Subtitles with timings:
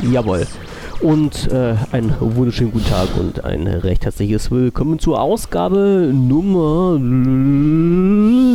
[0.00, 0.46] Jawohl.
[1.00, 6.98] Und äh, einen wunderschönen guten Tag und ein recht herzliches Willkommen zur Ausgabe Nummer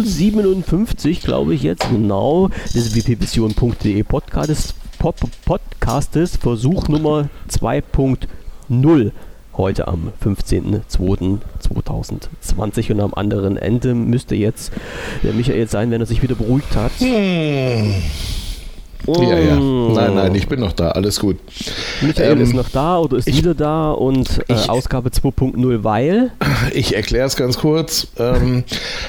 [0.03, 9.11] 57, glaube ich jetzt, genau, des wpvision.de Podcastes, Podcastes, Versuch Nummer 2.0
[9.57, 14.71] heute am 15.02.2020 und am anderen Ende müsste jetzt
[15.21, 16.93] der Michael sein, wenn er sich wieder beruhigt hat.
[16.99, 17.93] Hm.
[19.07, 19.55] Ja, ja.
[19.55, 20.91] Nein, nein, ich bin noch da.
[20.91, 21.37] Alles gut.
[22.01, 25.83] Michael ähm, ist noch da oder ist ich, wieder da und äh, ich, Ausgabe 2.0,
[25.83, 26.31] weil?
[26.73, 28.07] Ich erkläre es ganz kurz.
[28.17, 28.63] Ähm,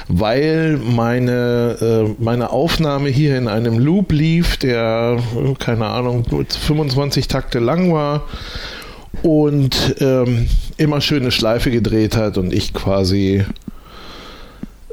[0.09, 1.77] weil meine,
[2.19, 5.19] äh, meine Aufnahme hier in einem Loop lief, der,
[5.59, 8.23] keine Ahnung, 25 Takte lang war
[9.23, 13.45] und ähm, immer schöne Schleife gedreht hat und ich quasi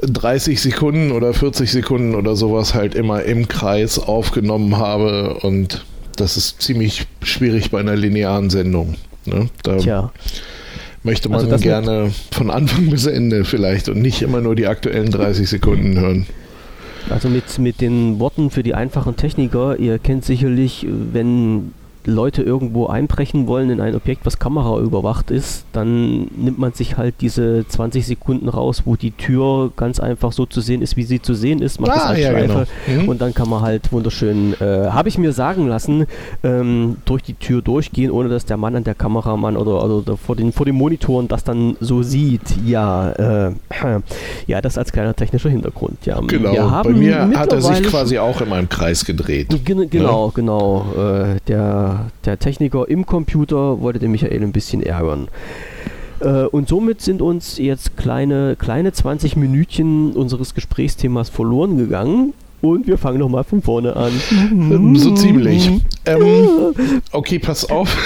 [0.02, 5.84] 30 Sekunden oder 40 Sekunden oder sowas halt immer im Kreis aufgenommen habe und
[6.16, 8.96] das ist ziemlich schwierig bei einer linearen Sendung.
[9.24, 9.48] Ne?
[9.62, 10.12] Da Tja.
[11.02, 15.10] möchte man also gerne von Anfang bis Ende vielleicht und nicht immer nur die aktuellen
[15.10, 16.26] 30 Sekunden hören.
[17.08, 21.72] Also mit, mit den Worten für die einfachen Techniker, ihr kennt sicherlich, wenn
[22.10, 26.96] Leute irgendwo einbrechen wollen in ein Objekt, was Kamera überwacht ist, dann nimmt man sich
[26.96, 31.04] halt diese 20 Sekunden raus, wo die Tür ganz einfach so zu sehen ist, wie
[31.04, 33.02] sie zu sehen ist, macht ah, das als ja, Schleife genau.
[33.02, 33.08] mhm.
[33.08, 36.06] und dann kann man halt wunderschön, äh, habe ich mir sagen lassen,
[36.42, 40.36] ähm, durch die Tür durchgehen, ohne dass der Mann an der Kameramann oder, oder vor,
[40.36, 42.42] den, vor den Monitoren das dann so sieht.
[42.66, 43.52] Ja, äh,
[44.46, 46.06] ja, das als kleiner technischer Hintergrund.
[46.06, 49.48] Ja, genau, bei mir hat er sich quasi auch in meinem Kreis gedreht.
[49.64, 50.32] Genau, ne?
[50.34, 50.86] genau.
[50.96, 55.28] Äh, der der, Techniker im Computer wollte den Michael ein bisschen ärgern.
[56.20, 62.34] Äh, und somit sind uns jetzt kleine, kleine 20 Minütchen unseres Gesprächsthemas verloren gegangen.
[62.62, 64.12] Und wir fangen nochmal von vorne an.
[64.96, 65.70] So ziemlich.
[66.04, 66.74] Ähm,
[67.10, 67.96] okay, pass auf.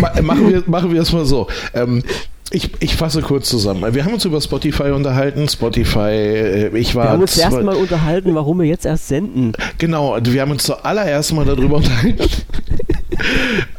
[0.22, 1.46] machen, wir, machen wir es mal so.
[1.72, 2.02] Ähm,
[2.50, 3.94] ich, ich fasse kurz zusammen.
[3.94, 5.48] Wir haben uns über Spotify unterhalten.
[5.48, 7.04] Spotify, äh, ich war.
[7.04, 9.52] Wir haben uns erst mal unterhalten, warum wir jetzt erst senden.
[9.78, 12.22] Genau, wir haben uns zuallererst mal darüber unterhalten,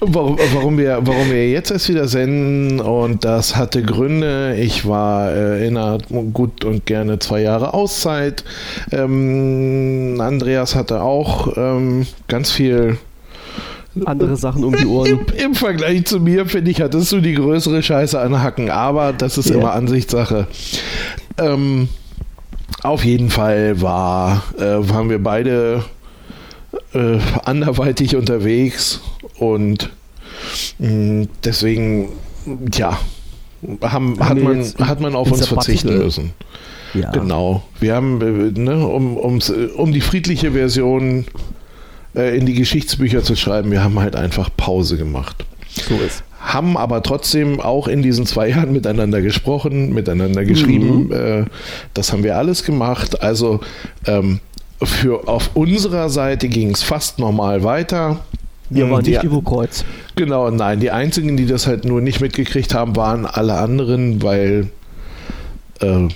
[0.02, 2.80] warum, warum, wir, warum wir jetzt erst wieder senden.
[2.80, 4.56] Und das hatte Gründe.
[4.56, 5.98] Ich war äh, in einer
[6.34, 8.44] gut und gerne zwei Jahre Auszeit.
[8.92, 12.98] Ähm, Andreas hatte auch ähm, ganz viel
[14.04, 15.08] andere Sachen um die Ohren.
[15.08, 19.14] Im, Im, Vergleich zu mir, finde ich, hattest du die größere Scheiße an Hacken, aber
[19.14, 19.60] das ist yeah.
[19.60, 20.48] immer Ansichtssache.
[21.38, 21.88] Ähm,
[22.84, 25.84] auf jeden Fall war, äh, waren wir beide
[26.94, 29.02] äh, anderweitig unterwegs
[29.38, 29.90] und
[30.80, 32.10] mh, mm, deswegen,
[32.74, 32.98] ja,
[33.82, 36.34] haben, hat, man, hat man auf uns verzichten müssen.
[36.94, 37.12] Ja.
[37.12, 37.64] Genau.
[37.80, 41.26] Wir haben, äh, ne, um, um die friedliche Version
[42.16, 43.72] äh, in die Geschichtsbücher zu schreiben.
[43.72, 45.46] Wir haben halt einfach Pause gemacht.
[45.68, 46.24] So ist.
[46.40, 51.08] Haben aber trotzdem auch in diesen zwei Jahren miteinander gesprochen, miteinander geschrieben.
[51.08, 51.12] Mhm.
[51.12, 51.46] Äh,
[51.94, 53.22] das haben wir alles gemacht.
[53.22, 53.60] Also
[54.84, 58.20] für auf unserer Seite ging es fast normal weiter.
[58.70, 59.86] Wir waren die, nicht über Kreuz.
[60.16, 60.80] Genau, nein.
[60.80, 64.70] Die einzigen, die das halt nur nicht mitgekriegt haben, waren alle anderen, weil,
[65.82, 66.08] äh,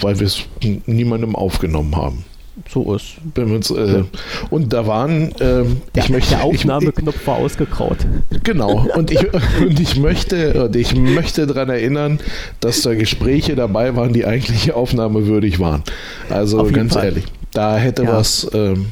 [0.00, 0.44] weil wir es
[0.86, 2.24] niemandem aufgenommen haben
[2.68, 3.16] so ist.
[3.36, 4.04] Uns, äh,
[4.50, 7.98] und da waren, äh, ja, ich möchte, der Aufnahmeknopf war ausgekraut.
[8.42, 8.86] Genau.
[8.96, 9.20] Und ich,
[9.60, 12.18] und ich möchte, und ich möchte daran erinnern,
[12.60, 15.82] dass da Gespräche dabei waren, die eigentlich aufnahmewürdig waren.
[16.28, 17.06] Also ganz Fall.
[17.06, 18.12] ehrlich, da hätte ja.
[18.12, 18.86] was, ähm,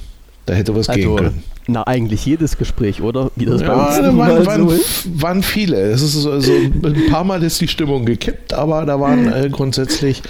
[0.47, 1.43] da hätte was also, gehen können.
[1.69, 3.33] Na, eigentlich jedes Gespräch, oder?
[3.35, 5.77] Wie das ja, bei uns waren, waren, so waren, viele.
[5.77, 9.49] Es ist so, also ein paar Mal ist die Stimmung gekippt, aber da waren äh,
[9.51, 10.23] grundsätzlich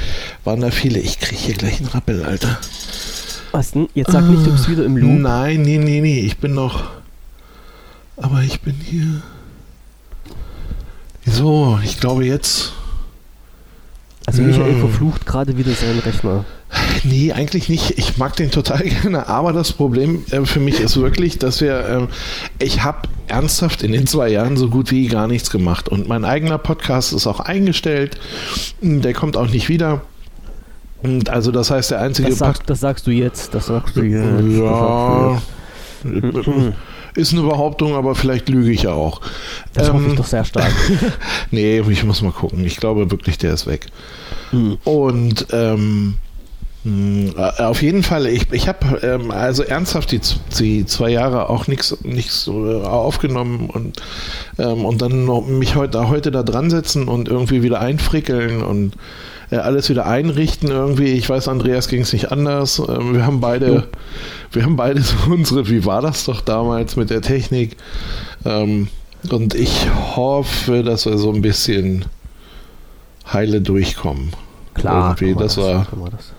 [0.44, 0.98] waren da viele.
[0.98, 2.58] Ich kriege hier gleich einen Rappel, Alter.
[3.52, 3.88] Was denn?
[3.94, 5.20] Jetzt sag nicht, du bist wieder im Loop.
[5.20, 6.20] Nein, nee, nee, nee.
[6.20, 6.84] Ich bin noch.
[8.16, 9.22] Aber ich bin hier.
[11.26, 12.72] So, ich glaube jetzt.
[14.24, 14.78] Also Michael ja.
[14.78, 16.44] verflucht gerade wieder seinen Rechner.
[17.04, 17.98] Nee, eigentlich nicht.
[17.98, 19.28] Ich mag den total gerne.
[19.28, 22.08] Aber das Problem äh, für mich ist wirklich, dass wir,
[22.60, 25.88] äh, ich habe ernsthaft in den zwei Jahren so gut wie gar nichts gemacht.
[25.88, 28.18] Und mein eigener Podcast ist auch eingestellt.
[28.80, 30.02] Der kommt auch nicht wieder.
[31.02, 32.30] Und also das heißt, der einzige...
[32.30, 34.58] Das, sag, das sagst du jetzt, das sagst du jetzt.
[34.58, 35.40] Ja,
[37.14, 39.20] ist eine Behauptung, aber vielleicht lüge ich ja auch.
[39.72, 40.72] Das ähm, hoffe ich ähm, doch sehr stark.
[41.50, 42.64] nee, ich muss mal gucken.
[42.64, 43.86] Ich glaube wirklich, der ist weg.
[44.50, 44.78] Hm.
[44.84, 46.25] Und ähm, Hm, äh,
[47.36, 48.26] auf jeden Fall.
[48.26, 50.20] Ich, ich habe ähm, also ernsthaft die,
[50.58, 54.00] die zwei Jahre auch nichts nichts aufgenommen und
[54.58, 58.94] ähm, und dann noch mich heute heute da dran setzen und irgendwie wieder einfrickeln und
[59.50, 61.12] äh, alles wieder einrichten irgendwie.
[61.12, 62.78] Ich weiß, Andreas ging es nicht anders.
[62.78, 63.82] Ähm, wir haben beide jo.
[64.52, 65.68] wir haben beide so unsere.
[65.68, 67.76] Wie war das doch damals mit der Technik?
[68.44, 68.88] Ähm,
[69.30, 72.04] und ich hoffe, dass wir so ein bisschen
[73.32, 74.32] heile durchkommen.
[74.74, 75.34] Klar, irgendwie.
[75.34, 75.86] Das, das war.
[76.12, 76.35] Das.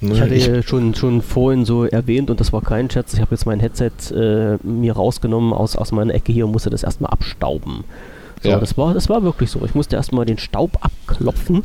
[0.00, 3.14] Ne, ich hatte ich schon, schon vorhin so erwähnt und das war kein Scherz.
[3.14, 6.70] Ich habe jetzt mein Headset äh, mir rausgenommen aus, aus meiner Ecke hier und musste
[6.70, 7.84] das erstmal abstauben.
[8.42, 8.60] So, ja.
[8.60, 9.64] das, war, das war wirklich so.
[9.64, 11.64] Ich musste erstmal den Staub abklopfen.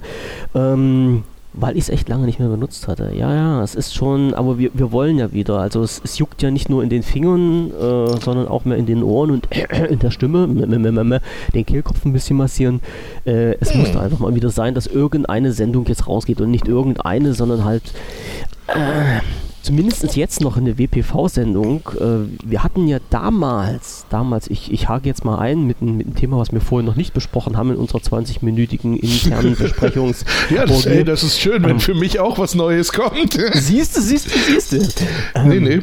[0.55, 3.11] Ähm, weil ich es echt lange nicht mehr benutzt hatte.
[3.13, 5.59] Ja, ja, es ist schon, aber wir, wir wollen ja wieder.
[5.59, 8.85] Also es, es juckt ja nicht nur in den Fingern, äh, sondern auch mehr in
[8.85, 9.47] den Ohren und
[9.89, 12.81] in der Stimme, den Kehlkopf ein bisschen massieren.
[13.25, 17.33] Äh, es musste einfach mal wieder sein, dass irgendeine Sendung jetzt rausgeht und nicht irgendeine,
[17.33, 17.83] sondern halt
[18.67, 19.21] äh,
[19.63, 21.81] zumindest jetzt noch eine WPV-Sendung.
[21.99, 26.15] Äh, wir hatten ja damals, damals, ich, ich hake jetzt mal ein mit, mit einem
[26.15, 30.25] Thema, was wir vorhin noch nicht besprochen haben in unserer 20-minütigen internen Besprechungs.
[30.49, 33.33] ja, das, ey, das ist schön, wenn ähm, für mich auch was Neues kommt.
[33.53, 35.05] siehst du, siehst du, siehst du.
[35.33, 35.81] Ähm, nee, nee.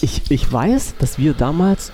[0.00, 1.90] Ich, ich weiß, dass wir damals,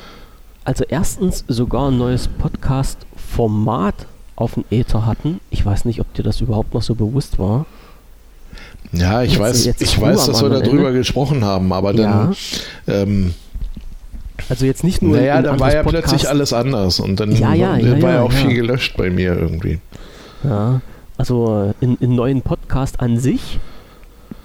[0.64, 4.06] also erstens sogar ein neues Podcast-Format
[4.36, 5.40] auf dem Äther hatten.
[5.50, 7.64] Ich weiß nicht, ob dir das überhaupt noch so bewusst war.
[8.96, 10.98] Ja, ich jetzt, weiß, jetzt ich weiß, dass wir darüber Ende.
[10.98, 12.34] gesprochen haben, aber dann.
[12.86, 13.02] Ja.
[13.02, 13.34] Ähm,
[14.48, 15.16] also jetzt nicht nur.
[15.16, 16.06] Naja, da war ja Podcast.
[16.08, 19.36] plötzlich alles anders und dann ja, ja, ja, war ja auch viel gelöscht bei mir
[19.38, 19.78] irgendwie.
[20.42, 20.80] Ja,
[21.16, 23.58] also in, in neuen Podcast an sich,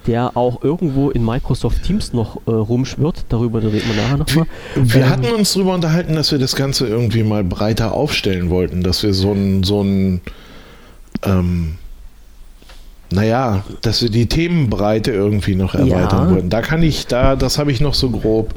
[0.08, 4.46] der auch irgendwo in Microsoft Teams noch äh, rumschwirrt, darüber reden wir nachher nochmal.
[4.76, 8.50] Wir, wir ähm, hatten uns darüber unterhalten, dass wir das Ganze irgendwie mal breiter aufstellen
[8.50, 10.22] wollten, dass wir so ein, so ein
[11.24, 11.76] ähm,
[13.12, 16.36] naja, dass wir die Themenbreite irgendwie noch erweitern ja.
[16.36, 16.50] wollen.
[16.50, 18.54] Da kann ich, da, das habe ich noch so grob.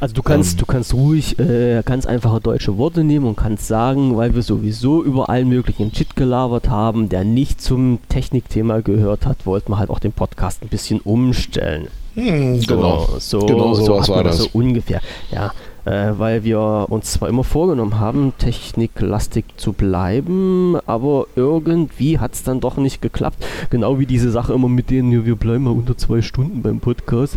[0.00, 3.66] Also du kannst, ähm, du kannst ruhig äh, ganz einfache deutsche Worte nehmen und kannst
[3.66, 9.26] sagen, weil wir sowieso über allen möglichen Shit gelabert haben, der nicht zum Technikthema gehört
[9.26, 11.88] hat, wollten wir halt auch den Podcast ein bisschen umstellen.
[12.14, 13.08] Hm, so, genau.
[13.18, 14.38] So, genau so, so war das.
[14.38, 15.02] So ungefähr.
[15.30, 15.52] Ja,
[15.90, 22.44] äh, weil wir uns zwar immer vorgenommen haben, techniklastig zu bleiben, aber irgendwie hat es
[22.44, 23.44] dann doch nicht geklappt.
[23.70, 27.36] Genau wie diese Sache immer mit denen, wir bleiben mal unter zwei Stunden beim Podcast.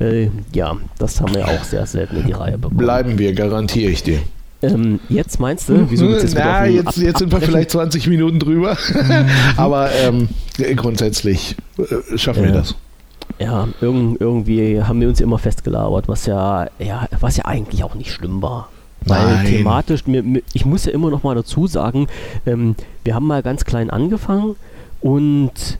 [0.00, 2.76] Äh, ja, das haben wir auch sehr selten in die Reihe bekommen.
[2.76, 4.20] Bleiben wir, garantiere ich dir.
[4.62, 8.76] Ähm, jetzt meinst du, wieso jetzt Na, jetzt, jetzt sind wir vielleicht 20 Minuten drüber.
[9.56, 10.28] aber ähm,
[10.76, 12.74] grundsätzlich äh, schaffen wir das
[13.38, 17.94] ja, irg irgendwie haben wir uns immer festgelabert, was ja, ja, was ja eigentlich auch
[17.94, 18.68] nicht schlimm war.
[19.06, 19.46] Weil Nein.
[19.46, 20.04] thematisch,
[20.54, 22.06] ich muss ja immer noch mal dazu sagen,
[22.46, 24.56] ähm, wir haben mal ganz klein angefangen
[25.02, 25.78] und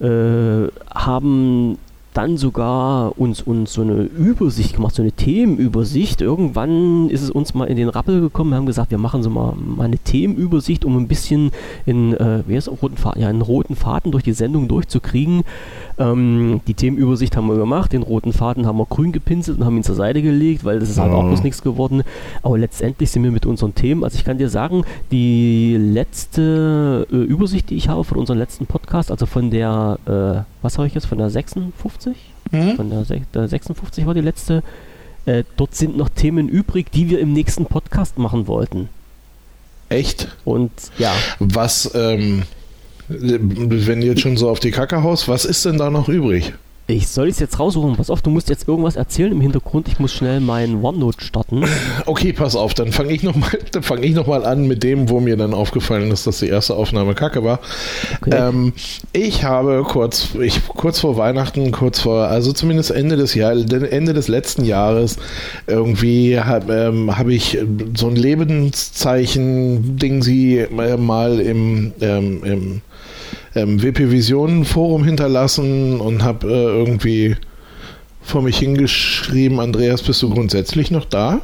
[0.00, 1.78] äh, haben
[2.12, 6.20] dann sogar uns, uns so eine Übersicht gemacht, so eine Themenübersicht.
[6.20, 8.50] Irgendwann ist es uns mal in den Rappel gekommen.
[8.50, 11.52] Wir haben gesagt, wir machen so mal, mal eine Themenübersicht, um ein bisschen
[11.86, 15.42] in, äh, wie heißt roten Faden, ja, einen roten Faden durch die Sendung durchzukriegen.
[15.98, 19.76] Ähm, die Themenübersicht haben wir gemacht, den roten Faden haben wir grün gepinselt und haben
[19.76, 21.16] ihn zur Seite gelegt, weil das ist halt oh.
[21.16, 22.02] auch bloß nichts geworden.
[22.42, 24.82] Aber letztendlich sind wir mit unseren Themen, also ich kann dir sagen,
[25.12, 30.42] die letzte äh, Übersicht, die ich habe von unserem letzten Podcast, also von der, äh,
[30.62, 31.99] was habe ich jetzt, von der 56?
[32.50, 32.76] Mhm.
[32.76, 33.04] Von der,
[33.34, 34.62] der 56 war die letzte.
[35.26, 38.88] Äh, dort sind noch Themen übrig, die wir im nächsten Podcast machen wollten.
[39.88, 40.28] Echt?
[40.44, 41.12] Und ja.
[41.40, 42.44] Was, ähm,
[43.08, 46.54] wenn du jetzt schon so auf die Kacke haust, was ist denn da noch übrig?
[46.90, 47.96] Ich soll es jetzt raussuchen.
[47.96, 49.88] Pass auf, du musst jetzt irgendwas erzählen im Hintergrund.
[49.88, 51.64] Ich muss schnell meinen OneNote starten.
[52.06, 53.50] Okay, pass auf, dann fange ich nochmal
[53.82, 57.44] fang noch an mit dem, wo mir dann aufgefallen ist, dass die erste Aufnahme kacke
[57.44, 57.60] war.
[58.20, 58.34] Okay.
[58.34, 58.72] Ähm,
[59.12, 64.12] ich habe kurz, ich, kurz vor Weihnachten, kurz vor, also zumindest Ende des Jahres, Ende
[64.12, 65.18] des letzten Jahres,
[65.66, 67.58] irgendwie habe ähm, hab ich
[67.94, 72.80] so ein Lebenszeichen-Ding sie äh, mal im, ähm, im
[73.54, 77.36] ähm, WP Vision Forum hinterlassen und habe äh, irgendwie
[78.22, 81.40] vor mich hingeschrieben, Andreas, bist du grundsätzlich noch da?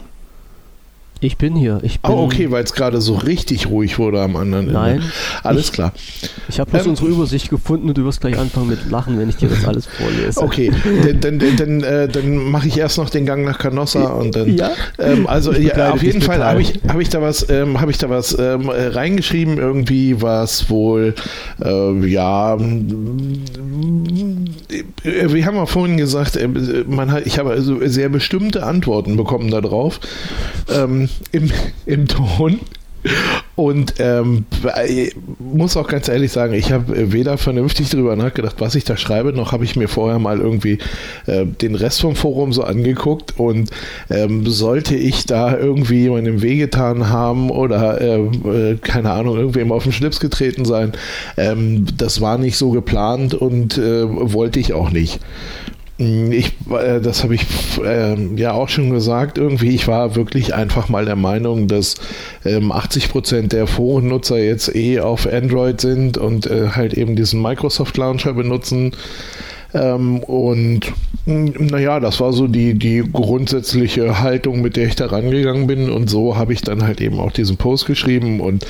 [1.20, 1.80] Ich bin hier.
[1.82, 5.06] Ich bin oh, okay, weil es gerade so richtig ruhig wurde am anderen Nein, Ende.
[5.42, 5.94] Alles ich, klar.
[6.48, 9.30] Ich habe bloß ähm, unsere Übersicht gefunden und du wirst gleich anfangen mit Lachen, wenn
[9.30, 10.42] ich dir das alles vorlese.
[10.42, 10.70] Okay,
[11.20, 14.56] dann, dann, dann, äh, dann mache ich erst noch den Gang nach Canossa und dann.
[14.56, 14.72] Ja?
[14.98, 18.10] Ähm, also ja, auf jeden Fall habe ich, hab ich da was, ähm, ich da
[18.10, 21.14] was ähm, reingeschrieben, irgendwie was wohl,
[21.64, 22.58] äh, ja,
[25.02, 26.48] wir haben ja vorhin gesagt, äh,
[26.86, 30.00] man hat, ich habe also sehr bestimmte Antworten bekommen darauf
[30.74, 31.50] ähm, im,
[31.86, 32.60] im Ton.
[33.54, 34.44] Und ähm,
[35.38, 39.32] muss auch ganz ehrlich sagen, ich habe weder vernünftig darüber nachgedacht, was ich da schreibe,
[39.32, 40.78] noch habe ich mir vorher mal irgendwie
[41.26, 43.38] äh, den Rest vom Forum so angeguckt.
[43.38, 43.70] Und
[44.10, 49.84] ähm, sollte ich da irgendwie jemandem wehgetan haben oder äh, äh, keine Ahnung, irgendwem auf
[49.84, 50.92] den Schlips getreten sein,
[51.36, 55.20] ähm, das war nicht so geplant und äh, wollte ich auch nicht.
[55.98, 57.46] Mm, ich, äh, das habe ich
[57.82, 61.94] äh, ja auch schon gesagt, irgendwie, ich war wirklich einfach mal der Meinung, dass
[62.44, 67.40] ähm, 80 Prozent der Forennutzer jetzt eh auf Android sind und äh, halt eben diesen
[67.40, 68.92] Microsoft Launcher benutzen.
[69.72, 70.92] Ähm, und
[71.24, 75.90] mm, naja, das war so die, die grundsätzliche Haltung, mit der ich da rangegangen bin.
[75.90, 78.66] Und so habe ich dann halt eben auch diesen Post geschrieben und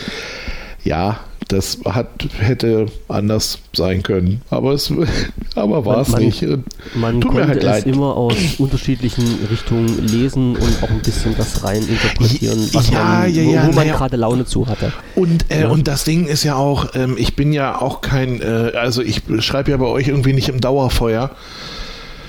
[0.85, 4.41] ja, das hat, hätte anders sein können.
[4.51, 4.93] Aber es
[5.55, 6.45] aber war es nicht.
[6.95, 11.63] Man Tut konnte halt es immer aus unterschiedlichen Richtungen lesen und auch ein bisschen das
[11.63, 13.97] rein interpretieren, was ja, man, ja, ja, wo, man ja.
[13.97, 14.93] gerade Laune zu hatte.
[15.15, 18.73] Und, äh, und das Ding ist ja auch, ähm, ich bin ja auch kein, äh,
[18.77, 21.31] also ich schreibe ja bei euch irgendwie nicht im Dauerfeuer.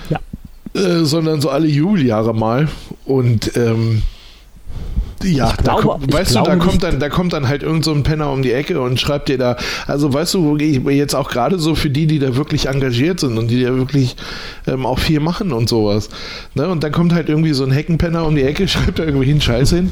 [0.10, 0.20] Ja.
[0.74, 2.68] Äh, sondern so alle Jubeljahre mal.
[3.06, 4.04] Und ähm,
[5.24, 7.92] ja, da glaube, kommt, weißt du, da kommt, dann, da kommt dann halt irgend so
[7.92, 9.58] ein Penner um die Ecke und schreibt dir da,
[9.88, 13.48] also weißt du, jetzt auch gerade so für die, die da wirklich engagiert sind und
[13.50, 14.16] die da wirklich
[14.68, 16.10] ähm, auch viel machen und sowas.
[16.54, 16.68] Ne?
[16.68, 19.42] Und dann kommt halt irgendwie so ein Heckenpenner um die Ecke, schreibt da irgendwie einen
[19.42, 19.92] Scheiß hin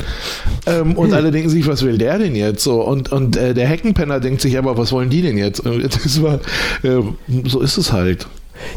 [0.65, 2.63] ähm, und alle denken sich, was will der denn jetzt?
[2.63, 5.63] So, und, und äh, der Heckenpenner denkt sich aber, was wollen die denn jetzt?
[6.05, 6.39] Das war,
[6.84, 7.01] äh,
[7.46, 8.27] so ist es halt.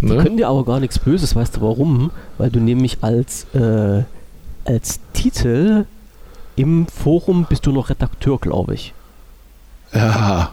[0.00, 0.22] Die ne?
[0.22, 2.10] können dir aber gar nichts Böses, weißt du warum?
[2.36, 4.02] Weil du nämlich als, äh,
[4.64, 5.86] als Titel
[6.58, 8.92] im Forum bist du noch Redakteur, glaube ich.
[9.94, 10.52] Ja,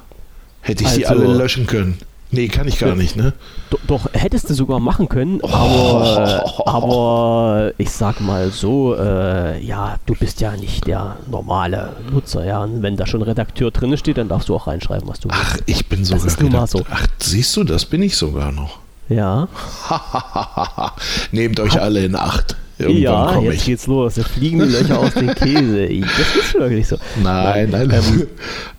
[0.61, 1.97] hätte ich also, die alle löschen können.
[2.31, 3.33] Nee, kann ich gar nicht, ne?
[3.69, 5.47] Doch, doch, hättest du sogar machen können, oh.
[5.47, 12.45] aber, aber ich sag mal so, äh, ja, du bist ja nicht der normale Nutzer,
[12.45, 12.63] ja.
[12.63, 15.41] Und wenn da schon Redakteur drin steht, dann darfst du auch reinschreiben, was du willst.
[15.43, 16.23] Ach, ich bin sogar.
[16.23, 16.83] Das ist mal so.
[16.89, 18.79] Ach, siehst du, das bin ich sogar noch.
[19.07, 19.47] Ja.
[21.31, 22.57] Nehmt euch alle in Acht.
[22.77, 23.65] Irgendwann ja, jetzt ich.
[23.65, 24.15] geht's los.
[24.15, 25.87] Da fliegen die Löcher aus dem Käse.
[25.87, 26.97] Das ist wirklich so.
[27.23, 28.27] Nein, nein, nein ähm,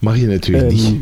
[0.00, 0.94] mach ich natürlich ähm, nicht.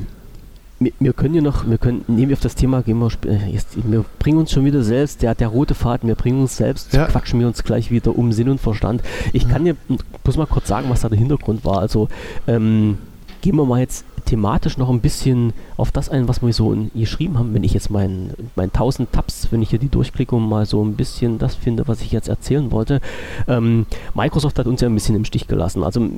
[0.81, 3.51] Wir, wir, können ja noch, wir können, nehmen wir auf das Thema, gehen wir, äh,
[3.51, 6.93] jetzt, wir bringen uns schon wieder selbst, der, der rote Faden, wir bringen uns selbst,
[6.93, 7.07] ja.
[7.07, 9.03] quatschen wir uns gleich wieder um Sinn und Verstand.
[9.33, 9.77] Ich kann dir,
[10.25, 11.79] muss mal kurz sagen, was da der Hintergrund war.
[11.79, 12.09] Also,
[12.47, 12.99] ähm,
[13.45, 17.39] gehen wir mal jetzt thematisch noch ein bisschen auf das ein, was wir so geschrieben
[17.39, 17.53] haben.
[17.53, 20.83] Wenn ich jetzt meinen mein 1000 Tabs, wenn ich hier die durchklicke und mal so
[20.83, 23.03] ein bisschen das finde, was ich jetzt erzählen wollte.
[23.47, 23.85] Ähm,
[24.15, 25.85] Microsoft hat uns ja ein bisschen im Stich gelassen.
[25.85, 26.09] Also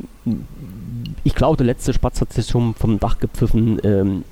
[1.25, 3.81] ich glaube, der letzte Spatz hat sich schon vom Dach gepfiffen.
[3.83, 4.23] Ähm,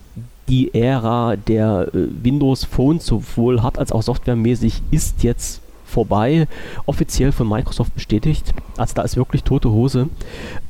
[0.46, 5.62] die Ära der äh, Windows Phones sowohl hard als auch softwaremäßig ist jetzt
[5.94, 6.46] vorbei,
[6.86, 8.52] offiziell von Microsoft bestätigt.
[8.76, 10.08] Also da ist wirklich tote Hose.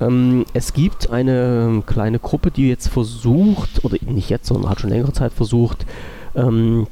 [0.00, 4.90] Ähm, es gibt eine kleine Gruppe, die jetzt versucht, oder nicht jetzt, sondern hat schon
[4.90, 5.86] längere Zeit versucht,
[6.36, 6.86] ähm,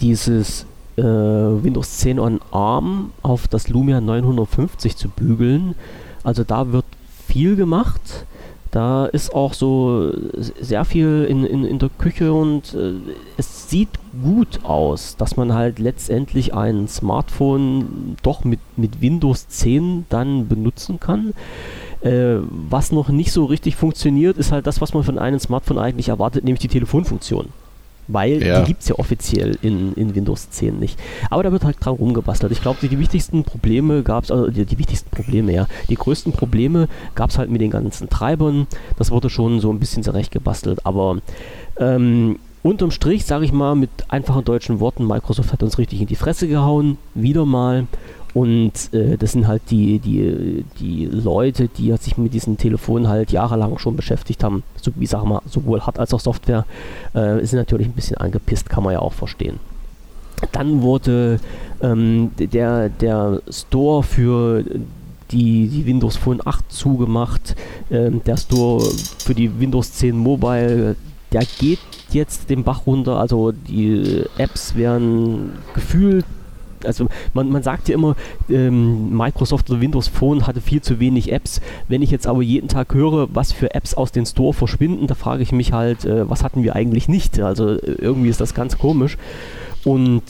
[0.00, 0.66] dieses
[0.96, 5.74] äh, Windows 10 on ARM auf das Lumia 950 zu bügeln.
[6.24, 6.86] Also da wird
[7.28, 8.26] viel gemacht.
[8.72, 10.12] Da ist auch so
[10.58, 12.94] sehr viel in, in, in der Küche und äh,
[13.36, 13.90] es sieht
[14.22, 20.98] gut aus, dass man halt letztendlich ein Smartphone doch mit, mit Windows 10 dann benutzen
[20.98, 21.34] kann.
[22.00, 25.78] Äh, was noch nicht so richtig funktioniert, ist halt das, was man von einem Smartphone
[25.78, 27.50] eigentlich erwartet, nämlich die Telefonfunktion.
[28.12, 28.60] Weil ja.
[28.60, 30.98] die gibt es ja offiziell in, in Windows 10 nicht.
[31.30, 32.52] Aber da wird halt dran rumgebastelt.
[32.52, 35.94] Ich glaube, die, die, wichtigsten Probleme gab es, also die, die, wichtigsten Probleme, ja, die
[35.94, 38.66] größten Probleme gab es halt mit den ganzen Treibern.
[38.98, 40.84] Das wurde schon so ein bisschen zurechtgebastelt.
[40.84, 41.18] Aber
[41.78, 46.06] ähm, unterm Strich, sage ich mal, mit einfachen deutschen Worten, Microsoft hat uns richtig in
[46.06, 46.98] die Fresse gehauen.
[47.14, 47.86] Wieder mal.
[48.34, 53.30] Und äh, das sind halt die, die, die Leute, die sich mit diesen Telefonen halt
[53.30, 56.64] jahrelang schon beschäftigt haben, so, wie sag mal, sowohl Hard- als auch Software,
[57.12, 59.60] äh, sind natürlich ein bisschen angepisst, kann man ja auch verstehen.
[60.50, 61.38] Dann wurde
[61.82, 64.64] ähm, der, der Store für
[65.30, 67.54] die, die Windows Phone 8 zugemacht.
[67.90, 68.82] Ähm, der Store
[69.18, 70.96] für die Windows 10 Mobile,
[71.32, 71.78] der geht
[72.10, 73.18] jetzt den Bach runter.
[73.18, 76.24] Also die Apps werden gefühlt
[76.86, 78.16] also man, man sagt ja immer,
[78.48, 81.60] ähm, Microsoft oder Windows Phone hatte viel zu wenig Apps.
[81.88, 85.14] Wenn ich jetzt aber jeden Tag höre, was für Apps aus den Store verschwinden, da
[85.14, 87.40] frage ich mich halt, äh, was hatten wir eigentlich nicht?
[87.40, 89.16] Also äh, irgendwie ist das ganz komisch.
[89.84, 90.22] Und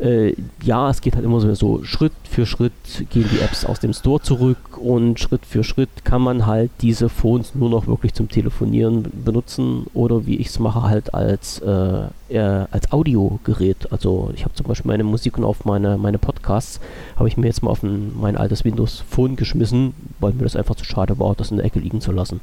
[0.00, 2.72] äh, ja, es geht halt immer so, so, Schritt für Schritt
[3.10, 7.08] gehen die Apps aus dem Store zurück und Schritt für Schritt kann man halt diese
[7.08, 12.04] Phones nur noch wirklich zum Telefonieren benutzen oder wie ich es mache halt als, äh,
[12.30, 13.92] äh, als Audiogerät.
[13.92, 16.80] Also ich habe zum Beispiel meine Musik und auf meine, meine Podcasts
[17.16, 20.56] habe ich mir jetzt mal auf ein, mein altes Windows Phone geschmissen, weil mir das
[20.56, 22.40] einfach zu schade war, das in der Ecke liegen zu lassen.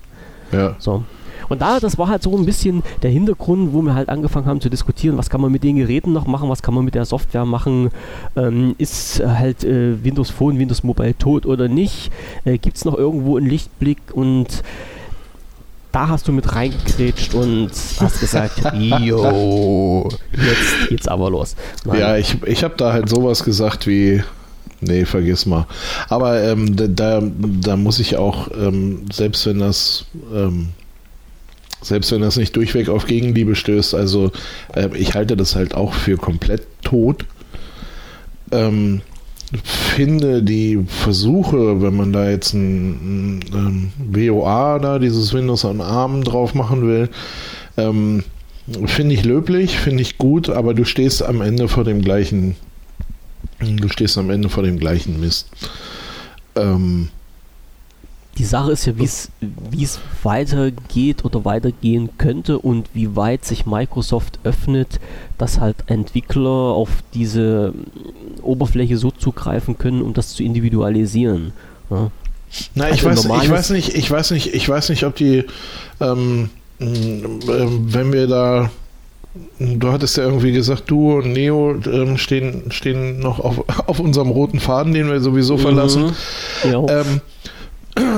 [0.52, 0.76] Ja.
[0.80, 1.04] So.
[1.50, 4.62] Und da, das war halt so ein bisschen der Hintergrund, wo wir halt angefangen haben
[4.62, 7.06] zu diskutieren, was kann man mit den Geräten noch machen, was kann man mit der
[7.06, 7.90] Software machen,
[8.36, 12.12] ähm, ist halt äh, Windows Phone, Windows Mobile tot oder nicht,
[12.46, 14.64] äh, gibt es noch irgendwo einen Lichtblick und
[15.92, 21.56] da hast du mit reingekrätscht und hast gesagt, yo, jetzt geht's aber los.
[21.86, 22.00] Nein.
[22.00, 24.22] Ja, ich, ich habe da halt sowas gesagt wie,
[24.82, 25.66] nee, vergiss mal.
[26.10, 30.70] Aber ähm, da, da muss ich auch, ähm, selbst wenn das ähm,
[31.82, 34.32] selbst wenn das nicht durchweg auf Gegenliebe stößt, also
[34.76, 37.26] äh, ich halte das halt auch für komplett tot.
[38.52, 39.02] Ähm,
[39.54, 45.82] finde die Versuche, wenn man da jetzt ein, ein, ein WOA da, dieses Windows on
[45.82, 47.10] ARM drauf machen will,
[47.78, 48.24] ähm,
[48.86, 52.56] finde ich löblich, finde ich gut, aber du stehst am Ende vor dem gleichen,
[53.60, 55.50] du stehst am Ende vor dem gleichen Mist.
[56.56, 57.10] Ähm,
[58.38, 64.40] die Sache ist ja, wie es weitergeht oder weitergehen könnte und wie weit sich Microsoft
[64.44, 65.00] öffnet,
[65.38, 67.74] dass halt Entwickler auf diese
[68.42, 71.54] Oberfläche so zugreifen können, um das zu individualisieren.
[71.90, 72.12] Ja.
[72.76, 75.44] Na, also ich, weiß, ich weiß nicht, ich weiß nicht, ich weiß nicht, ob die,
[76.00, 78.70] ähm, wenn wir da
[79.60, 84.30] Du hattest ja irgendwie gesagt, du und Neo ähm, stehen, stehen noch auf, auf unserem
[84.30, 86.14] roten Faden, den wir sowieso verlassen.
[86.64, 86.72] Mhm.
[86.72, 87.02] Ja.
[87.02, 87.22] Ähm,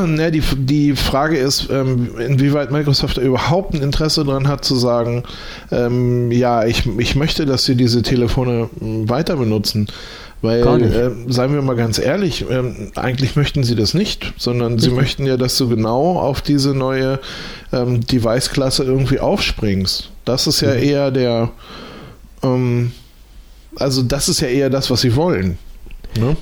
[0.08, 5.24] Ne, die, die Frage ist, ähm, inwieweit Microsoft überhaupt ein Interesse daran hat zu sagen,
[5.72, 9.88] ähm, ja, ich, ich möchte, dass sie diese Telefone hm, weiter benutzen.
[10.41, 12.63] Weil, äh, seien wir mal ganz ehrlich, äh,
[12.96, 14.89] eigentlich möchten sie das nicht, sondern Richtig.
[14.89, 17.20] sie möchten ja, dass du genau auf diese neue
[17.74, 20.12] ähm, Device-Klasse irgendwie aufspringst.
[20.24, 20.84] Das ist ja mhm.
[20.84, 21.51] eher der,
[22.41, 22.94] ähm,
[23.75, 25.58] also das ist ja eher das, was sie wollen.
[26.18, 26.38] Ne?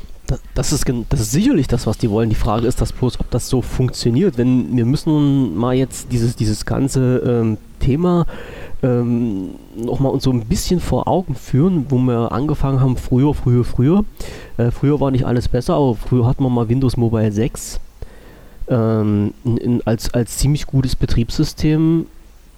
[0.53, 2.29] Das, ist, das ist sicherlich das, was die wollen.
[2.29, 4.37] Die Frage ist das bloß, ob das so funktioniert.
[4.37, 8.25] Wenn wir müssen mal jetzt dieses, dieses ganze ähm, Thema
[8.83, 13.63] ähm, nochmal uns so ein bisschen vor Augen führen, wo wir angefangen haben, früher, früher,
[13.63, 14.05] früher.
[14.57, 17.79] Äh, früher war nicht alles besser, aber früher hatten wir mal Windows Mobile 6
[18.67, 22.07] ähm, in, als, als ziemlich gutes Betriebssystem.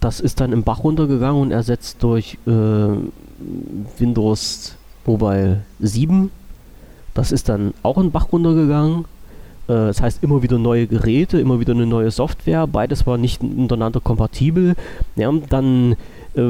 [0.01, 2.49] Das ist dann im Bach runtergegangen und ersetzt durch äh,
[3.99, 6.31] Windows Mobile 7
[7.19, 9.03] das ist dann auch in Bach runtergegangen.
[9.67, 12.65] Äh, das heißt, immer wieder neue Geräte, immer wieder eine neue Software.
[12.65, 14.75] Beides war nicht untereinander kompatibel.
[15.17, 15.97] Ja, dann
[16.35, 16.43] äh,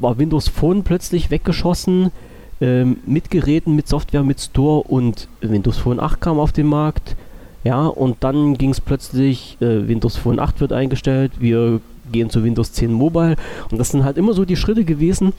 [0.00, 2.10] war Windows Phone plötzlich weggeschossen.
[2.58, 7.14] Äh, mit Geräten, mit Software, mit Store und Windows Phone 8 kam auf den Markt.
[7.62, 12.42] Ja, und dann ging es plötzlich, äh, Windows Phone 8 wird eingestellt, wir gehen zu
[12.44, 13.36] Windows 10 Mobile.
[13.70, 15.34] Und das sind halt immer so die Schritte gewesen,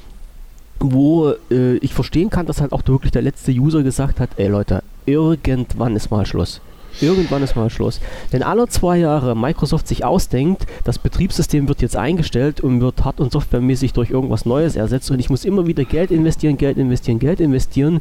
[0.80, 4.48] wo äh, ich verstehen kann, dass halt auch wirklich der letzte User gesagt hat, ey
[4.48, 6.62] Leute, irgendwann ist mal Schluss.
[7.02, 8.02] Irgendwann ist mal Schluss.
[8.32, 13.20] Wenn alle zwei Jahre Microsoft sich ausdenkt, das Betriebssystem wird jetzt eingestellt und wird hard-
[13.20, 17.20] und softwaremäßig durch irgendwas Neues ersetzt und ich muss immer wieder Geld investieren, Geld investieren,
[17.20, 18.00] Geld investieren,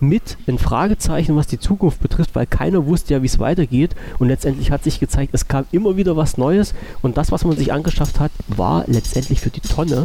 [0.00, 3.94] mit ein Fragezeichen, was die Zukunft betrifft, weil keiner wusste ja, wie es weitergeht.
[4.18, 7.56] Und letztendlich hat sich gezeigt, es kam immer wieder was Neues und das, was man
[7.56, 10.04] sich angeschafft hat, war letztendlich für die Tonne.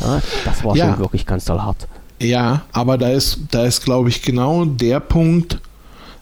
[0.00, 0.90] Ja, das war ja.
[0.90, 1.88] schon wirklich ganz toll hart.
[2.20, 5.58] Ja, aber da ist, da ist, glaube ich, genau der Punkt,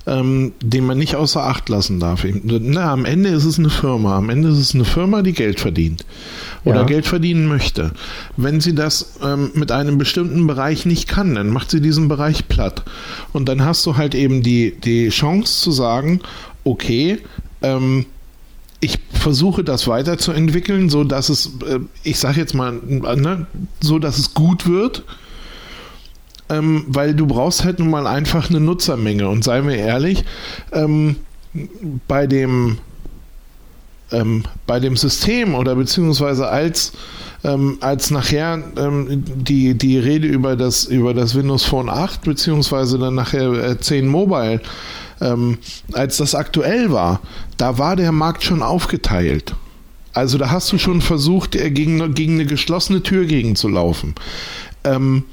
[0.06, 2.24] ähm, den man nicht außer Acht lassen darf.
[2.42, 4.16] Na, am Ende ist es eine Firma.
[4.16, 6.04] Am Ende ist es eine Firma, die Geld verdient
[6.64, 6.84] oder ja.
[6.84, 7.92] Geld verdienen möchte.
[8.36, 12.46] Wenn sie das ähm, mit einem bestimmten Bereich nicht kann, dann macht sie diesen Bereich
[12.46, 12.82] platt.
[13.32, 16.20] Und dann hast du halt eben die, die Chance zu sagen,
[16.64, 17.18] okay,
[17.62, 18.06] ähm,
[18.80, 23.46] ich versuche das weiterzuentwickeln, so dass es, äh, ich sage jetzt mal, ne,
[23.80, 25.04] so dass es gut wird,
[26.48, 29.28] ähm, weil du brauchst halt nun mal einfach eine Nutzermenge.
[29.28, 30.24] Und seien wir ehrlich,
[30.72, 31.16] ähm,
[32.06, 32.78] bei dem
[34.12, 36.92] ähm, bei dem System oder beziehungsweise als
[37.44, 42.98] ähm, als nachher ähm, die, die Rede über das, über das Windows Phone 8 beziehungsweise
[42.98, 44.60] dann nachher äh, 10 Mobile
[45.20, 45.58] ähm,
[45.92, 47.20] als das aktuell war,
[47.56, 49.54] da war der Markt schon aufgeteilt.
[50.12, 54.14] Also da hast du schon versucht, äh, gegen, gegen eine geschlossene Tür gegenzulaufen.
[54.84, 55.24] Ähm,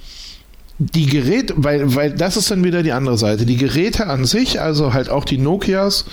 [0.77, 3.45] die Geräte, weil, weil das ist dann wieder die andere Seite.
[3.45, 6.05] Die Geräte an sich, also halt auch die Nokias,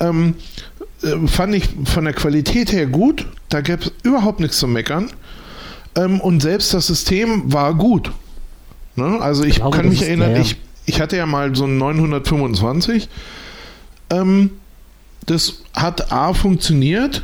[0.00, 0.34] ähm,
[1.02, 3.26] äh, fand ich von der Qualität her gut.
[3.48, 5.10] Da gab es überhaupt nichts zu meckern.
[5.96, 8.12] Ähm, und selbst das System war gut.
[8.94, 9.18] Ne?
[9.20, 13.08] Also ich, glaube, kann mich erinnern, ich ich hatte ja mal so ein 925.
[14.10, 14.50] Ähm,
[15.26, 17.22] das hat A funktioniert.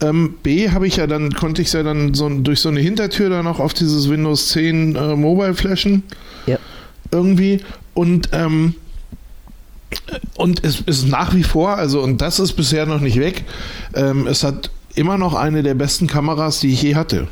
[0.00, 3.30] Ähm, B habe ich ja dann, konnte ich ja dann so, durch so eine Hintertür
[3.30, 6.02] dann noch auf dieses Windows 10 äh, Mobile flashen.
[6.46, 6.58] Ja.
[7.10, 7.60] Irgendwie.
[7.94, 8.74] Und ähm,
[10.36, 13.44] und es ist nach wie vor, also und das ist bisher noch nicht weg,
[13.94, 17.28] ähm, es hat immer noch eine der besten Kameras, die ich je hatte.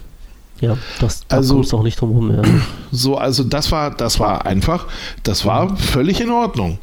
[0.65, 2.31] Ja, das da also, kommst du auch nicht drum rum.
[2.35, 2.43] Ja.
[2.91, 4.87] So, also das war, das war einfach,
[5.23, 6.79] das war völlig in Ordnung.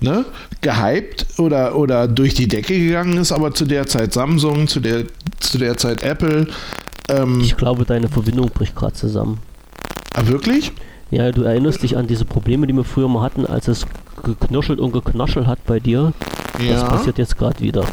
[0.00, 0.24] Ne?
[0.60, 5.04] Gehypt oder, oder durch die Decke gegangen ist, aber zu der Zeit Samsung, zu der,
[5.40, 6.48] zu der Zeit Apple.
[7.08, 9.38] Ähm, ich glaube, deine Verbindung bricht gerade zusammen.
[10.14, 10.72] Ah, wirklich?
[11.10, 13.86] Ja, du erinnerst dich an diese Probleme, die wir früher mal hatten, als es
[14.22, 16.12] geknirschelt und geknaschelt hat bei dir.
[16.58, 16.72] Ja.
[16.74, 17.84] Das passiert jetzt gerade wieder.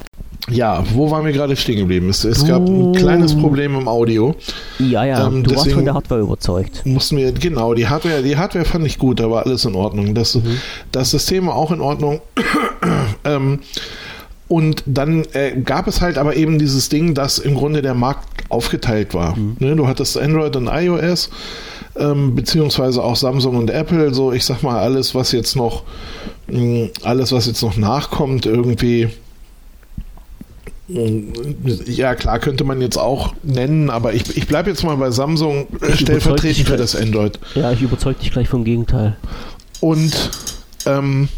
[0.51, 2.09] Ja, wo waren wir gerade stehen geblieben?
[2.09, 4.35] Es, es gab ein kleines Problem im Audio.
[4.79, 6.85] Ja, ja, ähm, du warst von der Hardware überzeugt.
[6.85, 10.13] Mussten wir, genau, die Hardware, die Hardware fand ich gut, da war alles in Ordnung.
[10.13, 10.57] Das, mhm.
[10.91, 12.21] das System war auch in Ordnung.
[13.23, 13.59] ähm,
[14.47, 18.43] und dann äh, gab es halt aber eben dieses Ding, dass im Grunde der Markt
[18.49, 19.37] aufgeteilt war.
[19.37, 19.55] Mhm.
[19.59, 21.29] Ne, du hattest Android und iOS,
[21.95, 25.83] ähm, beziehungsweise auch Samsung und Apple, so ich sag mal, alles, was jetzt noch,
[26.47, 29.07] mh, hm, alles, was jetzt noch nachkommt, irgendwie
[31.86, 35.67] ja, klar, könnte man jetzt auch nennen, aber ich, ich bleibe jetzt mal bei Samsung
[35.88, 37.39] ich stellvertretend für das Android.
[37.56, 39.17] Ja, ich überzeuge dich gleich vom Gegenteil.
[39.80, 40.32] Und
[40.86, 41.30] ähm,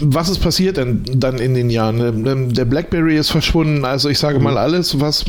[0.00, 2.26] was ist passiert denn dann in den Jahren?
[2.26, 3.84] Ähm, der BlackBerry ist verschwunden.
[3.84, 4.44] Also ich sage mhm.
[4.44, 5.24] mal, alles, was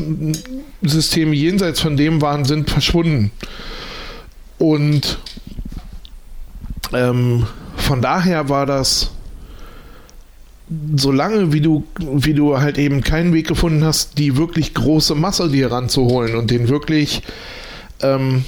[0.82, 3.32] Systeme jenseits von dem waren, sind verschwunden.
[4.58, 5.18] Und
[6.92, 7.46] ähm,
[7.76, 9.10] von daher war das
[10.96, 15.48] solange wie du, wie du halt eben keinen Weg gefunden hast, die wirklich große Masse
[15.48, 17.22] dir ranzuholen und den wirklich
[18.02, 18.44] ähm,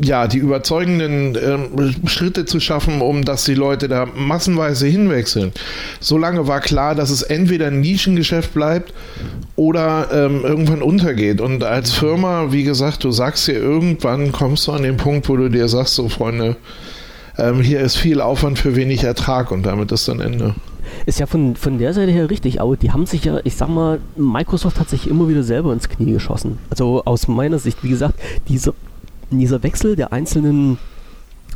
[0.00, 5.52] ja, die überzeugenden ähm, Schritte zu schaffen, um dass die Leute da massenweise hinwechseln.
[6.00, 8.92] Solange war klar, dass es entweder ein Nischengeschäft bleibt
[9.54, 11.40] oder ähm, irgendwann untergeht.
[11.40, 15.36] Und als Firma, wie gesagt, du sagst dir, irgendwann kommst du an den Punkt, wo
[15.36, 16.56] du dir sagst, so Freunde,
[17.38, 20.54] ähm, hier ist viel Aufwand für wenig Ertrag und damit ist dann Ende.
[21.04, 23.68] Ist ja von, von der Seite her richtig, aber die haben sich ja, ich sag
[23.68, 26.58] mal, Microsoft hat sich immer wieder selber ins Knie geschossen.
[26.70, 28.18] Also aus meiner Sicht, wie gesagt,
[28.48, 28.72] dieser,
[29.30, 30.78] dieser Wechsel der einzelnen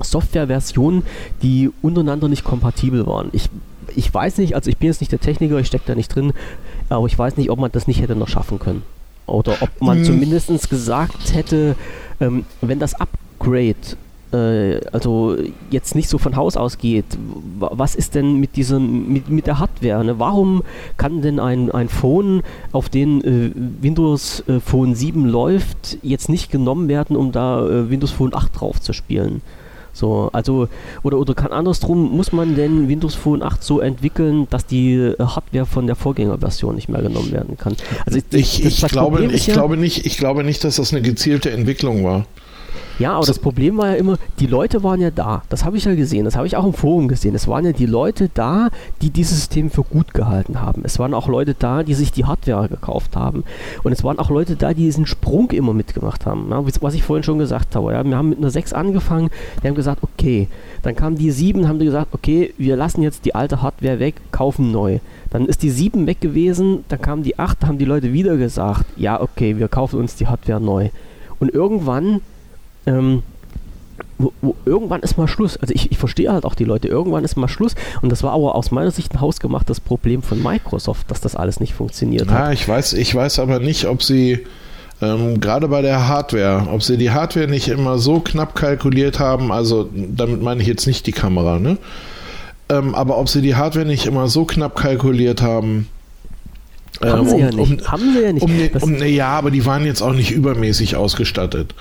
[0.02, 1.04] Softwareversionen,
[1.42, 3.28] die untereinander nicht kompatibel waren.
[3.32, 3.48] Ich,
[3.94, 6.32] ich weiß nicht, also ich bin jetzt nicht der Techniker, ich stecke da nicht drin,
[6.88, 8.82] aber ich weiß nicht, ob man das nicht hätte noch schaffen können.
[9.26, 10.04] Oder ob man hm.
[10.04, 11.76] zumindest gesagt hätte,
[12.20, 13.76] ähm, wenn das Upgrade
[14.32, 15.36] also
[15.70, 17.04] jetzt nicht so von Haus aus geht,
[17.58, 20.04] was ist denn mit diesem, mit, mit der Hardware?
[20.04, 20.18] Ne?
[20.18, 20.62] Warum
[20.96, 23.50] kann denn ein, ein Phone, auf dem äh,
[23.82, 28.60] Windows äh, Phone 7 läuft, jetzt nicht genommen werden, um da äh, Windows Phone 8
[28.60, 29.42] drauf zu spielen?
[29.92, 30.68] So, also,
[31.02, 35.16] oder, oder kann andersrum, muss man denn Windows Phone 8 so entwickeln, dass die äh,
[35.18, 37.76] Hardware von der Vorgängerversion nicht mehr genommen werden kann?
[38.06, 41.02] Also ich, ich, ich glaube, ich, ja, glaube nicht, ich glaube nicht, dass das eine
[41.02, 42.26] gezielte Entwicklung war.
[43.00, 43.32] Ja, aber so.
[43.32, 45.42] das Problem war ja immer, die Leute waren ja da.
[45.48, 46.26] Das habe ich ja gesehen.
[46.26, 47.34] Das habe ich auch im Forum gesehen.
[47.34, 48.68] Es waren ja die Leute da,
[49.00, 50.82] die dieses System für gut gehalten haben.
[50.84, 53.44] Es waren auch Leute da, die sich die Hardware gekauft haben.
[53.82, 56.48] Und es waren auch Leute da, die diesen Sprung immer mitgemacht haben.
[56.50, 57.92] Ja, was ich vorhin schon gesagt habe.
[57.92, 59.30] Ja, wir haben mit einer 6 angefangen.
[59.62, 60.48] Die haben gesagt, okay.
[60.82, 64.16] Dann kamen die 7, haben die gesagt, okay, wir lassen jetzt die alte Hardware weg,
[64.30, 64.98] kaufen neu.
[65.30, 66.84] Dann ist die 7 weg gewesen.
[66.88, 70.26] Dann kam die 8, haben die Leute wieder gesagt, ja, okay, wir kaufen uns die
[70.26, 70.90] Hardware neu.
[71.38, 72.20] Und irgendwann
[72.86, 73.22] ähm,
[74.18, 75.56] wo, wo, irgendwann ist mal Schluss.
[75.56, 77.74] Also ich, ich verstehe halt auch die Leute, irgendwann ist mal Schluss.
[78.02, 81.60] Und das war aber aus meiner Sicht ein hausgemachtes Problem von Microsoft, dass das alles
[81.60, 82.54] nicht funktioniert ja, hat.
[82.54, 84.46] Ich weiß, ich weiß aber nicht, ob sie
[85.02, 89.50] ähm, gerade bei der Hardware, ob sie die Hardware nicht immer so knapp kalkuliert haben,
[89.50, 91.78] also damit meine ich jetzt nicht die Kamera, ne?
[92.68, 95.88] Ähm, aber ob sie die Hardware nicht immer so knapp kalkuliert haben,
[97.02, 97.82] haben, ähm, sie, ja nicht.
[97.82, 98.42] Um, haben sie ja nicht.
[98.42, 101.74] Um, um, ja, aber die waren jetzt auch nicht übermäßig ausgestattet.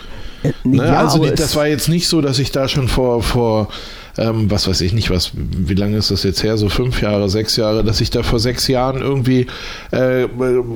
[0.44, 0.88] Äh, ne?
[0.88, 3.70] ja, also die, das war jetzt nicht so, dass ich da schon vor, vor
[4.18, 6.58] ähm, was weiß ich nicht, was, wie lange ist das jetzt her?
[6.58, 9.48] So fünf Jahre, sechs Jahre, dass ich da vor sechs Jahren irgendwie
[9.92, 10.28] äh,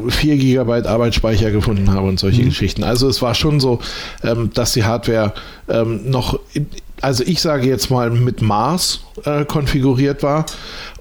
[0.09, 2.45] vier Gigabyte Arbeitsspeicher gefunden habe und solche mhm.
[2.45, 2.83] Geschichten.
[2.83, 3.79] Also es war schon so,
[4.23, 5.33] ähm, dass die Hardware
[5.69, 6.39] ähm, noch
[7.01, 10.45] also ich sage jetzt mal mit Maß äh, konfiguriert war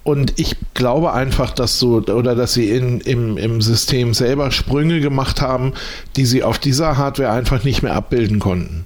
[0.04, 5.00] und ich glaube einfach, dass so, oder dass sie in, im, im System selber Sprünge
[5.00, 5.72] gemacht haben,
[6.16, 8.84] die sie auf dieser Hardware einfach nicht mehr abbilden konnten.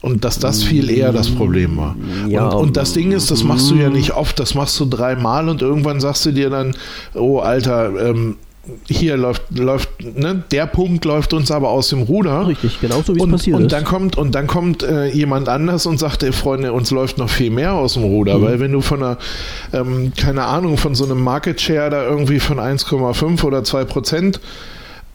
[0.00, 1.94] Und dass das viel eher das Problem war.
[2.26, 4.84] Ja, und, und das Ding ist, das machst du ja nicht oft, das machst du
[4.84, 6.74] dreimal und irgendwann sagst du dir dann,
[7.14, 8.36] oh Alter, ähm,
[8.88, 12.46] hier läuft, läuft, ne, der Punkt läuft uns aber aus dem Ruder.
[12.46, 13.72] Richtig, genau so wie es passiert und ist.
[13.72, 17.28] Dann kommt, und dann kommt äh, jemand anders und sagt, ey, Freunde, uns läuft noch
[17.28, 18.42] viel mehr aus dem Ruder, mhm.
[18.42, 19.18] weil wenn du von einer,
[19.72, 24.40] ähm, keine Ahnung, von so einem Market Share da irgendwie von 1,5 oder 2 Prozent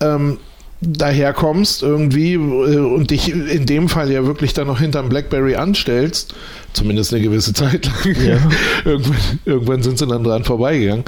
[0.01, 0.38] ähm,
[0.81, 6.36] daherkommst irgendwie äh, und dich in dem Fall ja wirklich dann noch hinterm Blackberry anstellst,
[6.73, 8.38] zumindest eine gewisse Zeit lang, ja.
[8.86, 11.05] irgendwann, irgendwann, sind sie dann dran vorbeigegangen.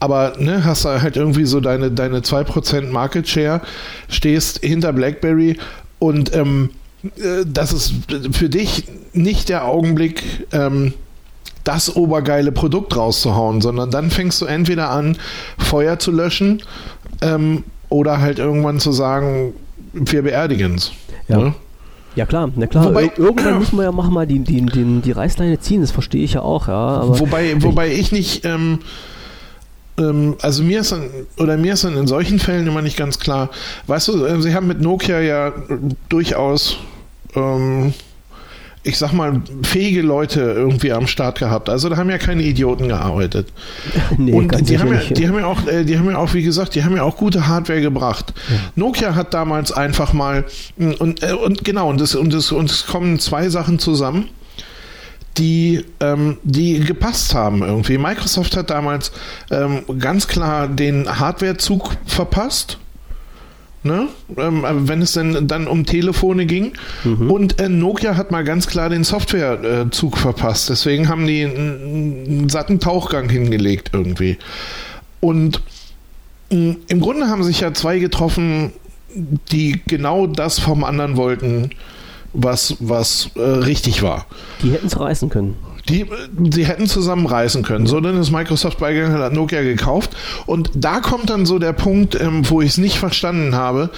[0.00, 3.60] Aber ne, hast du halt irgendwie so deine, deine 2% Market Share,
[4.08, 5.58] stehst hinter Blackberry
[5.98, 6.70] und ähm,
[7.16, 7.94] äh, das ist
[8.32, 10.94] für dich nicht der Augenblick, ähm,
[11.64, 15.18] das obergeile Produkt rauszuhauen, sondern dann fängst du entweder an,
[15.58, 16.62] Feuer zu löschen
[17.20, 19.52] ähm, oder halt irgendwann zu sagen,
[19.92, 20.92] wir beerdigen es.
[21.28, 21.38] Ja.
[21.38, 21.54] Ne?
[22.16, 22.86] Ja klar, na klar.
[22.86, 26.24] Wobei, irgendwann müssen wir ja machen mal die, die, die, die Reißleine ziehen, das verstehe
[26.24, 27.02] ich ja auch, ja.
[27.18, 28.78] wobei, wobei ich nicht, ähm, ähm,
[30.40, 33.50] also mir ist dann, oder mir ist dann in solchen Fällen immer nicht ganz klar,
[33.86, 35.52] weißt du, äh, sie haben mit Nokia ja
[36.08, 36.78] durchaus
[37.34, 37.92] ähm,
[38.84, 41.68] ich sag mal, fähige Leute irgendwie am Start gehabt.
[41.68, 43.52] Also da haben ja keine Idioten gearbeitet.
[44.16, 46.42] nee, und die haben, ja, die haben ja auch, äh, die haben ja auch, wie
[46.42, 48.32] gesagt, die haben ja auch gute Hardware gebracht.
[48.48, 48.56] Ja.
[48.76, 50.44] Nokia hat damals einfach mal
[50.76, 54.30] und, äh, und genau, und es und das, und es kommen zwei Sachen zusammen
[55.38, 57.98] die, ähm, die gepasst haben irgendwie.
[57.98, 59.12] Microsoft hat damals
[59.50, 62.78] ähm, ganz klar den Hardwarezug verpasst
[63.84, 64.08] Ne?
[64.36, 66.72] Ähm, wenn es denn dann um Telefone ging.
[67.04, 67.30] Mhm.
[67.30, 70.68] Und äh, Nokia hat mal ganz klar den Softwarezug äh, verpasst.
[70.68, 74.36] Deswegen haben die einen, einen satten Tauchgang hingelegt irgendwie.
[75.20, 75.62] Und
[76.50, 78.72] mh, im Grunde haben sich ja zwei getroffen,
[79.52, 81.70] die genau das vom anderen wollten,
[82.32, 84.26] was, was äh, richtig war.
[84.62, 85.56] Die hätten es reißen können.
[85.88, 87.86] Die, die hätten zusammenreißen können.
[87.86, 90.14] So, dann ist Microsoft beigegangen, hat Nokia gekauft.
[90.44, 93.90] Und da kommt dann so der Punkt, ähm, wo ich es nicht verstanden habe,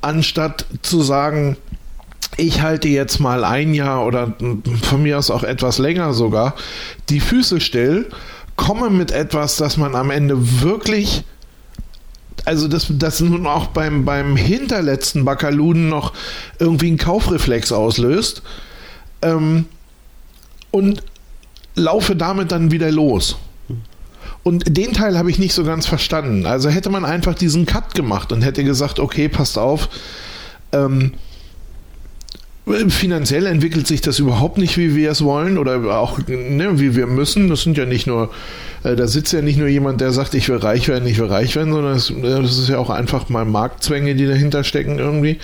[0.00, 1.56] anstatt zu sagen,
[2.36, 4.34] ich halte jetzt mal ein Jahr oder
[4.82, 6.54] von mir aus auch etwas länger sogar
[7.08, 8.06] die Füße still,
[8.56, 11.24] komme mit etwas, das man am Ende wirklich
[12.46, 16.12] also das, das nun auch beim, beim hinterletzten Bakaluden noch
[16.58, 18.42] irgendwie einen Kaufreflex auslöst.
[19.20, 19.66] Ähm,
[20.70, 21.02] und
[21.74, 23.36] laufe damit dann wieder los.
[24.42, 26.46] Und den Teil habe ich nicht so ganz verstanden.
[26.46, 29.88] Also hätte man einfach diesen Cut gemacht und hätte gesagt, okay, passt auf,
[30.72, 31.12] ähm,
[32.88, 37.06] finanziell entwickelt sich das überhaupt nicht, wie wir es wollen oder auch ne, wie wir
[37.06, 37.48] müssen.
[37.48, 38.30] Das sind ja nicht nur,
[38.82, 41.26] äh, da sitzt ja nicht nur jemand, der sagt, ich will reich werden, ich will
[41.26, 45.38] reich werden, sondern das, das ist ja auch einfach mal Marktzwänge, die dahinter stecken irgendwie.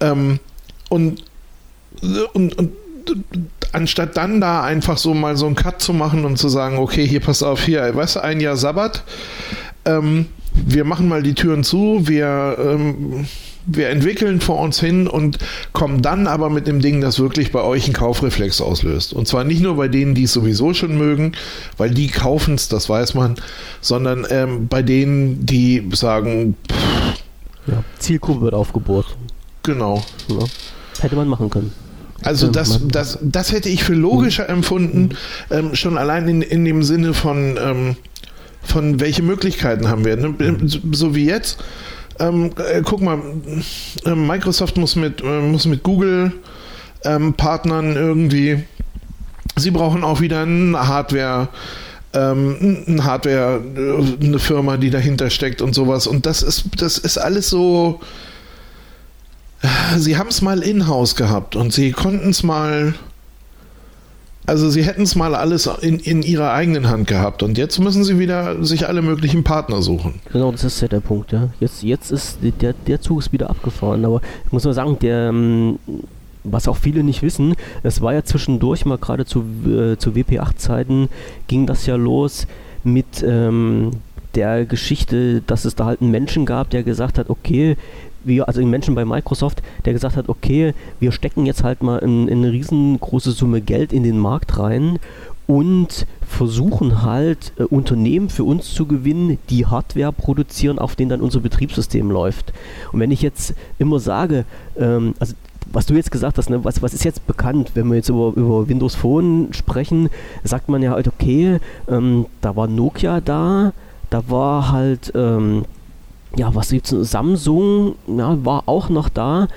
[0.00, 0.38] Ähm,
[0.88, 1.24] und,
[2.32, 2.72] und, und
[3.72, 7.06] anstatt dann da einfach so mal so einen Cut zu machen und zu sagen, okay,
[7.06, 9.02] hier pass auf, hier, weißt du, ein Jahr Sabbat,
[9.84, 13.26] ähm, wir machen mal die Türen zu, wir, ähm,
[13.72, 15.38] wir entwickeln vor uns hin und
[15.72, 19.12] kommen dann aber mit dem Ding, das wirklich bei euch einen Kaufreflex auslöst.
[19.12, 21.32] Und zwar nicht nur bei denen, die es sowieso schon mögen,
[21.76, 23.36] weil die kaufen es, das weiß man,
[23.80, 27.20] sondern ähm, bei denen, die sagen, pff,
[27.66, 29.06] ja, Zielgruppe wird aufgebohrt.
[29.62, 30.02] Genau.
[30.28, 30.44] Ja.
[31.00, 31.72] Hätte man machen können.
[32.22, 35.10] Also das, das, das hätte ich für logischer empfunden,
[35.50, 37.96] ähm, schon allein in, in dem Sinne von, ähm,
[38.62, 40.16] von welche Möglichkeiten haben wir.
[40.16, 40.34] Ne?
[40.92, 41.58] So wie jetzt.
[42.20, 43.18] Ähm, äh, guck mal,
[44.04, 46.32] äh, Microsoft muss mit, äh, muss mit Google
[47.04, 48.62] ähm, Partnern irgendwie.
[49.56, 51.48] Sie brauchen auch wieder eine Hardware.
[52.12, 56.06] Ähm, ein Hardware, äh, eine Firma, die dahinter steckt und sowas.
[56.06, 58.00] Und das ist, das ist alles so,
[59.96, 62.94] sie haben es mal in-house gehabt und sie konnten es mal.
[64.46, 68.02] Also sie hätten es mal alles in, in ihrer eigenen Hand gehabt und jetzt müssen
[68.04, 70.14] sie wieder sich alle möglichen Partner suchen.
[70.32, 71.50] Genau, das ist ja der Punkt, ja.
[71.60, 75.28] Jetzt, jetzt ist der, der Zug ist wieder abgefahren, aber ich muss mal sagen, der
[75.28, 75.78] ähm,
[76.44, 81.08] was auch viele nicht wissen, es war ja zwischendurch mal gerade zu, äh, zu WP8-Zeiten
[81.48, 82.46] ging das ja los
[82.82, 83.90] mit ähm,
[84.34, 87.76] der Geschichte, dass es da halt einen Menschen gab, der gesagt hat, okay,
[88.24, 91.98] wir, also den Menschen bei Microsoft, der gesagt hat, okay, wir stecken jetzt halt mal
[91.98, 94.98] in, in eine riesengroße Summe Geld in den Markt rein
[95.46, 101.20] und versuchen halt äh, Unternehmen für uns zu gewinnen, die Hardware produzieren, auf denen dann
[101.20, 102.52] unser Betriebssystem läuft.
[102.92, 104.44] Und wenn ich jetzt immer sage,
[104.76, 105.34] ähm, also
[105.72, 108.32] was du jetzt gesagt hast, ne, was, was ist jetzt bekannt, wenn wir jetzt über,
[108.36, 110.08] über Windows Phone sprechen,
[110.44, 113.72] sagt man ja halt, okay, ähm, da war Nokia da,
[114.08, 115.64] da war halt ähm,
[116.36, 116.90] ja, was gibt's?
[116.90, 119.48] Samsung ja, war auch noch da.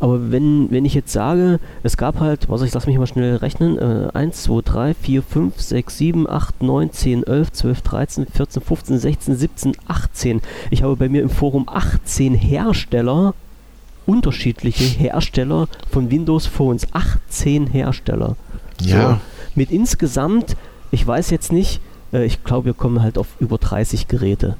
[0.00, 3.36] Aber wenn, wenn ich jetzt sage, es gab halt, was ich lass mich mal schnell
[3.36, 8.26] rechnen, äh, 1, 2, 3, 4, 5, 6, 7, 8, 9, 10, 11, 12, 13,
[8.26, 10.40] 14, 15, 16, 17, 18.
[10.70, 13.34] Ich habe bei mir im Forum 18 Hersteller,
[14.06, 16.86] unterschiedliche Hersteller von Windows Phones.
[16.92, 18.36] 18 Hersteller.
[18.80, 19.10] Ja.
[19.10, 19.20] So,
[19.56, 20.56] mit insgesamt,
[20.92, 21.80] ich weiß jetzt nicht,
[22.12, 24.56] äh, ich glaube, wir kommen halt auf über 30 Geräte.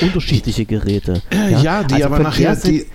[0.00, 1.22] Unterschiedliche Geräte.
[1.32, 2.86] Ja, ja die also aber nachher, die,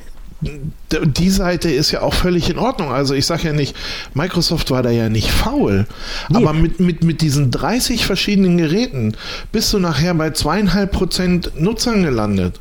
[1.06, 2.92] die Seite ist ja auch völlig in Ordnung.
[2.92, 3.76] Also ich sage ja nicht,
[4.14, 5.88] Microsoft war da ja nicht faul.
[6.30, 6.38] Nee.
[6.38, 9.16] Aber mit, mit, mit diesen 30 verschiedenen Geräten
[9.52, 12.60] bist du nachher bei zweieinhalb Prozent Nutzern gelandet.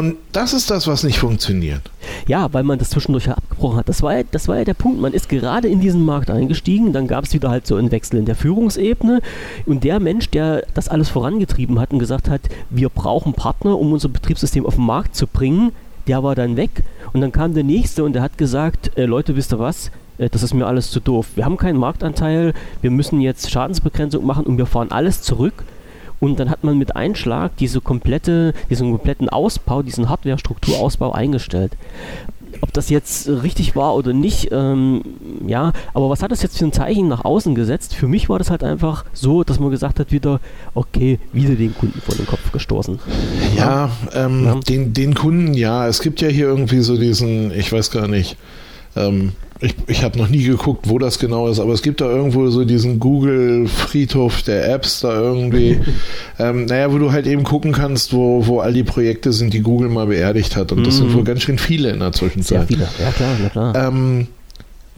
[0.00, 1.82] Und das ist das, was nicht funktioniert.
[2.26, 3.86] Ja, weil man das zwischendurch abgebrochen hat.
[3.90, 4.98] Das war, ja, das war ja der Punkt.
[4.98, 8.18] Man ist gerade in diesen Markt eingestiegen, dann gab es wieder halt so einen Wechsel
[8.18, 9.20] in der Führungsebene.
[9.66, 13.92] Und der Mensch, der das alles vorangetrieben hat und gesagt hat, wir brauchen Partner, um
[13.92, 15.72] unser Betriebssystem auf den Markt zu bringen,
[16.06, 16.82] der war dann weg.
[17.12, 19.90] Und dann kam der nächste und der hat gesagt, äh, Leute, wisst ihr was?
[20.16, 21.26] Äh, das ist mir alles zu doof.
[21.34, 25.62] Wir haben keinen Marktanteil, wir müssen jetzt Schadensbegrenzung machen und wir fahren alles zurück.
[26.20, 31.72] Und dann hat man mit Einschlag diese komplette, diesen kompletten Ausbau, diesen Hardware-Strukturausbau eingestellt.
[32.62, 35.02] Ob das jetzt richtig war oder nicht, ähm,
[35.46, 37.94] ja, aber was hat das jetzt für ein Zeichen nach außen gesetzt?
[37.94, 40.40] Für mich war das halt einfach so, dass man gesagt hat, wieder,
[40.74, 42.98] okay, wieder den Kunden vor den Kopf gestoßen.
[43.56, 44.54] Ja, ähm, ja.
[44.56, 48.36] Den, den Kunden, ja, es gibt ja hier irgendwie so diesen, ich weiß gar nicht,
[48.94, 52.06] ähm, ich, ich habe noch nie geguckt, wo das genau ist, aber es gibt da
[52.06, 55.80] irgendwo so diesen Google-Friedhof der Apps da irgendwie.
[56.38, 59.60] ähm, naja, wo du halt eben gucken kannst, wo, wo all die Projekte sind, die
[59.60, 60.72] Google mal beerdigt hat.
[60.72, 61.14] Und das sind mhm.
[61.14, 62.68] wohl ganz schön viele in der Zwischenzeit.
[62.68, 63.88] Sehr viele, ja klar, ja klar.
[63.88, 64.28] Ähm,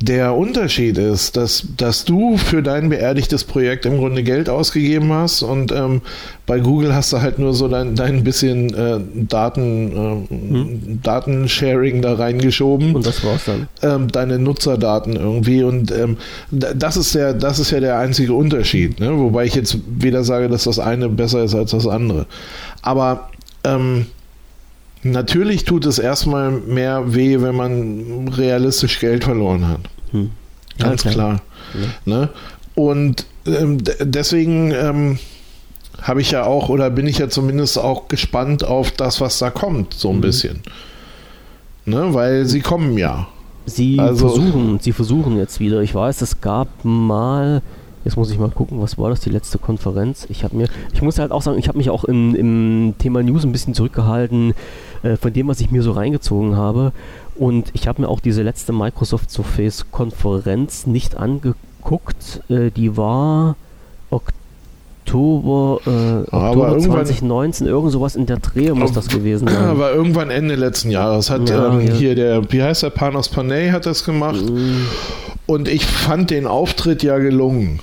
[0.01, 5.43] der Unterschied ist, dass, dass du für dein beerdigtes Projekt im Grunde Geld ausgegeben hast
[5.43, 6.03] und ähm,
[6.45, 11.01] bei Google hast du halt nur so dein, dein bisschen äh, Daten, äh, hm.
[11.03, 12.97] Datensharing da reingeschoben.
[12.97, 13.69] Und das war's dann.
[13.83, 16.17] Ähm, deine Nutzerdaten irgendwie und ähm,
[16.51, 19.17] das ist der, das ist ja der einzige Unterschied, ne?
[19.17, 22.27] Wobei ich jetzt weder sage, dass das eine besser ist als das andere.
[22.83, 23.31] Aber
[23.63, 24.07] ähm,
[25.03, 29.81] Natürlich tut es erstmal mehr weh, wenn man realistisch Geld verloren hat.
[30.13, 30.31] Hm.
[30.79, 31.15] Ganz okay.
[31.15, 31.43] klar.
[31.75, 31.89] Ja.
[32.05, 32.29] Ne?
[32.75, 35.19] Und ähm, deswegen ähm,
[36.01, 39.51] habe ich ja auch oder bin ich ja zumindest auch gespannt auf das, was da
[39.51, 40.21] kommt, so ein mhm.
[40.21, 40.63] bisschen.
[41.85, 42.15] Ne?
[42.15, 43.29] Weil sie kommen ja.
[43.67, 45.83] Sie also, versuchen, sie versuchen jetzt wieder.
[45.83, 47.63] Ich weiß, es gab mal
[48.05, 50.27] Jetzt muss ich mal gucken, was war das, die letzte Konferenz?
[50.29, 53.23] Ich habe mir, ich muss halt auch sagen, ich habe mich auch im, im, Thema
[53.23, 54.55] News ein bisschen zurückgehalten
[55.03, 56.93] äh, von dem, was ich mir so reingezogen habe.
[57.37, 62.43] Und ich habe mir auch diese letzte Microsoft Surface Konferenz nicht angeguckt.
[62.49, 63.57] Äh, die war
[64.11, 69.57] Oktober, äh, Oktober 2019, irgend sowas in der Dreh muss das gewesen sein.
[69.57, 71.93] Aber irgendwann Ende letzten Jahres hat ja, ähm, ja.
[71.93, 74.43] hier der, wie heißt der, Panos Panay hat das gemacht.
[74.43, 74.87] Mhm.
[75.47, 77.81] Und ich fand den Auftritt ja gelungen.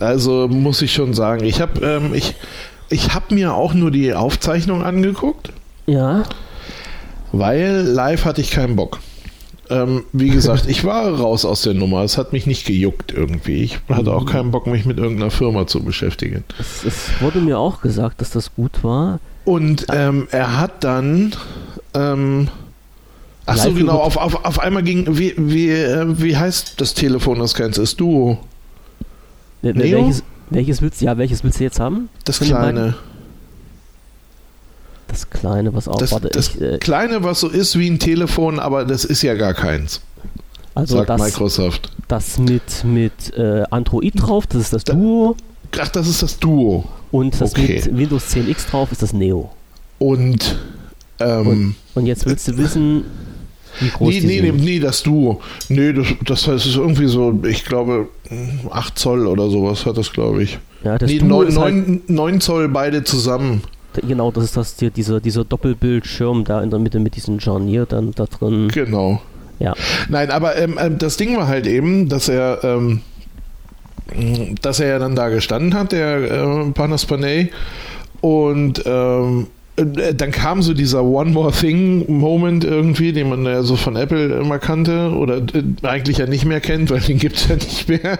[0.00, 2.34] Also muss ich schon sagen, ich habe ähm, ich,
[2.90, 5.52] ich hab mir auch nur die Aufzeichnung angeguckt.
[5.86, 6.24] Ja.
[7.32, 9.00] Weil live hatte ich keinen Bock.
[9.70, 12.02] Ähm, wie gesagt, ich war raus aus der Nummer.
[12.02, 13.62] Es hat mich nicht gejuckt irgendwie.
[13.62, 16.44] Ich hatte auch keinen Bock, mich mit irgendeiner Firma zu beschäftigen.
[16.58, 19.20] Es, es wurde mir auch gesagt, dass das gut war.
[19.44, 21.34] Und ähm, er hat dann.
[21.92, 22.48] Ähm,
[23.44, 23.98] ach so, genau.
[23.98, 25.18] Auf, auf, auf einmal ging.
[25.18, 27.84] Wie, wie, äh, wie heißt das Telefon, das kennst du?
[27.96, 28.38] Duo.
[29.62, 29.74] Neo?
[29.74, 32.08] Welches, welches, willst, ja, welches willst du jetzt haben?
[32.24, 32.94] Das kleine.
[35.08, 35.98] Das kleine, was auch.
[35.98, 39.22] Das, warte, das ich, äh, kleine, was so ist wie ein Telefon, aber das ist
[39.22, 40.02] ja gar keins.
[40.74, 41.90] Also sagt das, Microsoft.
[42.06, 45.36] Das mit, mit äh, Android drauf, das ist das Duo.
[45.78, 46.84] Ach, das ist das Duo.
[47.10, 47.82] Und das okay.
[47.84, 49.50] mit Windows 10X drauf ist das Neo.
[49.98, 50.56] Und,
[51.18, 53.04] ähm, und, und jetzt willst du wissen,
[53.80, 55.40] wie groß nee, nee, nee, nee, das Duo.
[55.68, 58.08] Nee, das, das heißt, es ist irgendwie so, ich glaube,
[58.70, 60.58] 8 Zoll oder sowas hat das, glaube ich.
[60.84, 63.62] Ja, das nee, Duo 9, 9, halt 9 Zoll beide zusammen.
[64.06, 67.86] Genau, das ist das, die, dieser, dieser Doppelbildschirm da in der Mitte mit diesem Jarnier
[67.86, 68.68] dann da drin.
[68.68, 69.20] Genau.
[69.58, 69.74] Ja.
[70.08, 73.00] Nein, aber ähm, ähm das Ding war halt eben, dass er, ähm,
[74.62, 77.50] dass er ja dann da gestanden hat, der äh, Panas Panay,
[78.20, 83.62] und ähm, äh, dann kam so dieser One More Thing Moment irgendwie, den man ja
[83.62, 87.36] so von Apple immer kannte oder äh, eigentlich ja nicht mehr kennt, weil den gibt
[87.36, 88.18] es ja nicht mehr.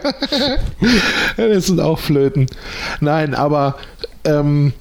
[1.36, 2.46] das sind auch Flöten.
[3.00, 3.76] Nein, aber
[4.24, 4.72] ähm,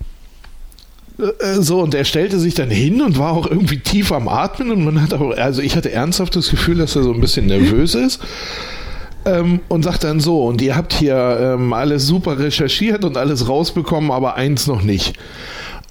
[1.18, 4.72] äh, so, und er stellte sich dann hin und war auch irgendwie tief am Atmen
[4.72, 7.48] und man hat auch, also ich hatte ernsthaft das Gefühl, dass er so ein bisschen
[7.48, 8.22] nervös ist.
[9.26, 13.50] Ähm, und sagt dann so, und ihr habt hier ähm, alles super recherchiert und alles
[13.50, 15.18] rausbekommen, aber eins noch nicht.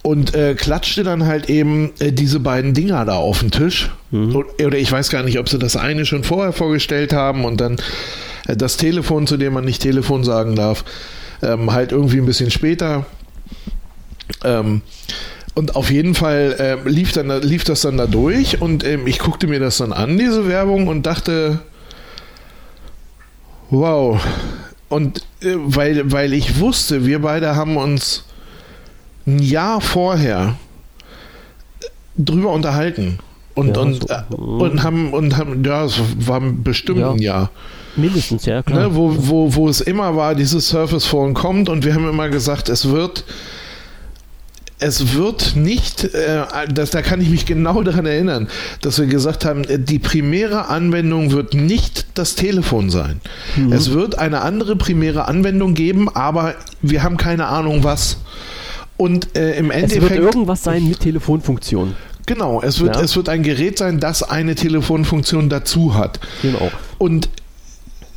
[0.06, 3.90] Und äh, klatschte dann halt eben äh, diese beiden Dinger da auf den Tisch.
[4.12, 4.44] Mhm.
[4.64, 7.78] Oder ich weiß gar nicht, ob sie das eine schon vorher vorgestellt haben und dann
[8.46, 10.84] äh, das Telefon, zu dem man nicht Telefon sagen darf,
[11.42, 13.04] ähm, halt irgendwie ein bisschen später.
[14.44, 14.82] Ähm,
[15.54, 19.18] und auf jeden Fall äh, lief, dann, lief das dann da durch und ähm, ich
[19.18, 21.58] guckte mir das dann an, diese Werbung, und dachte,
[23.70, 24.24] wow.
[24.88, 28.22] Und äh, weil, weil ich wusste, wir beide haben uns
[29.26, 30.56] ein Jahr vorher
[32.16, 33.18] drüber unterhalten.
[33.54, 34.08] Und, ja, und, so.
[34.08, 37.12] äh, und haben, und haben, ja, es war bestimmt ja.
[37.12, 37.50] ein Jahr.
[37.96, 38.88] Mindestens, ja, klar.
[38.88, 42.28] Ne, wo, wo, wo es immer war, dieses Surface Phone kommt und wir haben immer
[42.28, 43.24] gesagt, es wird
[44.78, 48.48] es wird nicht, äh, das, da kann ich mich genau daran erinnern,
[48.82, 53.20] dass wir gesagt haben, äh, die primäre Anwendung wird nicht das Telefon sein.
[53.56, 53.72] Mhm.
[53.72, 58.18] Es wird eine andere primäre Anwendung geben, aber wir haben keine Ahnung was.
[58.96, 60.04] Und äh, im Endeffekt.
[60.04, 61.94] Es wird irgendwas sein mit Telefonfunktion.
[62.26, 63.02] Genau, es wird, ja.
[63.02, 66.18] es wird ein Gerät sein, das eine Telefonfunktion dazu hat.
[66.42, 66.72] Genau.
[66.98, 67.28] Und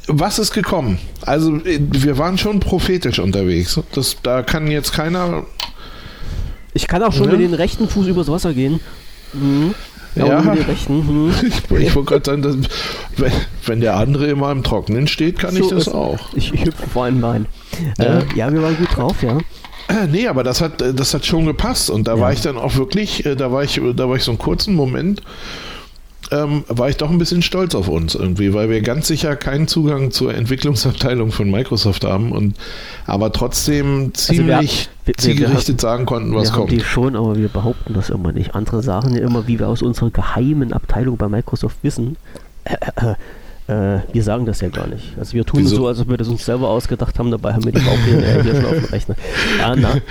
[0.07, 0.97] was ist gekommen?
[1.21, 3.79] Also, wir waren schon prophetisch unterwegs.
[3.93, 5.45] Das, da kann jetzt keiner.
[6.73, 7.33] Ich kann auch schon ne?
[7.33, 8.79] mit den rechten Fuß übers Wasser gehen.
[9.33, 9.75] Mhm.
[10.15, 10.41] Ja, ja.
[10.41, 11.25] Mit den rechten.
[11.27, 11.33] Mhm.
[11.47, 12.55] ich, ich wollte gerade sagen, dass,
[13.17, 13.31] wenn,
[13.67, 16.33] wenn, der andere immer im Trockenen steht, kann so ich das auch.
[16.33, 17.45] Ich, ich hüpfe vor einem Bein.
[17.99, 18.19] Ja.
[18.19, 19.37] Äh, ja, wir waren gut drauf, ja.
[19.89, 22.21] Äh, nee, aber das hat, das hat schon gepasst und da ja.
[22.21, 24.75] war ich dann auch wirklich, äh, da war ich, da war ich so einen kurzen
[24.75, 25.21] Moment,
[26.31, 29.67] ähm, war ich doch ein bisschen stolz auf uns irgendwie, weil wir ganz sicher keinen
[29.67, 32.55] Zugang zur Entwicklungsabteilung von Microsoft haben und
[33.07, 36.69] aber trotzdem ziemlich also wir, zielgerichtet wir, sagen konnten, was wir kommt.
[36.69, 38.53] Haben die schon, aber wir behaupten das immer nicht.
[38.53, 42.15] Andere sagen ja immer, wie wir aus unserer geheimen Abteilung bei Microsoft wissen.
[42.63, 43.15] Äh, äh,
[43.69, 45.13] äh, wir sagen das ja gar nicht.
[45.17, 45.75] Also wir tun Wieso?
[45.75, 48.55] so, als ob wir das uns selber ausgedacht haben, dabei haben wir die Bauchpläne hier
[48.55, 49.15] schon auf dem Rechner.
[49.77, 49.97] Na.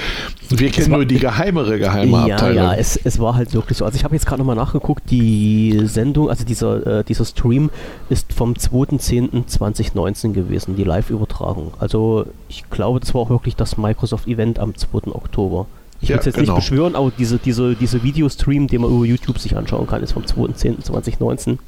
[0.51, 2.57] Wir kennen war, nur die geheimere geheime ja, Abteilung.
[2.57, 3.85] Ja, es, es war halt wirklich so.
[3.85, 7.69] Also ich habe jetzt gerade nochmal nachgeguckt, die Sendung, also dieser, äh, dieser Stream
[8.09, 11.75] ist vom 2.10.2019 gewesen, die Live-Übertragung.
[11.79, 15.13] Also ich glaube, das war auch wirklich das Microsoft-Event am 2.
[15.13, 15.67] Oktober.
[16.01, 16.55] Ich will es jetzt genau.
[16.55, 20.13] nicht beschwören, aber diese, diese, diese Videostream, den man über YouTube sich anschauen kann, ist
[20.13, 21.59] vom 2.10.2019.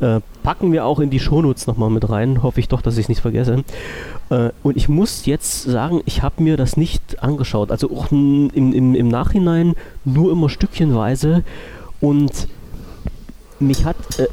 [0.00, 2.42] Äh, packen wir auch in die Shownotes nochmal mit rein.
[2.42, 3.64] Hoffe ich doch, dass ich es nicht vergesse.
[4.28, 7.70] Äh, und ich muss jetzt sagen, ich habe mir das nicht angeschaut.
[7.70, 11.42] Also auch im, im, im Nachhinein nur immer stückchenweise.
[12.00, 12.48] Und
[13.58, 14.26] mich hat äh,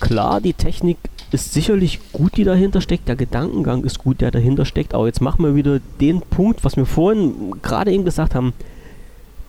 [0.00, 0.96] klar, die Technik
[1.30, 3.06] ist sicherlich gut, die dahinter steckt.
[3.06, 4.94] Der Gedankengang ist gut, der dahinter steckt.
[4.94, 8.54] Aber jetzt machen wir wieder den Punkt, was wir vorhin gerade eben gesagt haben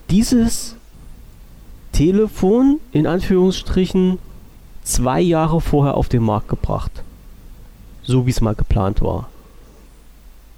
[0.09, 0.75] dieses
[1.91, 4.19] Telefon in Anführungsstrichen
[4.83, 6.91] zwei Jahre vorher auf den Markt gebracht.
[8.03, 9.29] So wie es mal geplant war.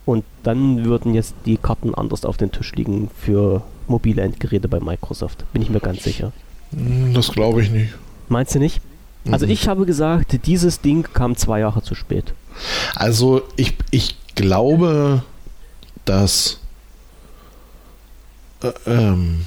[0.05, 4.79] Und dann würden jetzt die Karten anders auf den Tisch liegen für mobile Endgeräte bei
[4.79, 5.45] Microsoft.
[5.53, 6.31] Bin ich mir ganz sicher.
[6.71, 7.93] Hm, das glaube ich nicht.
[8.29, 8.81] Meinst du nicht?
[9.29, 9.51] Also mhm.
[9.51, 12.33] ich habe gesagt, dieses Ding kam zwei Jahre zu spät.
[12.95, 15.23] Also ich, ich glaube,
[16.05, 16.60] dass
[18.63, 19.45] äh, ähm,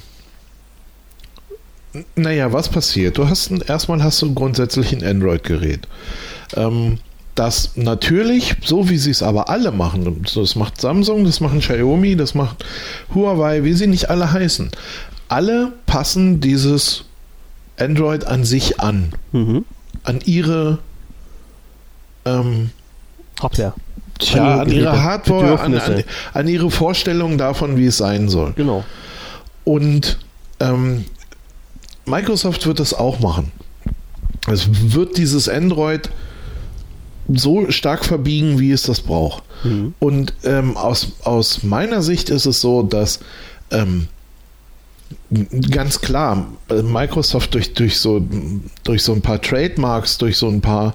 [2.15, 3.17] naja, was passiert?
[3.17, 5.87] Du hast ein, erstmal hast du grundsätzlich ein Android-Gerät.
[6.55, 6.99] Ähm,
[7.35, 12.15] das natürlich, so wie sie es aber alle machen, das macht Samsung, das machen Xiaomi,
[12.15, 12.65] das macht
[13.13, 14.71] Huawei, wie sie nicht alle heißen.
[15.27, 17.05] Alle passen dieses
[17.77, 19.11] Android an sich an.
[19.33, 19.65] Mhm.
[20.03, 20.79] An ihre
[22.23, 22.69] ähm,
[23.41, 23.73] Hardware.
[24.19, 26.03] Tja, an ihre Hardware, an, an,
[26.33, 28.53] an, ihre Vorstellung davon, wie es sein soll.
[28.55, 28.85] Genau.
[29.65, 30.19] Und
[30.59, 31.05] ähm,
[32.05, 33.51] Microsoft wird das auch machen.
[34.47, 36.09] Es wird dieses Android
[37.27, 39.43] so stark verbiegen, wie es das braucht.
[39.63, 39.95] Mhm.
[39.99, 43.19] Und ähm, aus, aus meiner Sicht ist es so, dass
[43.71, 44.07] ähm,
[45.71, 48.25] ganz klar, äh, Microsoft durch, durch, so,
[48.83, 50.93] durch so ein paar Trademarks, durch so ein paar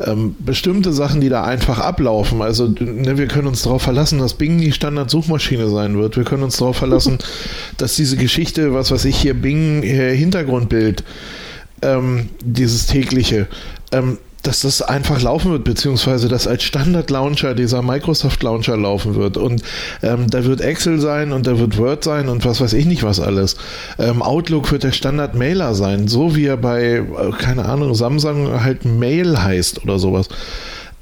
[0.00, 2.42] ähm, bestimmte Sachen, die da einfach ablaufen.
[2.42, 6.16] Also ne, wir können uns darauf verlassen, dass Bing die Standard-Suchmaschine sein wird.
[6.16, 7.18] Wir können uns darauf verlassen,
[7.76, 11.04] dass diese Geschichte, was weiß ich hier, Bing hier äh, Hintergrundbild,
[11.82, 13.46] ähm, dieses tägliche,
[13.92, 19.36] ähm, dass das einfach laufen wird, beziehungsweise dass als Standard-Launcher dieser Microsoft-Launcher laufen wird.
[19.36, 19.62] Und
[20.02, 23.02] ähm, da wird Excel sein und da wird Word sein und was weiß ich nicht
[23.02, 23.56] was alles.
[23.98, 27.04] Ähm, Outlook wird der Standard-Mailer sein, so wie er bei, äh,
[27.38, 30.28] keine Ahnung, Samsung halt Mail heißt oder sowas.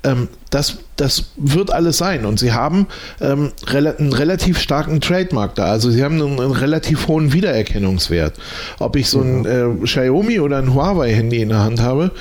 [0.03, 2.25] Ähm, das, das wird alles sein.
[2.25, 2.87] Und sie haben
[3.21, 5.65] ähm, rel einen relativ starken Trademark da.
[5.67, 8.35] Also sie haben einen, einen, relativ hohen Wiedererkennungswert.
[8.79, 12.13] Ob ich so ein äh, Xiaomi oder ein Huawei-Handy in der Hand habe,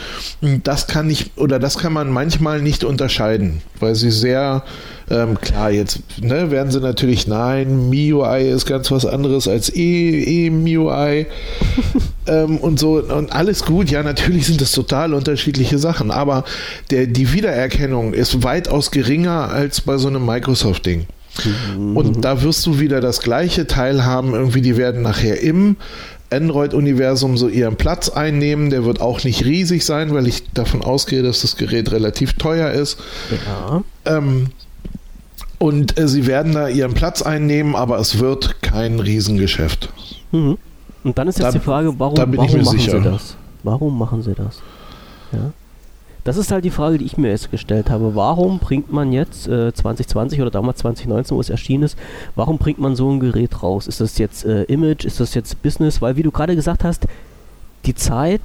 [0.64, 4.64] das kann ich oder das kann man manchmal nicht unterscheiden, weil sie sehr
[5.10, 11.28] ähm, klar, jetzt ne, werden sie natürlich, nein, MIUI ist ganz was anderes als E-MIUI
[12.28, 13.92] ähm, und so und alles gut.
[13.92, 16.46] Ja, natürlich sind das total unterschiedliche Sachen, aber
[16.90, 21.08] der, die Wiedererkennung ist weitaus geringer als bei so einem Microsoft-Ding.
[21.78, 21.98] Mhm.
[21.98, 24.34] Und da wirst du wieder das gleiche Teil haben.
[24.34, 25.78] Irgendwie, die werden nachher im
[26.32, 28.70] Android-Universum so ihren Platz einnehmen.
[28.70, 32.72] Der wird auch nicht riesig sein, weil ich davon ausgehe, dass das Gerät relativ teuer
[32.72, 32.98] ist.
[33.48, 33.84] Ja.
[34.06, 34.48] Ähm,
[35.60, 39.90] und äh, sie werden da ihren Platz einnehmen, aber es wird kein Riesengeschäft.
[40.32, 40.58] Mhm.
[41.04, 42.98] Und dann ist jetzt Da- die Frage, warum, warum machen sicher.
[43.02, 43.36] sie das?
[43.64, 44.60] Warum machen sie das?
[45.32, 45.52] Ja.
[46.24, 48.16] Das ist halt die Frage, die ich mir jetzt gestellt habe.
[48.16, 51.98] Warum bringt man jetzt äh, 2020 oder damals 2019, wo es erschienen ist,
[52.36, 53.88] warum bringt man so ein Gerät raus?
[53.88, 55.04] Ist das jetzt äh, Image?
[55.04, 56.02] Ist das jetzt Business?
[56.02, 57.08] Weil, wie du gerade gesagt hast,
[57.86, 58.42] die Zeit,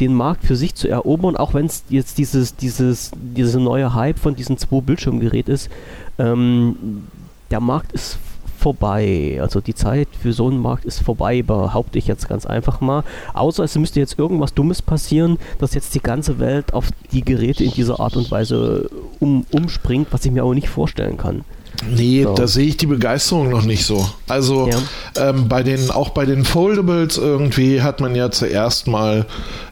[0.00, 4.18] den Markt für sich zu erobern, auch wenn es jetzt dieses, dieses, diese neue Hype
[4.18, 5.70] von diesem zwei Bildschirmgerät ist,
[6.18, 7.04] ähm,
[7.50, 8.18] der Markt ist
[8.64, 9.38] vorbei.
[9.42, 13.04] Also die Zeit für so einen Markt ist vorbei, behaupte ich jetzt ganz einfach mal.
[13.34, 17.62] Außer es müsste jetzt irgendwas Dummes passieren, dass jetzt die ganze Welt auf die Geräte
[17.62, 18.88] in dieser Art und Weise
[19.20, 21.44] um, umspringt, was ich mir aber nicht vorstellen kann.
[21.90, 22.34] Nee, So.
[22.34, 24.08] da sehe ich die Begeisterung noch nicht so.
[24.28, 25.28] Also Ja.
[25.30, 29.26] ähm, bei den, auch bei den Foldables irgendwie hat man ja zuerst mal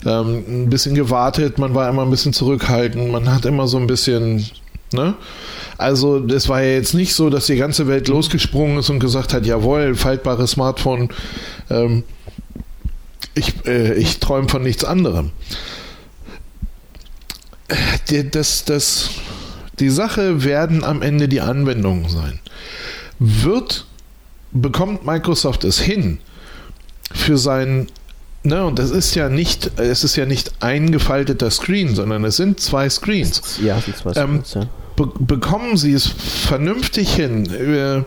[0.04, 3.86] ähm, ein bisschen gewartet, man war immer ein bisschen zurückhaltend, man hat immer so ein
[3.86, 4.44] bisschen,
[4.92, 5.14] ne?
[5.78, 9.32] Also das war ja jetzt nicht so, dass die ganze Welt losgesprungen ist und gesagt
[9.32, 11.08] hat, jawohl, faltbares Smartphone,
[11.70, 12.04] ähm,
[13.34, 15.30] ich, äh, ich träume von nichts anderem.
[18.10, 19.10] Die, das, das,
[19.78, 22.38] die Sache werden am Ende die Anwendungen sein.
[23.18, 23.86] Wird,
[24.52, 26.18] bekommt Microsoft es hin,
[27.14, 27.88] für sein,
[28.42, 32.36] ne, und das ist ja nicht, es ist ja nicht ein gefalteter Screen, sondern es
[32.36, 33.58] sind zwei Screens.
[33.62, 34.68] Ja, sind zwei Ähm, Screens, ja.
[35.06, 38.02] Be bekommen sie es vernünftig hin, äh,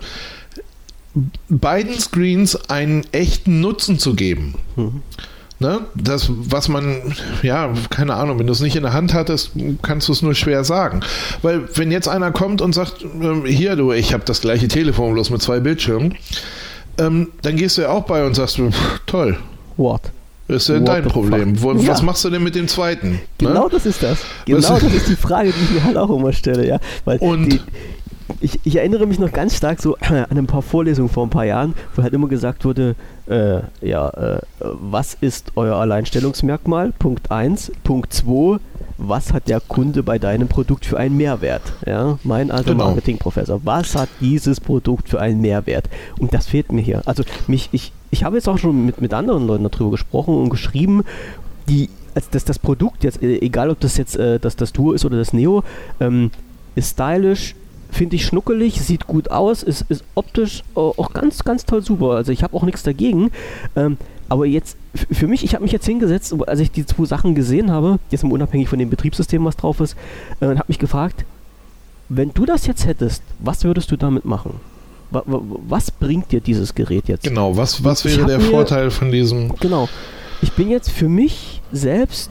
[1.49, 4.55] beiden Screens einen echten Nutzen zu geben?
[4.75, 5.01] Mhm.
[5.59, 5.81] Ne?
[5.95, 10.09] Das, was man, ja, keine Ahnung, wenn du es nicht in der Hand hattest, kannst
[10.09, 10.99] du es nur schwer sagen.
[11.41, 15.13] Weil wenn jetzt einer kommt und sagt, ähm, hier du, ich habe das gleiche Telefon,
[15.13, 16.15] bloß mit zwei Bildschirmen,
[16.97, 19.37] ähm, dann gehst du ja auch bei und sagst, pff, toll,
[19.77, 20.01] What?
[20.47, 21.61] Ist ja What dein Problem.
[21.61, 21.87] Wo, fuck?
[21.87, 22.05] Was Ja.
[22.05, 23.11] machst du denn mit dem zweiten?
[23.11, 23.19] Ne?
[23.39, 24.19] Genau das ist das.
[24.45, 26.79] Genau Was- das ist die Frage, die ich mir halt auch immer stelle, ja.
[27.05, 27.61] Weil Und- die,
[28.41, 31.45] ich, ich erinnere mich noch ganz stark so an ein paar Vorlesungen vor ein paar
[31.45, 32.95] Jahren, wo halt immer gesagt wurde,
[33.27, 36.91] äh, ja, äh, was ist euer Alleinstellungsmerkmal?
[36.97, 37.71] Punkt 1.
[37.83, 38.57] Punkt 2.
[38.97, 41.61] Was hat der Kunde bei deinem Produkt für einen Mehrwert?
[41.85, 42.85] Ja, mein alter Genau.
[42.87, 43.59] Marketingprofessor.
[43.65, 45.89] Was hat dieses Produkt für einen Mehrwert?
[46.17, 47.01] Und das fehlt mir hier.
[47.05, 50.49] Also mich, ich, ich habe jetzt auch schon mit, mit anderen Leuten darüber gesprochen und
[50.49, 51.03] geschrieben,
[51.67, 54.93] die, also das, das Produkt jetzt, äh, egal ob das jetzt äh, das, das Duo
[54.93, 55.63] ist oder das Neo,
[55.99, 56.31] ähm,
[56.75, 57.55] ist stylisch,
[57.91, 62.11] finde ich schnuckelig, sieht gut aus, ist, ist optisch äh, auch ganz, ganz toll super.
[62.11, 63.31] Also ich habe auch nichts dagegen.
[63.75, 63.97] Ähm,
[64.29, 64.77] aber jetzt,
[65.11, 68.23] für mich, ich habe mich jetzt hingesetzt, als ich die zwei Sachen gesehen habe, jetzt
[68.23, 69.97] mal unabhängig von dem Betriebssystem, was drauf ist,
[70.39, 71.25] äh, habe mich gefragt,
[72.07, 74.61] wenn du das jetzt hättest, was würdest du damit machen?
[75.15, 77.23] Wa- wa- Was bringt dir dieses Gerät jetzt?
[77.23, 79.55] Genau, was, was wäre der mir- Vorteil von diesem?
[79.59, 79.87] Genau.
[80.41, 82.29] Ich bin jetzt für mich selbst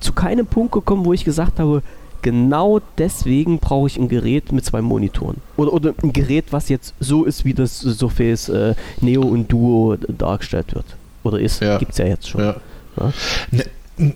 [0.00, 1.82] zu keinem Punkt gekommen, wo ich gesagt habe,
[2.22, 5.36] genau deswegen brauche ich ein Gerät mit zwei Monitoren.
[5.56, 9.96] Oder, oder ein Gerät, was jetzt so ist, wie das Surface äh, Neo und Duo
[9.96, 10.84] dargestellt wird.
[11.22, 11.60] Oder ist.
[11.62, 11.78] Ja.
[11.78, 12.40] Gibt es ja jetzt schon.
[12.40, 12.56] Ja.
[13.00, 13.12] Ja.
[13.50, 13.64] Ne,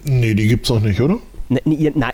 [0.05, 1.19] nee, die gibt's noch nicht, oder?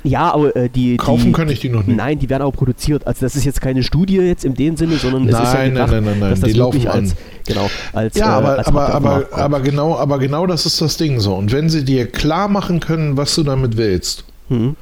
[0.04, 0.96] Ja, aber äh, die.
[0.96, 1.96] Kaufen die, kann ich die noch nicht.
[1.96, 3.06] Nein, die werden auch produziert.
[3.06, 5.70] Also das ist jetzt keine Studie jetzt in dem Sinne, sondern es ist ja Nein,
[5.72, 7.16] gedacht, nein, nein, nein, dass das die laufen als, an.
[7.46, 10.96] genau, als, Ja, äh, aber, als aber, aber, aber, genau, aber genau das ist das
[10.96, 11.34] Ding so.
[11.34, 14.76] Und wenn sie dir klar machen können, was du damit willst, Mhm.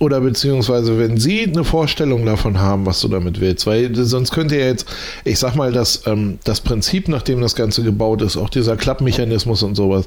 [0.00, 4.58] oder beziehungsweise wenn sie eine Vorstellung davon haben, was du damit willst, weil sonst könnte
[4.58, 4.86] ja jetzt,
[5.24, 8.76] ich sag mal, das, ähm, das Prinzip, nach dem das Ganze gebaut ist, auch dieser
[8.76, 10.06] Klappmechanismus und sowas,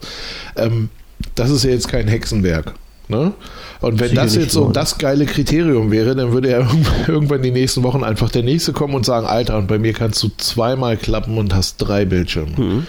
[0.58, 0.90] ähm,
[1.36, 2.74] das ist ja jetzt kein Hexenwerk.
[3.10, 3.34] Ne?
[3.82, 6.68] Und wenn das jetzt so das geile Kriterium wäre, dann würde ja
[7.08, 10.24] irgendwann die nächsten Wochen einfach der nächste kommen und sagen, Alter, und bei mir kannst
[10.24, 12.52] du zweimal klappen und hast drei Bildschirme.
[12.58, 12.88] Mhm.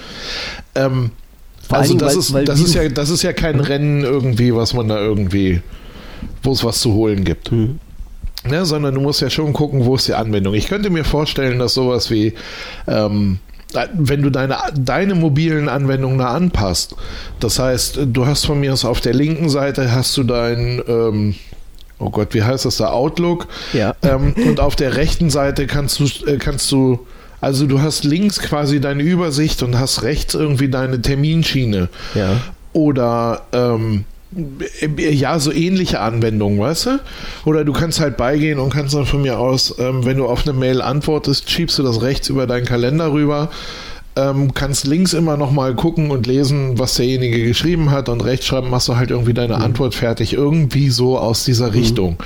[0.76, 1.10] Ähm,
[1.68, 4.72] also das weil- ist, weil das ist ja, das ist ja kein Rennen irgendwie, was
[4.72, 5.62] man da irgendwie,
[6.42, 7.50] wo es was zu holen gibt.
[7.50, 7.80] Mhm.
[8.46, 10.52] Ne, sondern du musst ja schon gucken, wo ist die Anwendung.
[10.52, 12.34] Ich könnte mir vorstellen, dass sowas wie,
[12.86, 13.38] ähm,
[13.94, 16.94] wenn du deine, deine mobilen Anwendungen da anpasst,
[17.40, 21.34] das heißt, du hast von mir aus auf der linken Seite hast du dein, ähm,
[21.98, 23.94] oh Gott, wie heißt das da, Outlook, Ja.
[24.02, 27.06] ähm, und auf der rechten Seite kannst du, äh, kannst du,
[27.40, 32.40] also du hast links quasi deine Übersicht und hast rechts irgendwie deine Terminschiene Ja.
[32.72, 34.04] oder ähm,
[34.98, 37.00] ja, so ähnliche Anwendungen, weißt du?
[37.44, 40.46] Oder du kannst halt beigehen und kannst dann von mir aus, ähm, wenn du auf
[40.46, 43.50] eine Mail antwortest, schiebst du das rechts über deinen Kalender rüber,
[44.16, 48.70] ähm, kannst links immer nochmal gucken und lesen, was derjenige geschrieben hat und rechts schreiben,
[48.70, 52.16] machst du halt irgendwie deine Antwort fertig, irgendwie so aus dieser Richtung.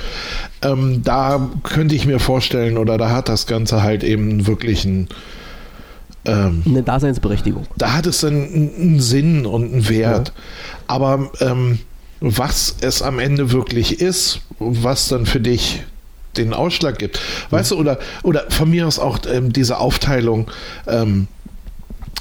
[0.61, 5.07] Ähm, da könnte ich mir vorstellen, oder da hat das Ganze halt eben wirklich einen
[6.25, 7.65] ähm, Eine Daseinsberechtigung.
[7.77, 10.33] da hat es dann einen Sinn und einen Wert.
[10.87, 11.79] Aber ähm,
[12.21, 15.83] was es am Ende wirklich ist, was dann für dich
[16.37, 20.49] den Ausschlag gibt, weißt du, oder, oder von mir aus auch ähm, diese Aufteilung,
[20.87, 21.27] ähm,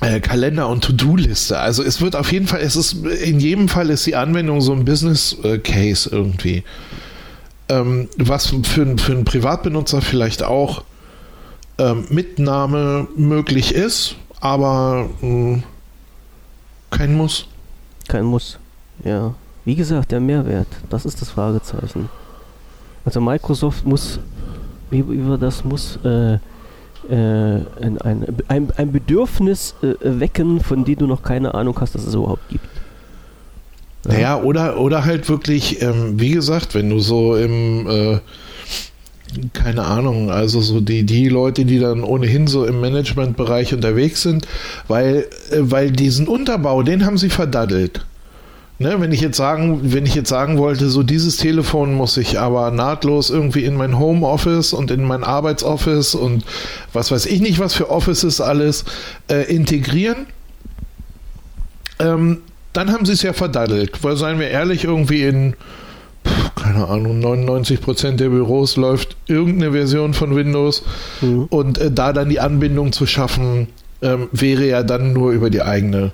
[0.01, 1.59] äh, Kalender und To-Do-Liste.
[1.59, 4.72] Also es wird auf jeden Fall, es ist in jedem Fall ist die Anwendung so
[4.72, 6.62] ein Business äh, Case irgendwie.
[7.68, 8.62] Ähm, was für,
[8.96, 10.84] für einen Privatbenutzer vielleicht auch
[11.78, 15.62] ähm, Mitnahme möglich ist, aber mh, hm,
[16.90, 17.46] kein Muss.
[18.09, 18.59] Kein Muss,
[19.05, 19.34] ja.
[19.69, 22.09] Wie gesagt, der Mehrwert, das ist das Fragezeichen.
[23.05, 24.19] Also Microsoft muss,
[24.91, 26.39] wie, wie das muss, äh, äh,
[27.11, 27.99] ein,
[28.49, 32.49] ein, ein, Bedürfnis äh, wecken, von dem du noch keine Ahnung hast, dass es überhaupt
[32.49, 32.64] gibt.
[34.07, 34.12] Ja.
[34.14, 38.19] Naja, oder, oder halt wirklich, ähm, wie gesagt, wenn du so im äh,
[39.53, 44.49] keine Ahnung, also so die, die Leute, die dann ohnehin so im Managementbereich unterwegs sind,
[44.87, 48.07] weil, äh, weil diesen Unterbau, den haben sie verdaddelt.
[48.81, 52.39] Ne, wenn ich jetzt sagen, wenn ich jetzt sagen wollte, so dieses Telefon muss ich
[52.39, 56.45] aber nahtlos irgendwie in mein Homeoffice und in mein Arbeitsoffice und
[56.93, 58.85] was weiß ich nicht, was für Offices alles
[59.29, 60.26] äh, integrieren,
[61.99, 62.39] ähm,
[62.72, 64.05] dann haben sie es ja verdaddelt.
[64.05, 65.57] Weil seien wir ehrlich, irgendwie in
[66.55, 70.83] keine Ahnung, 99 Prozent der Büros läuft irgendeine Version von Windows
[71.20, 71.45] mhm.
[71.45, 73.68] und äh, da dann die Anbindung zu schaffen,
[74.03, 76.12] ähm, wäre ja dann nur über die eigene,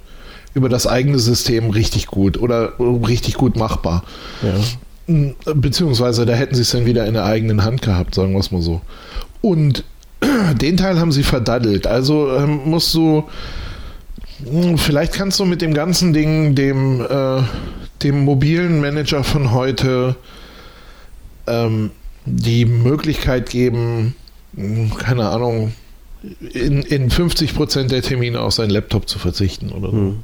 [0.55, 4.05] über das eigene System richtig gut oder richtig gut machbar.
[4.43, 4.55] Ja.
[5.07, 8.41] Hm, beziehungsweise da hätten sie es dann wieder in der eigenen Hand gehabt, sagen wir
[8.41, 8.81] es mal so.
[9.43, 9.85] Und
[10.61, 11.87] den Teil haben sie verdaddelt.
[11.87, 13.25] Also ähm, musst du,
[14.49, 17.43] hm, vielleicht kannst du mit dem ganzen Ding dem äh,
[18.03, 20.15] dem mobilen Manager von heute
[21.47, 21.91] ähm,
[22.27, 24.15] die Möglichkeit geben,
[24.55, 25.73] hm, keine Ahnung,
[26.53, 29.97] in, in 50 Prozent der Termine auf seinen Laptop zu verzichten oder so.
[29.97, 30.23] Hm.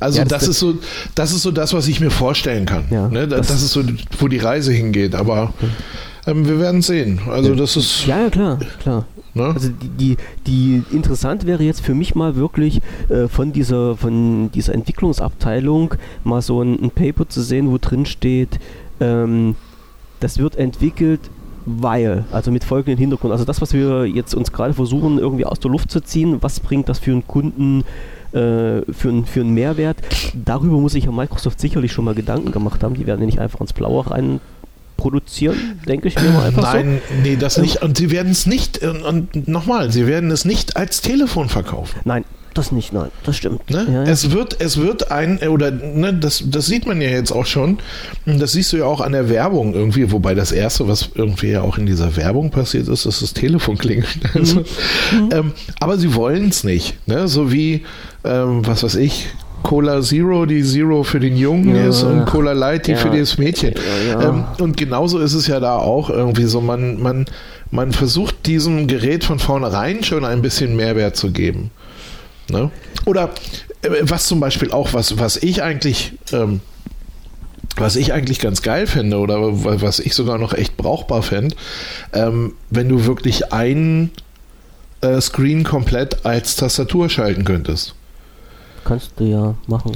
[0.00, 0.74] Also ja, das, das, ist so,
[1.14, 2.84] das ist so das, was ich mir vorstellen kann.
[2.90, 3.28] Ja, ne?
[3.28, 3.82] das, das, ist so,
[4.18, 5.14] wo die Reise hingeht.
[5.14, 5.52] Aber
[6.26, 7.20] ähm, wir werden sehen.
[7.28, 8.06] Also das ist.
[8.06, 9.04] Ja, ja klar, klar.
[9.34, 9.44] Ne?
[9.44, 14.50] Also die, die, die, interessant wäre jetzt für mich mal wirklich äh, von dieser von
[14.52, 15.94] dieser Entwicklungsabteilung
[16.24, 18.58] mal so ein, ein Paper zu sehen, wo drin steht,
[19.00, 19.54] ähm,
[20.18, 21.20] das wird entwickelt,
[21.64, 23.32] weil, also mit folgendem Hintergrund.
[23.32, 26.60] Also das, was wir jetzt uns gerade versuchen irgendwie aus der Luft zu ziehen, was
[26.60, 27.84] bringt das für einen Kunden
[28.32, 29.98] äh, für, für einen Mehrwert?
[30.34, 32.94] Darüber muss sich ja Microsoft sicherlich schon mal Gedanken gemacht haben.
[32.94, 34.40] Die werden ja nicht einfach ins Blaue rein
[35.00, 37.14] produzieren, denke ich mir mal einfach Nein, so.
[37.22, 37.82] nee, das nicht.
[37.82, 42.00] Und sie werden es nicht, und nochmal, sie werden es nicht als Telefon verkaufen.
[42.04, 42.24] Nein,
[42.54, 43.70] das nicht, nein, das stimmt.
[43.70, 43.86] Ne?
[43.88, 44.02] Ja, ja.
[44.02, 47.78] Es wird, es wird ein, oder ne, das, das sieht man ja jetzt auch schon,
[48.26, 51.62] das siehst du ja auch an der Werbung irgendwie, wobei das erste, was irgendwie ja
[51.62, 54.08] auch in dieser Werbung passiert ist, ist das Telefon klingelt.
[54.34, 55.28] Also, mhm.
[55.32, 57.28] ähm, aber sie wollen es nicht, ne?
[57.28, 57.84] so wie,
[58.24, 59.28] ähm, was weiß ich,
[59.62, 61.88] Cola Zero, die Zero für den Jungen ja.
[61.88, 62.96] ist und Cola Light, die ja.
[62.96, 63.74] für das Mädchen.
[64.08, 67.26] Ja, ähm, und genauso ist es ja da auch irgendwie so, man, man,
[67.70, 71.70] man versucht diesem Gerät von vornherein schon ein bisschen Mehrwert zu geben.
[72.48, 72.70] Ne?
[73.06, 73.30] Oder
[73.82, 76.60] äh, was zum Beispiel auch, was, was ich eigentlich, ähm,
[77.76, 79.38] was ich eigentlich ganz geil finde oder
[79.80, 81.54] was ich sogar noch echt brauchbar fände,
[82.12, 84.10] ähm, wenn du wirklich einen
[85.02, 87.94] äh, Screen komplett als Tastatur schalten könntest.
[88.84, 89.92] Kannst du ja machen.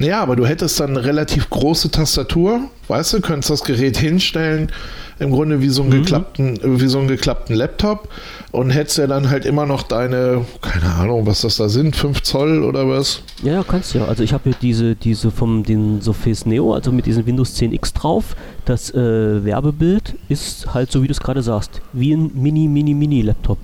[0.00, 4.72] Ja, aber du hättest dann eine relativ große Tastatur, weißt du, könntest das Gerät hinstellen,
[5.18, 6.02] im Grunde wie so einen, mhm.
[6.02, 8.08] geklappten, wie so einen geklappten Laptop
[8.50, 12.22] und hättest ja dann halt immer noch deine, keine Ahnung, was das da sind, 5
[12.22, 13.22] Zoll oder was?
[13.42, 14.06] Ja, ja, kannst ja.
[14.06, 17.94] Also ich habe hier diese, diese vom den Surface Neo, also mit diesem Windows 10X
[17.94, 18.34] drauf.
[18.64, 22.94] Das äh, Werbebild ist halt so, wie du es gerade sagst, wie ein Mini, Mini,
[22.94, 23.58] Mini-Laptop.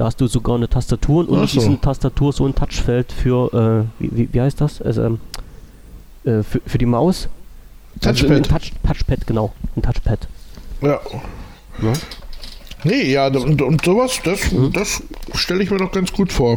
[0.00, 1.60] Da hast du sogar eine Tastatur und unter so.
[1.60, 4.80] diesen Tastatur so ein Touchfeld für, äh, wie, wie, heißt das?
[4.80, 5.20] Also, ähm,
[6.24, 7.28] äh, für, für die Maus.
[8.00, 8.30] Touchpad.
[8.30, 9.52] Also Touch, Touchpad, genau.
[9.76, 10.26] Ein Touchpad.
[10.80, 11.00] Ja.
[11.82, 11.92] ja.
[12.82, 14.72] Nee, ja, und, und sowas, das, mhm.
[14.72, 15.02] das
[15.34, 16.56] stelle ich mir doch ganz gut vor.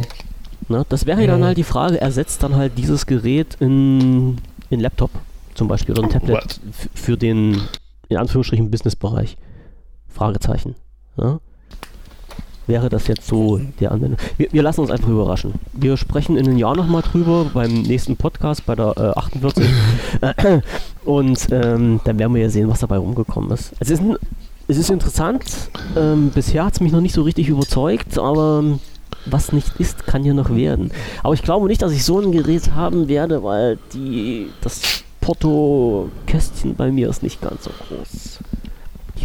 [0.70, 4.38] Na, das wäre ja dann halt die Frage, ersetzt dann halt dieses Gerät in,
[4.70, 5.10] in Laptop
[5.52, 6.60] zum Beispiel oder ein Tablet
[6.94, 7.60] für den,
[8.08, 9.36] in Anführungsstrichen, Businessbereich?
[10.08, 10.76] Fragezeichen.
[11.18, 11.40] Ja?
[12.66, 14.18] Wäre das jetzt so der Anwendung.
[14.36, 15.54] Wir, wir, lassen uns einfach überraschen.
[15.72, 19.66] Wir sprechen in einem Jahr nochmal drüber beim nächsten Podcast bei der äh, 48
[21.04, 23.72] und ähm, dann werden wir ja sehen, was dabei rumgekommen ist.
[23.80, 24.16] Es ist, ein,
[24.68, 25.44] es ist interessant.
[25.96, 28.80] Ähm, bisher hat es mich noch nicht so richtig überzeugt, aber ähm,
[29.26, 30.90] was nicht ist, kann ja noch werden.
[31.22, 36.74] Aber ich glaube nicht, dass ich so ein Gerät haben werde, weil die, das Porto-Kästchen
[36.74, 38.38] bei mir ist nicht ganz so groß.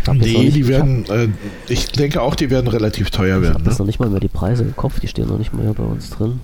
[0.08, 1.30] Nee, nicht, die werden, hab, äh,
[1.68, 3.58] ich denke auch, die werden relativ teuer werden.
[3.58, 3.76] Ich habe ne?
[3.78, 5.84] noch nicht mal mehr die Preise im Kopf, die stehen noch nicht mal hier bei
[5.84, 6.40] uns drin.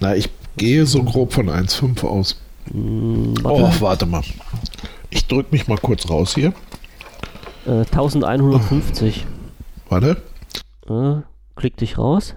[0.00, 2.40] Na, ich gehe so grob von 1,5 aus.
[2.72, 3.62] Hm, warte.
[3.62, 4.22] Oh, warte mal.
[5.10, 6.52] Ich drücke mich mal kurz raus hier.
[7.66, 9.26] Äh, 1150.
[9.88, 10.22] Warte.
[10.88, 11.22] Äh,
[11.56, 12.34] klick dich raus.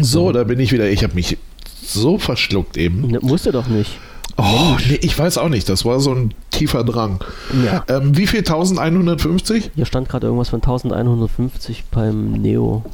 [0.00, 0.88] So, da bin ich wieder.
[0.88, 1.38] Ich habe mich
[1.82, 3.08] so verschluckt eben.
[3.08, 3.98] Ne, musste doch nicht.
[4.40, 5.68] Oh, nee, ich weiß auch nicht.
[5.68, 7.18] Das war so ein tiefer Drang.
[7.64, 7.84] Ja.
[7.88, 8.38] Ähm, wie viel?
[8.40, 9.72] 1150?
[9.74, 12.84] Hier stand gerade irgendwas von 1150 beim Neo.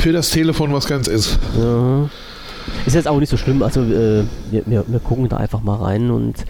[0.00, 1.38] Für das Telefon, was ganz ist.
[1.58, 2.08] Ja.
[2.86, 3.62] Ist jetzt auch nicht so schlimm.
[3.62, 6.40] Also äh, wir, wir, wir gucken da einfach mal rein und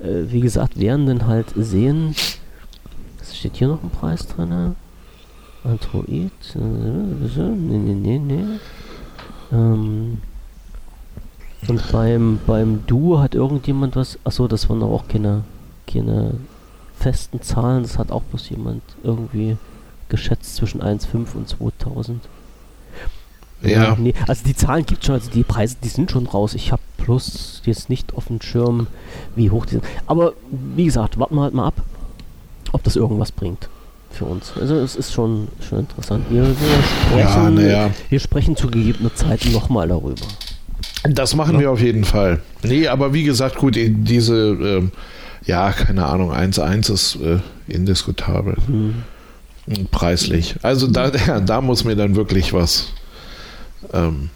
[0.00, 2.16] äh, wie gesagt, werden dann halt sehen.
[3.20, 4.74] Was steht hier noch ein Preis drin?
[5.62, 6.32] Android?
[6.56, 8.44] Äh, Nee, nee, nee, nee.
[9.52, 10.18] Ähm,
[11.68, 14.18] und beim, beim Duo hat irgendjemand was.
[14.24, 15.42] Achso, das waren aber auch keine,
[15.86, 16.34] keine
[16.98, 17.82] festen Zahlen.
[17.82, 19.56] Das hat auch bloß jemand irgendwie
[20.08, 22.22] geschätzt zwischen 1,5 und 2000.
[23.62, 23.96] Ja.
[23.98, 26.54] Nee, also die Zahlen gibt schon, also die Preise, die sind schon raus.
[26.54, 28.88] Ich habe bloß jetzt nicht auf dem Schirm,
[29.36, 29.84] wie hoch die sind.
[30.06, 31.74] Aber wie gesagt, warten wir halt mal ab,
[32.72, 33.68] ob das irgendwas bringt
[34.10, 34.52] für uns.
[34.60, 36.26] Also es ist schon, schon interessant.
[36.28, 37.90] Wir, wir Ja, sprechen, naja.
[38.08, 40.26] wir sprechen zu gegebener Zeit nochmal darüber.
[41.08, 42.40] Das machen wir auf jeden Fall.
[42.62, 44.92] Nee, aber wie gesagt, gut, die- diese, ähm,
[45.44, 48.56] ja, keine Ahnung, 1,1 ist äh, indiskutabel.
[48.66, 48.94] Hm.
[49.90, 50.56] Preislich.
[50.62, 52.92] Also da, ja, da muss mir dann wirklich was.
[53.92, 54.30] Ähm,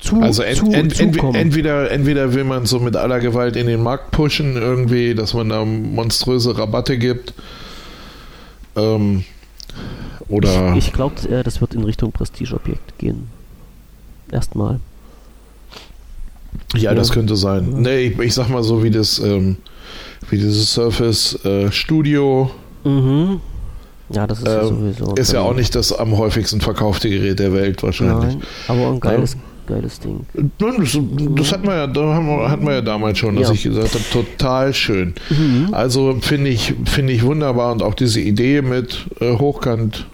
[0.00, 3.66] Zu, also ent, zu, ent, ent, entweder, entweder will man so mit aller Gewalt in
[3.66, 7.34] den Markt pushen, irgendwie, dass man da monströse Rabatte gibt.
[8.76, 9.24] Ähm,
[10.28, 10.72] oder.
[10.76, 13.28] ich ich glaube, äh, das wird in Richtung Prestigeobjekt gehen.
[14.30, 14.78] Erstmal.
[16.76, 17.14] Ja, das Ja.
[17.14, 17.68] könnte sein.
[17.72, 17.78] Ja.
[17.78, 19.56] Nee, ich, ich sag mal so wie das, ähm,
[20.28, 22.50] wie dieses Surface äh, Studio
[22.84, 23.40] Mhm.
[24.12, 25.14] Ja, das ist ja ähm, sowieso.
[25.14, 28.34] ist ja auch nicht das am häufigsten verkaufte Gerät der Welt wahrscheinlich.
[28.36, 30.26] Nein, aber ein geiles, geiles Ding.
[30.58, 30.98] Nun, Das,
[31.36, 33.54] das hatten wir ja, da haben wir, hatten wir ja damals schon, dass Ja.
[33.54, 35.14] ich gesagt habe, total schön.
[35.28, 35.68] Mhm.
[35.72, 40.06] Also finde ich, finde ich wunderbar und auch diese Idee mit äh, Hochkant,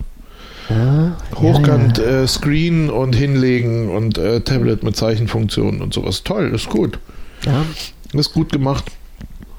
[0.68, 2.10] Ja, Hochkant ja, ja.
[2.22, 6.22] Äh, Screen und hinlegen und äh, Tablet mit Zeichenfunktionen und sowas.
[6.24, 6.98] Toll, ist gut.
[7.44, 7.64] ja,
[8.12, 8.84] Ist gut gemacht.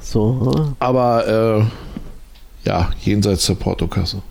[0.02, 1.66] so, Aber
[2.66, 4.22] äh, ja, jenseits der Portokasse.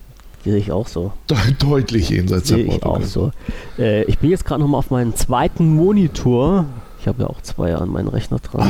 [0.44, 1.12] sehe ich auch so.
[1.30, 3.32] De deutlich jenseits der Sehe ich auch Portokasse.
[3.76, 3.82] so.
[3.82, 6.66] Äh, ich bin jetzt gerade nochmal auf meinen zweiten Monitor.
[7.00, 8.68] Ich habe ja auch zwei an meinen Rechner dran.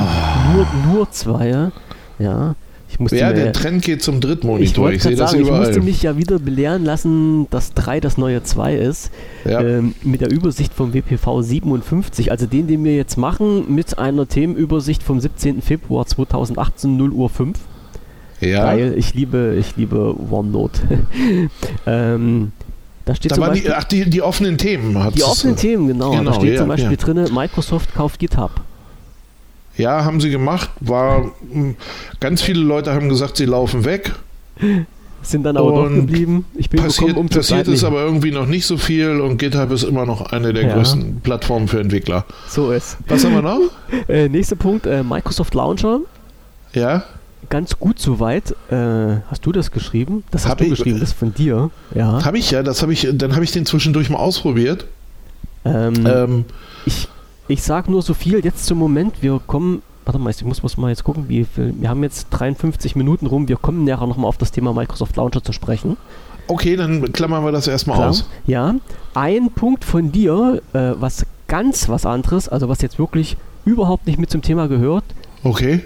[0.54, 1.70] Nur, nur zwei.
[2.18, 2.54] Ja.
[2.98, 4.84] Ich Ja, der Trend geht zum ich Drittmonitor.
[4.84, 5.84] wollte Ich, sehe das sagen, ich musste überall.
[5.84, 9.10] mich ja wieder belehren lassen, dass 3 das neue 2 ist.
[9.44, 9.60] Ja.
[9.60, 14.26] Ähm, mit der Übersicht vom WPV 57, also den, den wir jetzt machen, mit einer
[14.26, 15.62] Themenübersicht vom 17.
[15.62, 17.58] Februar 2018, 0 Uhr 5.
[18.40, 18.62] ja.
[18.64, 20.80] Geil, ich liebe, ich liebe OneNote.
[21.86, 22.52] ähm,
[23.04, 24.96] da steht Da zum waren die, Beispiel ach, die, die offenen Themen.
[25.14, 26.10] die offenen Themen, genau.
[26.10, 26.96] genau, da steht ja, zum Beispiel ja.
[26.96, 28.50] drin, Microsoft kauft GitHub.
[29.76, 30.70] Ja, haben sie gemacht.
[30.80, 31.74] War mh,
[32.20, 34.12] ganz viele Leute haben gesagt, sie laufen weg.
[35.22, 36.44] Sind dann aber doch Und geblieben.
[36.54, 39.70] Ich bin Passiert, gekommen, um passiert ist aber irgendwie noch nicht so viel und GitHub
[39.72, 40.74] ist immer noch eine der Ja.
[40.74, 42.24] größten Plattformen für Entwickler.
[42.48, 42.96] So ist.
[43.08, 43.58] Was haben wir noch?
[44.08, 46.00] Äh, nächster Punkt, äh, Microsoft Launcher.
[46.72, 47.04] Ja,
[47.48, 48.56] Ganz gut soweit.
[48.72, 50.24] Äh, hast du das geschrieben?
[50.32, 51.70] Das hast Hab du ich- geschrieben, das ist von dir.
[51.94, 52.24] Ja.
[52.24, 52.64] habe ich ja.
[52.64, 53.06] Das habe ich.
[53.12, 54.86] Dann habe ich den zwischendurch mal ausprobiert.
[55.64, 56.44] Ähm, Ähm,
[56.86, 57.06] ich,
[57.48, 59.22] ich sag nur so viel jetzt zum Moment.
[59.22, 59.82] Wir kommen.
[60.04, 61.74] Warte mal, ich muss, muss mal jetzt gucken, wie viel.
[61.80, 63.48] Wir haben jetzt 53 Minuten rum.
[63.48, 65.96] Wir kommen nachher nochmal auf das Thema Microsoft Launcher zu sprechen.
[66.48, 68.10] okay, dann klammern wir das erstmal Klar.
[68.10, 68.28] aus.
[68.46, 68.76] Ja.
[69.14, 74.18] Ein Punkt von dir, äh, was ganz was anderes, also was jetzt wirklich überhaupt nicht
[74.18, 75.04] mit zum Thema gehört.
[75.42, 75.84] Okay.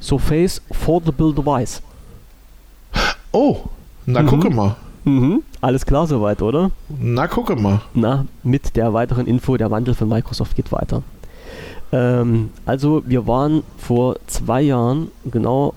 [0.00, 1.80] Surface Foldable Device.
[3.32, 3.58] Oh,
[4.06, 4.26] na Mhm.
[4.26, 4.76] gucke mal.
[5.04, 5.42] Mhm.
[5.60, 6.70] Alles klar soweit, oder?
[6.98, 7.82] Na gucke mal.
[7.94, 11.02] Na, mit der weiteren Info, der Wandel von Microsoft geht weiter.
[11.92, 15.74] Ähm, also wir waren vor zwei Jahren genau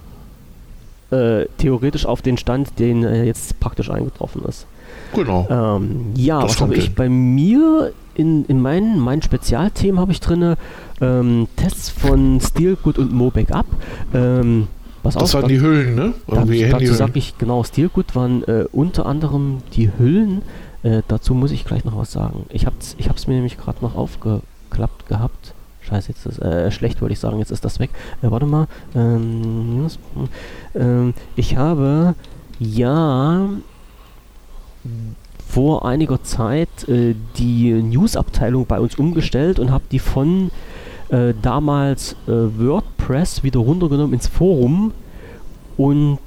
[1.12, 4.68] äh, theoretisch auf den Stand, den äh, jetzt praktisch eingetroffen ist.
[5.16, 5.48] Genau.
[5.50, 6.94] Ähm, ja, Das was habe ich hin.
[6.96, 10.56] bei mir in, in meinen, meinen Spezialthemen habe ich drin
[11.02, 13.66] ähm, Tests von Steelgood und MoBackup.
[14.14, 14.68] Ähm,
[15.04, 16.14] was Das auch waren die Hüllen, ne?
[16.28, 16.98] da, Irgendwie dazu Handyhüllen.
[16.98, 20.42] sage ich genau, Steelgood waren äh, unter anderem die Hüllen.
[20.84, 22.46] Äh, dazu muss ich gleich noch was sagen.
[22.50, 25.54] Ich habe es ich hab's mir nämlich gerade noch aufgeklappt gehabt.
[25.82, 27.90] Scheiße, jetzt ist äh, schlecht, wollte ich sagen, jetzt ist das weg.
[28.22, 28.68] Äh, warte mal.
[28.96, 29.88] Ähm,
[30.76, 32.16] ähm, ich habe
[32.60, 33.50] ja
[35.48, 40.52] vor einiger Zeit äh, die News-Abteilung bei uns umgestellt und habe die von
[41.10, 44.92] äh, damals äh, WordPress wieder runtergenommen ins Forum
[45.78, 46.20] und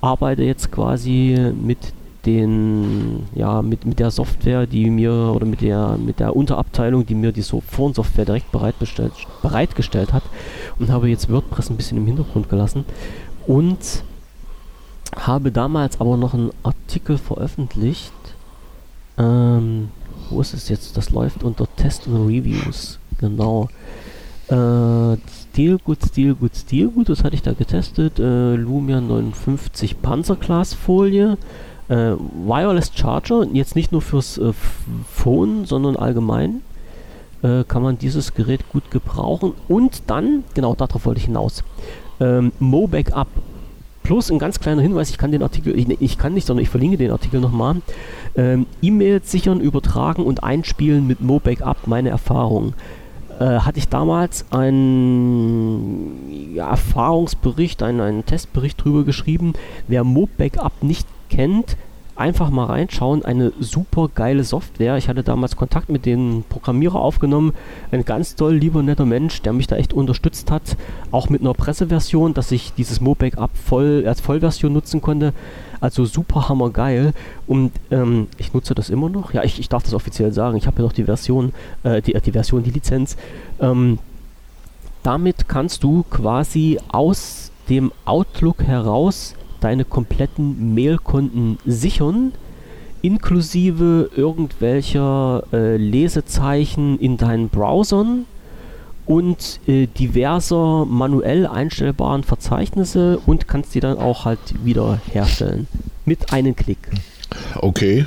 [0.00, 1.78] arbeite jetzt quasi mit
[2.26, 7.14] den ja mit, mit der Software, die mir oder mit der mit der Unterabteilung, die
[7.14, 10.24] mir die so Forensoftware direkt bereitgestellt, bereitgestellt hat
[10.78, 12.84] und habe jetzt WordPress ein bisschen im Hintergrund gelassen
[13.46, 13.78] und
[15.14, 18.12] habe damals aber noch einen Artikel veröffentlicht.
[19.18, 19.88] Ähm,
[20.28, 20.96] wo ist es jetzt?
[20.96, 22.98] Das läuft unter Test und Reviews.
[23.18, 23.68] Genau.
[24.48, 25.16] Äh,
[25.50, 28.18] Stilgut, Stilgut, Stilgut, das hatte ich da getestet.
[28.18, 31.36] Äh, Lumia 59 Panzerglasfolie.
[31.88, 34.52] Äh, Wireless Charger, jetzt nicht nur fürs äh,
[35.08, 36.62] Phone, sondern allgemein
[37.42, 39.52] äh, kann man dieses Gerät gut gebrauchen.
[39.68, 41.62] Und dann, genau darauf wollte ich hinaus,
[42.20, 43.28] ähm, Mo Backup.
[44.02, 46.68] Plus ein ganz kleiner Hinweis, ich kann den Artikel, ich, ich kann nicht, sondern ich
[46.68, 47.76] verlinke den Artikel nochmal.
[48.36, 52.74] Ähm, E-Mails sichern, übertragen und einspielen mit Mo Backup, meine Erfahrung
[53.38, 59.54] äh, hatte ich damals einen ja, Erfahrungsbericht, einen, einen Testbericht drüber geschrieben.
[59.88, 61.76] Wer Mob Backup nicht kennt,
[62.16, 63.24] einfach mal reinschauen.
[63.24, 64.96] Eine super geile Software.
[64.96, 67.52] Ich hatte damals Kontakt mit dem Programmierer aufgenommen.
[67.90, 70.76] Ein ganz toll, lieber, netter Mensch, der mich da echt unterstützt hat.
[71.10, 75.32] Auch mit einer Presseversion, dass ich dieses Mo-Backup voll, als Vollversion nutzen konnte.
[75.80, 77.12] Also super hammergeil.
[77.46, 79.32] Und ähm, ich nutze das immer noch.
[79.32, 80.56] Ja, ich, ich darf das offiziell sagen.
[80.56, 81.52] Ich habe ja noch die Version,
[81.82, 83.16] äh, die, die Version, die Lizenz.
[83.60, 83.98] Ähm,
[85.02, 92.32] damit kannst du quasi aus dem Outlook heraus deine kompletten Mailkonten sichern,
[93.02, 98.26] inklusive irgendwelcher äh, Lesezeichen in deinen Browsern
[99.06, 105.68] und äh, diverser manuell einstellbaren Verzeichnisse und kannst die dann auch halt wieder herstellen.
[106.04, 106.78] Mit einem Klick.
[107.56, 108.06] Okay.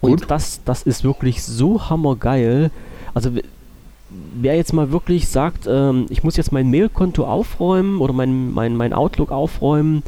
[0.00, 0.30] Und Gut.
[0.30, 2.70] das, das ist wirklich so hammergeil.
[3.14, 3.30] Also
[4.34, 8.76] wer jetzt mal wirklich sagt, ähm, ich muss jetzt mein Mailkonto aufräumen oder mein, mein,
[8.76, 10.02] mein Outlook aufräumen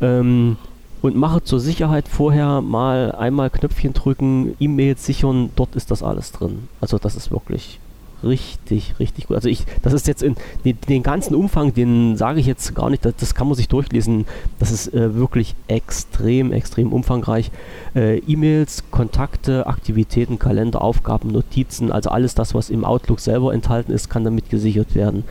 [0.00, 0.56] ähm,
[1.02, 6.32] und mache zur Sicherheit vorher mal einmal Knöpfchen drücken, E-Mails sichern, dort ist das alles
[6.32, 6.68] drin.
[6.80, 7.78] Also das ist wirklich
[8.22, 9.36] richtig, richtig gut.
[9.36, 12.90] Also ich, das ist jetzt in den, den ganzen Umfang, den sage ich jetzt gar
[12.90, 14.26] nicht, das, das, kann man sich durchlesen.
[14.58, 17.50] Das ist äh, wirklich extrem, extrem umfangreich.
[17.94, 23.92] Äh, E-Mails, Kontakte, Aktivitäten, Kalender, Aufgaben, Notizen, also alles das, was im Outlook selber enthalten
[23.92, 25.24] ist, kann damit gesichert werden.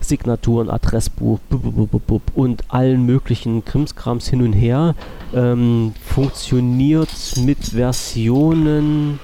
[0.00, 1.38] Signaturen, Adressbuch
[2.34, 4.94] und allen möglichen Krimskrams hin und her.
[5.32, 7.08] Ähm, funktioniert
[7.44, 9.20] mit Versionen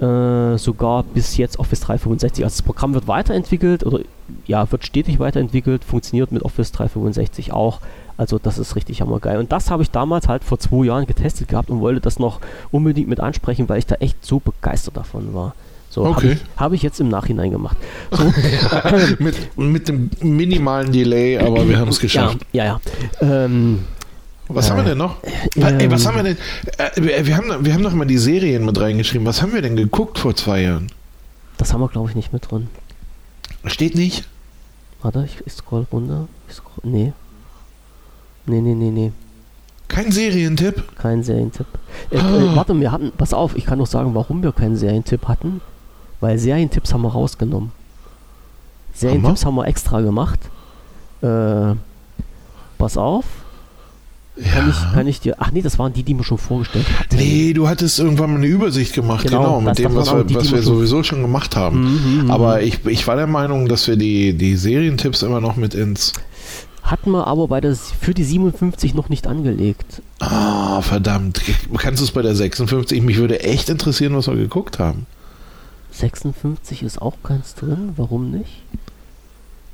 [0.00, 2.44] äh, sogar bis jetzt Office 365.
[2.44, 4.00] Also das Programm wird weiterentwickelt oder
[4.46, 7.80] ja, wird stetig weiterentwickelt, funktioniert mit Office 365 auch.
[8.16, 9.38] Also das ist richtig hammergeil.
[9.38, 12.40] Und das habe ich damals halt vor zwei Jahren getestet gehabt und wollte das noch
[12.70, 15.54] unbedingt mit ansprechen, weil ich da echt so begeistert davon war.
[15.90, 16.14] So, okay.
[16.14, 17.76] Habe ich, hab ich, jetzt im Nachhinein gemacht.
[18.10, 18.24] So,
[19.18, 22.38] mit, mit dem minimalen Delay, aber wir haben es geschafft.
[22.52, 22.80] Ja, ja.
[23.20, 23.44] ja.
[23.44, 23.84] Ähm,
[24.48, 25.16] was haben wir denn noch?
[25.56, 26.36] Ähm, Ey, was haben wir denn?
[26.78, 29.26] Äh, wir, haben, wir haben noch mal die Serien mit reingeschrieben.
[29.26, 30.90] Was haben wir denn geguckt vor zwei Jahren?
[31.58, 32.68] Das haben wir, glaube ich, nicht mit drin.
[33.66, 34.28] Steht nicht?
[35.02, 36.28] Warte, ich, ich scroll runter.
[36.48, 37.12] Ich scroll, nee.
[38.46, 39.12] Nee, nee, nee, nee.
[39.88, 40.84] Kein Serientipp?
[40.96, 41.66] Kein Serientipp.
[42.10, 45.26] Äh, äh, warte, wir hatten, pass auf, ich kann noch sagen, warum wir keinen Serientipp
[45.28, 45.60] hatten.
[46.20, 47.72] Weil Serientipps haben wir rausgenommen.
[48.92, 50.40] Serientipps haben wir extra gemacht.
[51.22, 51.74] Äh,
[52.76, 53.24] pass auf.
[54.44, 54.52] Ja.
[54.52, 55.36] Kann, ich, kann ich dir.
[55.38, 57.16] Ach nee, das waren die, die mir schon vorgestellt hatten.
[57.16, 60.36] Nee, du hattest irgendwann mal eine Übersicht gemacht, genau, genau mit dem, was wir, die,
[60.36, 61.80] was wir sowieso schon gemacht haben.
[61.80, 65.56] Mhm, mhm, aber ich, ich war der Meinung, dass wir die, die Serientipps immer noch
[65.56, 66.12] mit ins.
[66.82, 70.02] Hatten wir aber bei der, für die 57 noch nicht angelegt.
[70.20, 71.40] Ah, verdammt.
[71.76, 73.02] Kannst du es bei der 56?
[73.02, 75.06] Mich würde echt interessieren, was wir geguckt haben.
[75.92, 77.92] 56 ist auch keins drin.
[77.96, 78.62] Warum nicht?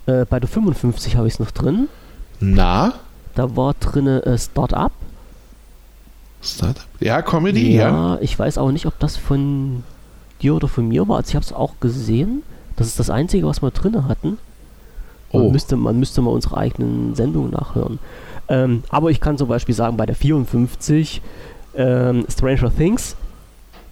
[0.06, 1.88] Äh, bei der 55 habe ich es noch drin.
[2.40, 2.94] Na?
[3.34, 4.92] Da war drin äh, Startup.
[6.42, 6.84] Startup?
[7.00, 8.18] Ja, Comedy, ja, ja.
[8.20, 9.82] Ich weiß auch nicht, ob das von
[10.42, 11.16] dir oder von mir war.
[11.16, 12.42] Also ich habe es auch gesehen.
[12.76, 14.38] Das ist das Einzige, was wir drin hatten.
[15.30, 15.50] Oh.
[15.50, 17.98] Müsste, man müsste mal unsere eigenen Sendungen nachhören.
[18.48, 21.22] Ähm, aber ich kann zum Beispiel sagen, bei der 54
[21.76, 23.16] ähm, Stranger Things.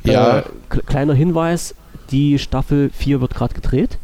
[0.05, 0.39] Ja.
[0.39, 0.43] Äh,
[0.87, 1.75] kleiner Hinweis,
[2.11, 3.99] die Staffel 4 wird gerade gedreht.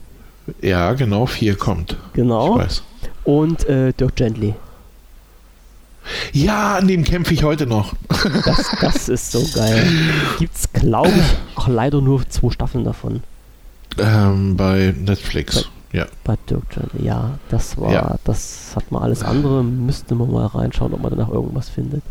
[0.62, 1.96] Ja, genau, 4 kommt.
[2.14, 2.54] Genau.
[2.54, 2.82] Ich weiß.
[3.24, 4.54] Und äh, Dirk Gently.
[6.32, 7.94] Ja, an dem kämpfe ich heute noch.
[8.44, 9.86] Das, das ist so geil.
[10.38, 13.22] Gibt es, glaube ich, auch leider nur zwei Staffeln davon.
[13.98, 15.64] Ähm, bei Netflix.
[15.92, 16.06] Bei, ja.
[16.24, 17.38] Bei Dirk Gently, ja.
[17.48, 18.16] Das war, ja.
[18.24, 19.64] das hat man alles andere.
[19.64, 22.02] Müsste man mal reinschauen, ob man danach irgendwas findet.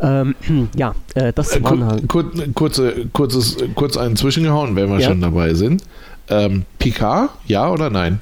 [0.00, 0.34] Ähm,
[0.76, 2.08] ja, äh, das äh, waren halt.
[2.08, 5.08] Kur kurze, kurzes, kurz einen zwischengehauen, wenn wir ja.
[5.08, 5.84] schon dabei sind.
[6.28, 8.20] Ähm, Picard, ja oder nein?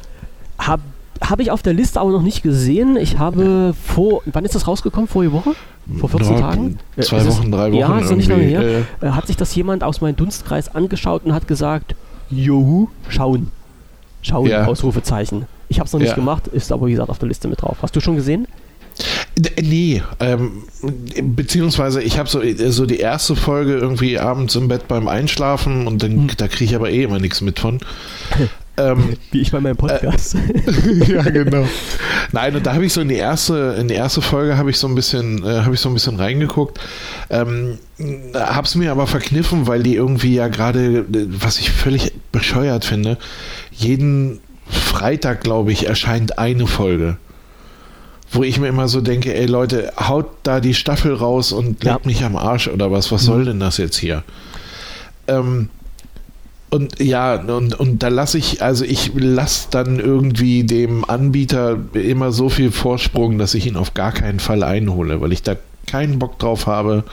[0.59, 0.81] Hab
[1.21, 2.97] habe ich auf der Liste aber noch nicht gesehen.
[2.97, 5.09] Ich habe vor, wann ist das rausgekommen?
[5.09, 5.55] Vorige Woche?
[5.99, 6.79] Vor 14 ja, Tagen?
[7.01, 7.75] Zwei Wochen, es, drei Wochen.
[7.75, 8.83] Ja, ist nicht lange her.
[9.01, 11.95] Äh, hat sich das jemand aus meinem Dunstkreis angeschaut und hat gesagt,
[12.31, 13.51] Juhu, schauen.
[14.23, 14.66] Schauen, ja.
[14.66, 15.47] Ausrufezeichen.
[15.69, 16.14] Ich habe es noch nicht ja.
[16.14, 17.79] gemacht, ist aber wie gesagt auf der Liste mit drauf.
[17.83, 18.47] Hast du schon gesehen?
[19.62, 20.64] Nee, ähm,
[21.37, 26.03] beziehungsweise ich habe so, so die erste Folge irgendwie abends im Bett beim Einschlafen und
[26.03, 26.31] dann, hm.
[26.37, 27.79] da kriege ich aber eh immer nichts mit von.
[28.79, 30.35] Ähm, Wie ich bei meinem Podcast.
[30.35, 31.66] Äh, ja, genau.
[32.33, 34.79] Nein, und da habe ich so in die erste, in die erste Folge habe ich
[34.79, 36.79] so ein bisschen, äh, habe ich so ein bisschen reingeguckt.
[37.29, 37.79] Ähm,
[38.35, 43.18] hab's mir aber verkniffen, weil die irgendwie ja gerade, was ich völlig bescheuert finde,
[43.72, 47.16] jeden Freitag, glaube ich, erscheint eine Folge.
[48.31, 51.85] Wo ich mir immer so denke, ey Leute, haut da die Staffel raus und legt
[51.85, 51.99] ja.
[52.05, 53.47] mich am Arsch oder was, was soll mhm.
[53.47, 54.22] denn das jetzt hier?
[55.26, 55.70] Ähm,
[56.71, 62.31] und ja, und, und da lasse ich, also ich lasse dann irgendwie dem Anbieter immer
[62.31, 65.57] so viel Vorsprung, dass ich ihn auf gar keinen Fall einhole, weil ich da
[65.87, 67.05] keinen Bock drauf habe.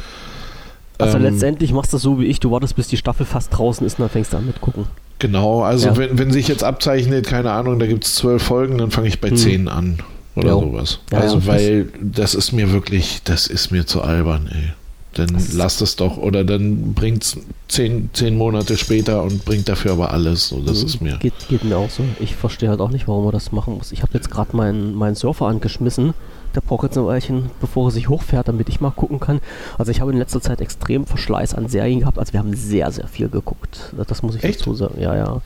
[0.97, 3.57] Also ähm, letztendlich machst du das so wie ich, du wartest bis die Staffel fast
[3.57, 4.87] draußen ist und dann fängst du an mit gucken.
[5.19, 5.97] Genau, also ja.
[5.97, 9.21] wenn, wenn sich jetzt abzeichnet, keine Ahnung, da gibt es zwölf Folgen, dann fange ich
[9.21, 9.37] bei hm.
[9.37, 9.99] zehn an
[10.35, 10.53] oder ja.
[10.59, 10.99] sowas.
[11.11, 14.73] Ja, also weil das ist mir wirklich, das ist mir zu albern, ey.
[15.15, 17.37] Dann lasst es doch oder dann bringt es
[17.69, 20.49] zehn, zehn Monate später und bringt dafür aber alles.
[20.49, 20.85] So, das mhm.
[20.85, 21.17] ist mir.
[21.17, 22.03] Geht, geht mir auch so.
[22.19, 23.93] Ich verstehe halt auch nicht, warum man das machen muss.
[23.93, 26.13] Ich habe jetzt gerade meinen mein Surfer angeschmissen.
[26.53, 29.39] Der braucht jetzt ein Weilchen, bevor er sich hochfährt, damit ich mal gucken kann.
[29.77, 32.19] Also ich habe in letzter Zeit extrem Verschleiß an Serien gehabt.
[32.19, 33.93] Also wir haben sehr, sehr viel geguckt.
[34.07, 34.59] Das muss ich Echt?
[34.59, 34.99] dazu sagen.
[34.99, 35.41] Ja, ja.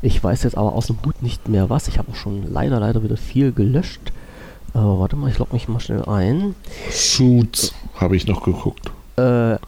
[0.00, 1.88] Ich weiß jetzt aber aus dem Hut nicht mehr was.
[1.88, 4.12] Ich habe auch schon leider, leider wieder viel gelöscht.
[4.74, 6.54] Aber warte mal, ich logge mich mal schnell ein.
[6.90, 8.92] Suits habe ich noch geguckt.
[9.18, 9.58] Äh,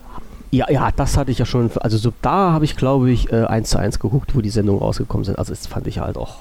[0.53, 1.71] ja, ja, das hatte ich ja schon.
[1.81, 4.81] Also so, da habe ich, glaube ich, äh, 1 zu 1 geguckt, wo die Sendungen
[4.81, 5.39] rausgekommen sind.
[5.39, 6.37] Also das fand ich halt auch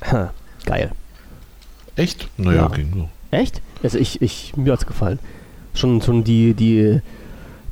[0.66, 0.92] geil.
[1.96, 2.28] Echt?
[2.36, 2.68] Naja, ja.
[2.68, 3.08] ging so.
[3.30, 3.62] Echt?
[3.82, 5.18] Also ich, ich, mir hat es gefallen.
[5.74, 7.00] Schon, schon die, die,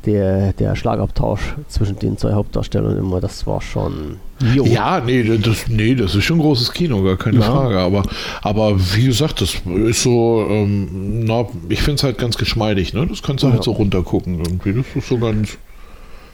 [0.06, 4.16] der, der Schlagabtausch zwischen den zwei Hauptdarstellern immer, das war schon.
[4.54, 4.64] Jo.
[4.64, 7.44] Ja, nee das, nee, das ist schon großes Kino, gar keine ja.
[7.44, 7.78] Frage.
[7.78, 8.04] Aber,
[8.42, 13.06] aber wie gesagt, das ist so, ähm, na, ich finde es halt ganz geschmeidig, ne?
[13.06, 13.58] Das kannst du halt ja.
[13.58, 14.74] halt so runtergucken irgendwie.
[14.74, 15.58] Das ist so ganz.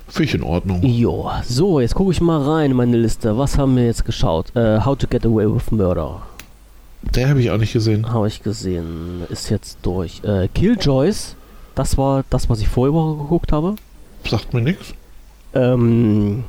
[0.09, 0.83] Finde ich in Ordnung.
[0.83, 3.39] Jo, so, jetzt gucke ich mal rein in meine Liste.
[3.39, 4.53] Was haben wir jetzt geschaut?
[4.55, 6.21] Uh, How to Get Away with Murder.
[7.15, 8.13] Der habe ich auch nicht gesehen.
[8.13, 9.23] Habe ich gesehen.
[9.31, 10.21] Ist jetzt durch.
[10.23, 11.35] Uh, Killjoys
[11.75, 13.75] das war das, was ich vorige Woche geguckt habe.
[14.25, 14.95] Sagt mir nichts.
[15.55, 16.45] Ähm,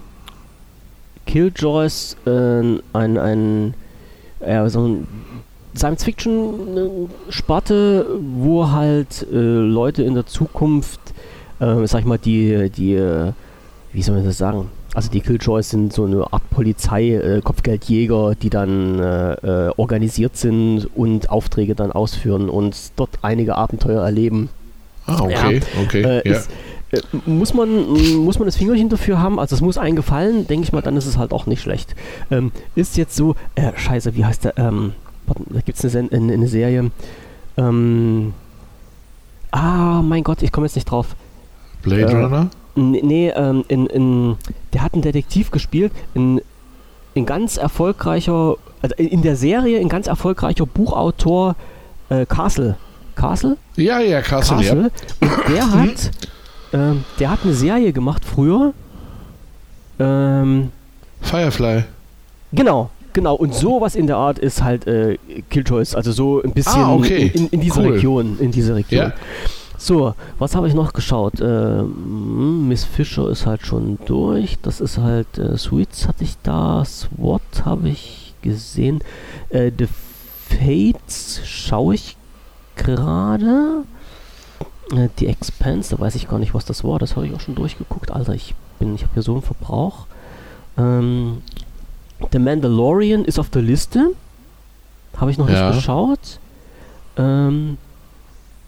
[1.25, 3.73] Killjoys, äh, ein, ein,
[4.39, 5.07] äh, so ein
[5.75, 11.01] Science-Fiction-Sparte, wo halt äh, Leute in der Zukunft,
[11.59, 12.97] äh, sag ich mal, die, die,
[13.91, 14.69] wie soll man das sagen?
[14.93, 20.37] Also die Killjoys sind so eine Art Polizei, äh, Kopfgeldjäger, die dann äh, äh, organisiert
[20.37, 24.49] sind und Aufträge dann ausführen und dort einige Abenteuer erleben.
[25.05, 25.81] Ah, okay, ja.
[25.83, 26.01] okay.
[26.01, 26.29] Äh.
[26.29, 26.49] Ist,
[26.91, 27.87] äh, muss man,
[28.17, 29.39] muss man das Fingerchen dafür haben?
[29.39, 31.95] Also es muss einem gefallen, denke ich mal, dann ist es halt auch nicht schlecht.
[32.31, 34.57] Ähm, ist jetzt so, äh, scheiße, wie heißt der?
[34.57, 34.93] Ähm,
[35.27, 36.91] da gibt es eine, eine, eine, Serie.
[37.57, 38.33] Ähm,
[39.51, 41.15] ah, mein Gott, ich komme jetzt nicht drauf.
[41.81, 42.49] Blade äh, Runner?
[42.75, 44.35] Nee, ähm, in, in,
[44.73, 46.41] der hat einen Detektiv gespielt, in,
[47.13, 51.55] in ganz erfolgreicher, also in der Serie ein ganz erfolgreicher Buchautor
[52.09, 52.75] äh, Castle.
[53.15, 53.57] Castle?
[53.75, 54.91] Ja, ja, Castle, Castle.
[55.21, 55.27] ja.
[55.27, 56.11] Und der hat,
[56.73, 58.73] ähm, der hat eine Serie gemacht früher.
[59.99, 60.71] Ähm,
[61.21, 61.83] Firefly.
[62.51, 63.35] Genau, genau.
[63.35, 65.17] Und sowas in der Art ist halt äh,
[65.49, 67.31] Killjoys, also so ein bisschen ah, okay.
[67.33, 67.93] in, in, in dieser cool.
[67.93, 69.01] Region, in dieser Region.
[69.01, 69.13] Ja.
[69.77, 71.41] So, was habe ich noch geschaut?
[71.41, 74.57] Ähm, Miss Fisher ist halt schon durch.
[74.61, 79.01] Das ist halt äh, Sweets hatte ich da, SWAT habe ich gesehen.
[79.49, 79.87] Äh, The
[80.47, 82.15] Fates schaue ich
[82.75, 83.83] gerade.
[84.91, 86.99] Äh, die Expanse, da weiß ich gar nicht, was das war.
[86.99, 88.11] Das habe ich auch schon durchgeguckt.
[88.11, 90.05] Alter, ich bin, ich habe hier so einen Verbrauch.
[90.77, 91.41] Ähm,
[92.31, 94.11] The Mandalorian ist auf der Liste.
[95.17, 95.67] Habe ich noch ja.
[95.67, 96.39] nicht geschaut.
[97.17, 97.77] Ähm,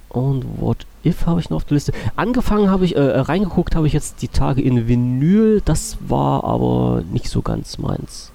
[0.09, 1.93] und What If habe ich noch auf der Liste.
[2.15, 5.61] Angefangen habe ich, äh, reingeguckt habe ich jetzt die Tage in Vinyl.
[5.63, 8.31] Das war aber nicht so ganz meins.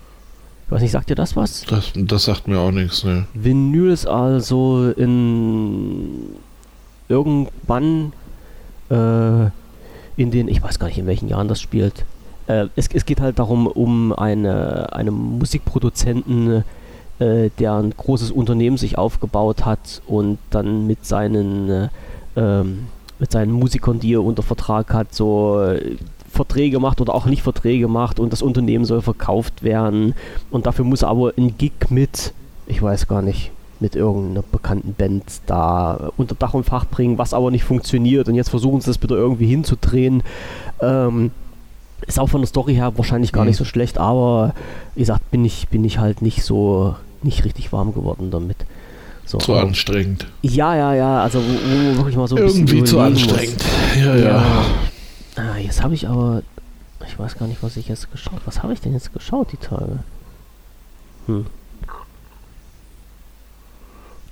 [0.71, 1.65] Ich weiß nicht, sagt dir das was?
[1.67, 3.27] Das, das sagt mir auch nichts, ne.
[3.35, 6.37] Vinyl ist also in
[7.09, 8.13] irgendwann
[8.89, 9.47] äh,
[10.17, 12.05] in den, ich weiß gar nicht, in welchen Jahren das spielt.
[12.47, 16.63] Äh, es, es geht halt darum, um eine, einen Musikproduzenten,
[17.19, 21.89] äh, der ein großes Unternehmen sich aufgebaut hat und dann mit seinen, äh,
[22.37, 22.87] ähm,
[23.19, 25.97] mit seinen Musikern, die er unter Vertrag hat, so äh,
[26.33, 30.15] Verträge macht oder auch nicht Verträge macht und das Unternehmen soll verkauft werden
[30.51, 32.33] und dafür muss er aber ein Gig mit,
[32.67, 33.51] ich weiß gar nicht,
[33.81, 38.35] mit irgendeiner bekannten Band da unter Dach und Fach bringen, was aber nicht funktioniert und
[38.35, 40.23] jetzt versuchen sie das bitte irgendwie hinzudrehen.
[40.81, 41.31] Ähm,
[42.07, 43.49] ist auch von der Story her wahrscheinlich gar mhm.
[43.49, 44.55] nicht so schlecht, aber
[44.95, 48.57] wie gesagt, bin ich, bin ich halt nicht so, nicht richtig warm geworden damit.
[49.27, 50.27] So, zu anstrengend.
[50.43, 53.63] Ja, ja, ja, also wo, wo wirklich mal so ein Irgendwie zu anstrengend.
[53.97, 54.25] Ja, ja.
[54.25, 54.65] ja.
[55.63, 56.43] Jetzt habe ich aber,
[57.07, 58.41] ich weiß gar nicht, was ich jetzt geschaut.
[58.45, 60.01] Was habe ich denn jetzt geschaut die Tage?
[61.27, 61.47] Hm.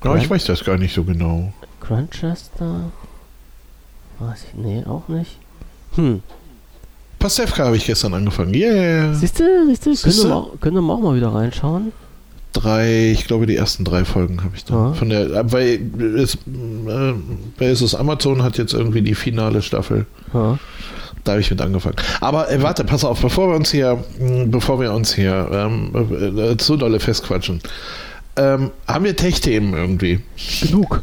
[0.04, 1.52] Ja, ich weiß das gar nicht so genau.
[1.80, 2.90] Grandchester?
[4.18, 5.38] Weiß ich, nee, auch nicht.
[5.94, 6.22] Hm.
[7.18, 8.54] Pastewka habe ich gestern angefangen.
[8.54, 9.12] Yeah.
[9.14, 10.56] Siehst du, siehst du?
[10.60, 11.92] Können, wir auch, mal wieder reinschauen?
[12.52, 14.74] Drei, ich glaube, die ersten drei Folgen habe ich da.
[14.74, 14.92] Ja.
[14.94, 15.80] Von der, weil
[16.16, 16.38] es, äh,
[17.58, 20.06] weil es Amazon hat jetzt irgendwie die finale Staffel.
[20.32, 20.58] Ja.
[21.24, 21.96] Da habe ich mit angefangen.
[22.20, 24.02] Aber äh, warte, pass auf, bevor wir uns hier,
[24.46, 27.60] bevor wir uns hier ähm, äh, zu dolle festquatschen,
[28.36, 30.20] ähm, haben wir Tech-Themen irgendwie?
[30.62, 31.02] Genug.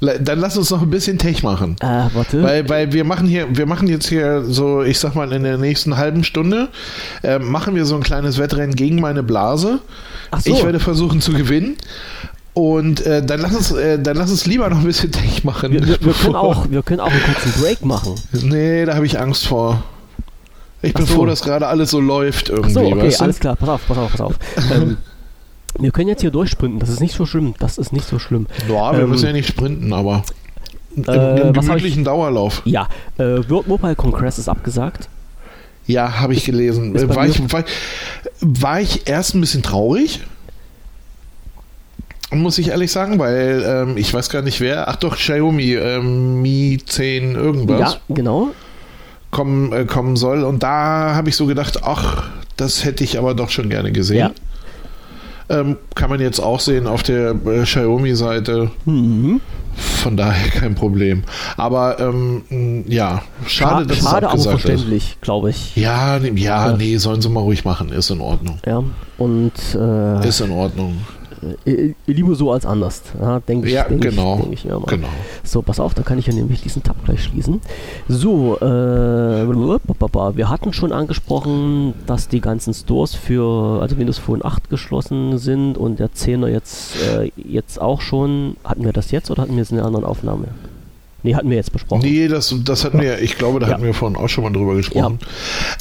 [0.00, 1.76] Dann lass uns noch ein bisschen Tech machen.
[1.80, 2.42] Äh, warte.
[2.42, 5.58] Weil, weil wir machen hier, wir machen jetzt hier so, ich sag mal, in der
[5.58, 6.68] nächsten halben Stunde
[7.22, 9.80] äh, machen wir so ein kleines Wettrennen gegen meine Blase.
[10.30, 10.50] Ach so.
[10.50, 11.76] Ich werde versuchen zu gewinnen.
[12.60, 15.72] Und äh, dann, lass uns, äh, dann lass uns lieber noch ein bisschen Tech machen.
[15.72, 18.16] Wir, wir, wir können, auch, wir können auch einen kurzen Break machen.
[18.32, 19.82] Nee, da habe ich Angst vor.
[20.82, 21.14] Ich bin so.
[21.14, 22.70] froh, dass gerade alles so läuft irgendwie.
[22.70, 23.24] Ach so, okay, weißt du?
[23.24, 23.56] alles klar.
[23.56, 24.34] Pass auf, pass auf, pass auf.
[24.72, 24.98] ähm,
[25.78, 27.54] wir können jetzt hier durchsprinten, das ist nicht so schlimm.
[27.58, 28.46] Das ist nicht so schlimm.
[28.68, 30.24] Ja, wir ähm, müssen ja nicht sprinten, aber
[30.94, 32.62] im, äh, im gemütlichen Dauerlauf.
[32.66, 32.88] Ja,
[33.18, 35.08] äh, World Mobile Congress ist abgesagt.
[35.86, 36.94] Ja, habe ich gelesen.
[37.14, 37.64] War ich, war,
[38.40, 40.20] war ich erst ein bisschen traurig,
[42.30, 44.88] muss ich ehrlich sagen, weil ähm, ich weiß gar nicht wer.
[44.88, 47.94] Ach doch, Xiaomi ähm, Mi 10 irgendwas.
[47.94, 48.50] Ja, genau.
[49.30, 50.44] Kommen, äh, kommen soll.
[50.44, 54.18] Und da habe ich so gedacht, ach, das hätte ich aber doch schon gerne gesehen.
[54.18, 54.30] Ja.
[55.60, 58.70] Ähm, kann man jetzt auch sehen auf der äh, Xiaomi-Seite.
[58.84, 59.40] Mhm.
[59.74, 61.24] Von daher kein Problem.
[61.56, 65.74] Aber ähm, ja, schade, dass schade, es aber verständlich, glaube ich.
[65.74, 67.90] Ja, ja, ja, nee, sollen sie mal ruhig machen.
[67.90, 68.58] Ist in Ordnung.
[68.66, 68.82] Ja,
[69.18, 70.98] und äh, ist in Ordnung.
[71.64, 73.02] Äh, lieber so als anders.
[73.20, 73.74] Ja, denke ich.
[73.74, 74.36] Ja, denk genau.
[74.36, 75.08] Ich, denk ich genau.
[75.42, 77.60] So, pass auf, da kann ich ja nämlich diesen Tab gleich schließen.
[78.08, 78.66] So, äh,
[80.36, 85.78] wir hatten schon angesprochen, dass die ganzen Stores für, also Windows Phone 8 geschlossen sind
[85.78, 88.56] und der 10er jetzt, äh, jetzt auch schon.
[88.64, 90.48] Hatten wir das jetzt oder hatten wir es in einer anderen Aufnahme?
[91.22, 92.02] Nee, hatten wir jetzt besprochen.
[92.02, 93.74] Nee, das, das hatten wir, ich glaube, da ja.
[93.74, 95.18] hatten wir vorhin auch schon mal drüber gesprochen.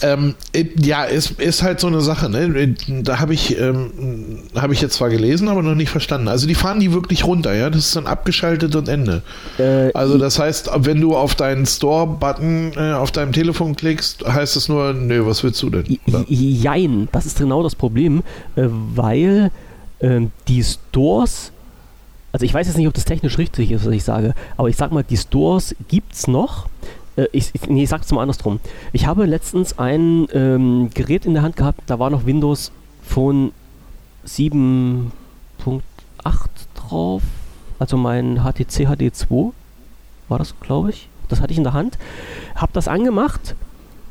[0.02, 0.36] Ja, ähm,
[0.82, 2.76] ja es ist halt so eine Sache, ne?
[3.04, 6.28] Da habe ich, ähm, habe ich jetzt zwar gelesen, aber noch nicht verstanden.
[6.28, 7.70] Also die fahren die wirklich runter, ja?
[7.70, 9.24] Das ist dann abgeschaltet und Ende.
[9.58, 14.56] Äh, also das heißt, wenn du auf deinen Store-Button äh, auf deinem Telefon klickst, heißt
[14.56, 16.00] es nur, nö, was willst du denn?
[16.08, 16.26] Oder?
[16.28, 18.24] Jein, das ist genau das Problem,
[18.56, 19.52] äh, weil
[20.02, 21.52] ähm, die Stores
[22.32, 24.76] also ich weiß jetzt nicht, ob das technisch richtig ist, was ich sage, aber ich
[24.76, 26.68] sag mal, die Stores gibt es noch.
[27.16, 28.60] Äh, ich, ich, nee, ich sag's mal andersrum.
[28.94, 32.72] Ich habe letztens ein ähm, Gerät in der Hand gehabt, da war noch Windows
[33.04, 33.52] Phone
[34.28, 35.12] 7.8
[36.76, 37.24] drauf,
[37.80, 39.52] also mein HTC HD2
[40.28, 41.10] war das, glaube ich.
[41.28, 41.98] Das hatte ich in der Hand.
[42.56, 43.56] Habe das angemacht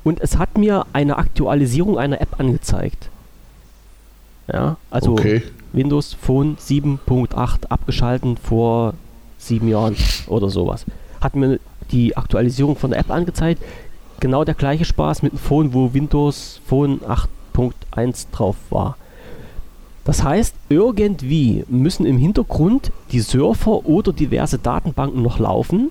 [0.05, 3.09] und es hat mir eine Aktualisierung einer App angezeigt.
[4.53, 5.43] Ja, also okay.
[5.73, 8.95] Windows Phone 7.8 abgeschalten vor
[9.39, 9.97] sieben Jahren
[10.27, 10.85] oder sowas.
[11.21, 11.61] Hat mir
[11.91, 13.63] die Aktualisierung von der App angezeigt.
[14.21, 18.97] Genau der gleiche Spaß mit dem Phone, wo Windows Phone 8.1 drauf war.
[20.05, 25.91] Das heißt, irgendwie müssen im Hintergrund die Surfer oder diverse Datenbanken noch laufen,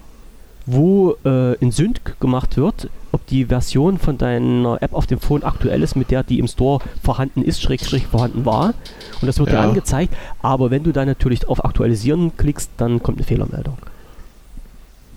[0.67, 5.43] wo äh, in Sync gemacht wird, ob die Version von deiner App auf dem Phone
[5.43, 8.73] aktuell ist, mit der die im Store vorhanden ist, schrägstrich vorhanden war.
[9.21, 9.61] Und das wird ja.
[9.61, 10.13] dir angezeigt.
[10.41, 13.77] Aber wenn du da natürlich auf Aktualisieren klickst, dann kommt eine Fehlermeldung.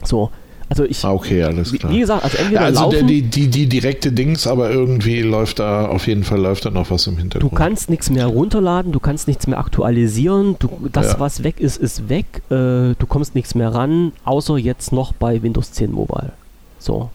[0.04, 0.30] So.
[0.70, 1.04] Also ich.
[1.04, 1.92] Ah, okay, alles klar.
[1.92, 2.60] Wie gesagt, also entweder.
[2.60, 6.22] Ja, also laufen, der, die, die, die direkte Dings, aber irgendwie läuft da, auf jeden
[6.22, 7.52] Fall läuft da noch was im Hintergrund.
[7.52, 11.20] Du kannst nichts mehr runterladen, du kannst nichts mehr aktualisieren, du, das, ja.
[11.20, 15.42] was weg ist, ist weg, äh, du kommst nichts mehr ran, außer jetzt noch bei
[15.42, 16.32] Windows 10 Mobile.
[16.78, 17.10] So.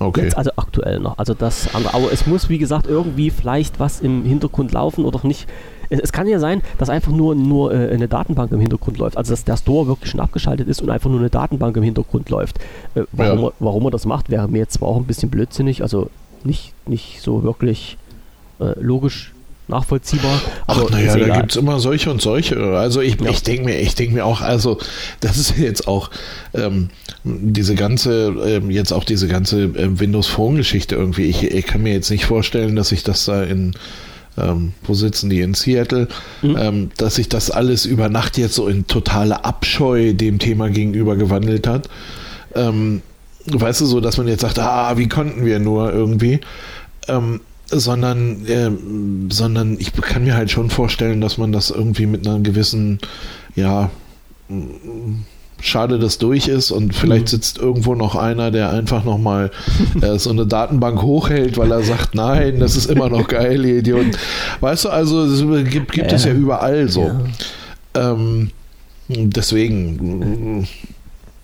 [0.00, 0.24] Okay.
[0.24, 1.18] Jetzt also aktuell noch.
[1.18, 5.48] Also das, aber es muss wie gesagt irgendwie vielleicht was im Hintergrund laufen oder nicht.
[5.90, 9.16] Es, es kann ja sein, dass einfach nur, nur äh, eine Datenbank im Hintergrund läuft.
[9.16, 12.30] Also dass der Store wirklich schon abgeschaltet ist und einfach nur eine Datenbank im Hintergrund
[12.30, 12.58] läuft.
[12.94, 13.46] Äh, warum, ja.
[13.48, 16.10] er, warum er das macht, wäre mir jetzt zwar auch ein bisschen blödsinnig, also
[16.44, 17.98] nicht, nicht so wirklich
[18.60, 19.32] äh, logisch
[19.68, 20.40] nachvollziehbar.
[20.66, 22.78] Ach, naja, da gibt es immer solche und solche.
[22.78, 23.30] Also ich, ja.
[23.30, 24.78] ich denke mir, ich denke mir auch, also
[25.20, 26.10] das ist jetzt auch
[26.54, 26.88] ähm,
[27.24, 31.24] diese ganze, ähm, jetzt auch diese ganze äh, Windows Phone Geschichte irgendwie.
[31.24, 33.74] Ich, ich kann mir jetzt nicht vorstellen, dass ich das da in
[34.38, 36.08] ähm, wo sitzen die in Seattle,
[36.42, 36.56] mhm.
[36.58, 41.16] ähm, dass sich das alles über Nacht jetzt so in totale Abscheu dem Thema gegenüber
[41.16, 41.88] gewandelt hat.
[42.54, 43.02] Ähm,
[43.46, 46.40] weißt du, so, dass man jetzt sagt, ah, wie konnten wir nur irgendwie.
[47.08, 47.40] Ähm,
[47.70, 48.70] sondern, äh,
[49.30, 52.98] sondern ich kann mir halt schon vorstellen, dass man das irgendwie mit einer gewissen,
[53.54, 53.90] ja,
[55.60, 57.28] schade, dass durch ist und vielleicht mhm.
[57.28, 59.50] sitzt irgendwo noch einer, der einfach nochmal
[60.00, 63.78] äh, so eine Datenbank hochhält, weil er sagt, nein, das ist immer noch geil, ihr
[63.78, 64.12] Idioten.
[64.60, 65.40] Weißt du, also es
[65.70, 67.10] gibt, gibt äh, es ja überall so.
[67.96, 68.12] Ja.
[68.12, 68.50] Ähm,
[69.08, 70.66] deswegen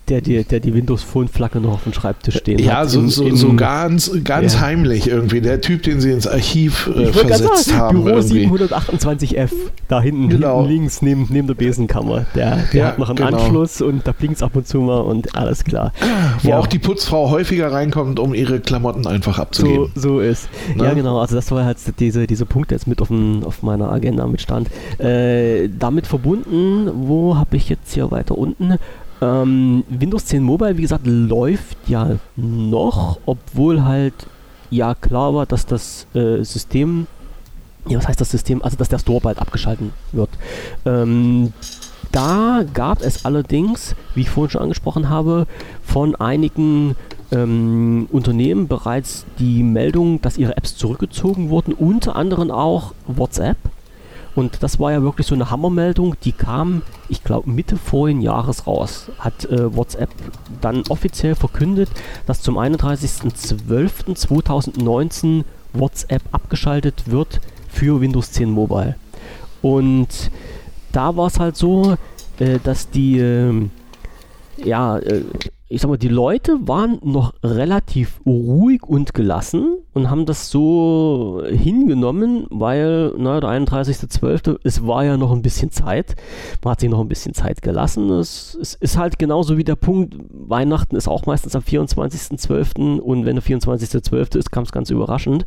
[0.08, 2.84] der, der, der die Windows Phone Flagge noch auf dem Schreibtisch stehen ja, hat.
[2.84, 4.60] Ja, so, im, so, so ganz, ganz ja.
[4.60, 5.40] heimlich irgendwie.
[5.40, 8.04] Der Typ, den sie ins Archiv äh, versetzt sagen, haben.
[8.04, 9.50] Büro 728F,
[9.88, 10.58] da hinten, genau.
[10.58, 12.26] hinten links neben, neben der Besenkammer.
[12.34, 13.38] Der, der ja, hat noch einen genau.
[13.38, 15.92] Anschluss und da blinkt es ab und zu mal und alles klar.
[16.42, 16.58] Wo ja.
[16.58, 19.90] auch die Putzfrau häufiger reinkommt, um ihre Klamotten einfach abzugeben.
[19.94, 20.48] So, so ist.
[20.76, 20.84] Ne?
[20.84, 21.18] Ja, genau.
[21.18, 24.42] Also das war halt diese, diese Punkt jetzt mit auf, dem, auf meiner Agenda mit
[24.42, 24.68] stand.
[24.98, 28.74] Äh, damit verbunden, wo habe ich jetzt hier weiter unten?
[29.20, 34.14] Ähm, Windows 10 Mobile, wie gesagt, läuft ja noch, obwohl halt
[34.70, 37.06] ja klar war, dass das äh, System,
[37.86, 40.30] ja, was heißt das System, also dass der Store bald abgeschalten wird.
[40.84, 41.52] Ähm,
[42.12, 45.46] da gab es allerdings, wie ich vorhin schon angesprochen habe,
[45.82, 46.96] von einigen
[47.32, 53.56] ähm, Unternehmen bereits die Meldung, dass ihre Apps zurückgezogen wurden, unter anderem auch WhatsApp.
[54.34, 58.66] Und das war ja wirklich so eine Hammermeldung, die kam, ich glaube, Mitte vorigen Jahres
[58.66, 59.10] raus.
[59.18, 60.10] Hat äh, WhatsApp
[60.60, 61.88] dann offiziell verkündet,
[62.26, 68.96] dass zum 31.12.2019 WhatsApp abgeschaltet wird für Windows 10 Mobile.
[69.62, 70.30] Und
[70.92, 71.96] da war es halt so,
[72.38, 73.68] äh, dass die, äh,
[74.56, 74.98] ja,
[75.74, 81.42] ich sag mal, die Leute waren noch relativ ruhig und gelassen und haben das so
[81.48, 86.14] hingenommen, weil, na, der 31.12., es war ja noch ein bisschen Zeit.
[86.62, 88.08] Man hat sich noch ein bisschen Zeit gelassen.
[88.10, 93.00] Es, es ist halt genauso wie der Punkt, Weihnachten ist auch meistens am 24.12.
[93.00, 94.38] und wenn der 24.12.
[94.38, 95.44] ist, kam es ganz überraschend.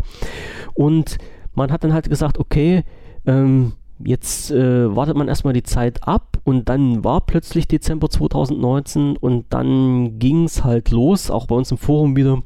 [0.73, 1.17] Und
[1.55, 2.83] man hat dann halt gesagt, okay,
[3.25, 3.71] ähm,
[4.03, 9.47] Jetzt äh, wartet man erstmal die Zeit ab und dann war plötzlich Dezember 2019 und
[9.49, 12.41] dann ging es halt los, auch bei uns im Forum wieder,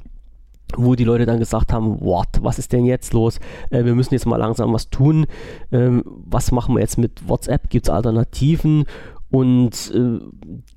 [0.76, 3.40] wo die Leute dann gesagt haben, what, was ist denn jetzt los?
[3.70, 5.28] Äh, wir müssen jetzt mal langsam was tun.
[5.72, 7.70] Ähm, was machen wir jetzt mit WhatsApp?
[7.70, 8.86] Gibt es Alternativen?
[9.32, 10.20] Und äh,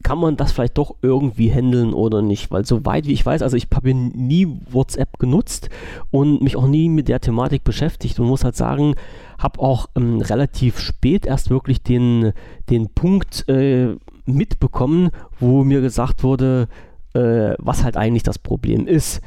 [0.05, 2.53] kann man das vielleicht doch irgendwie handeln oder nicht?
[2.53, 5.71] Weil soweit wie ich weiß, also ich habe nie WhatsApp genutzt
[6.13, 8.95] und mich auch nie mit der Thematik beschäftigt und muss halt sagen,
[9.39, 12.33] habe auch ähm, relativ spät erst wirklich den,
[12.71, 15.11] den Punkt äh, mitbekommen,
[15.41, 16.69] wo mir gesagt wurde,
[17.15, 19.21] äh, was halt eigentlich das Problem ist.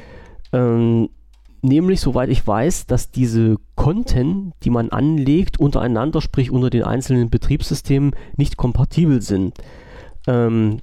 [0.53, 1.09] Ähm,
[1.61, 7.29] nämlich, soweit ich weiß, dass diese Konten, die man anlegt, untereinander, sprich unter den einzelnen
[7.29, 9.57] Betriebssystemen, nicht kompatibel sind.
[10.27, 10.79] Ähm,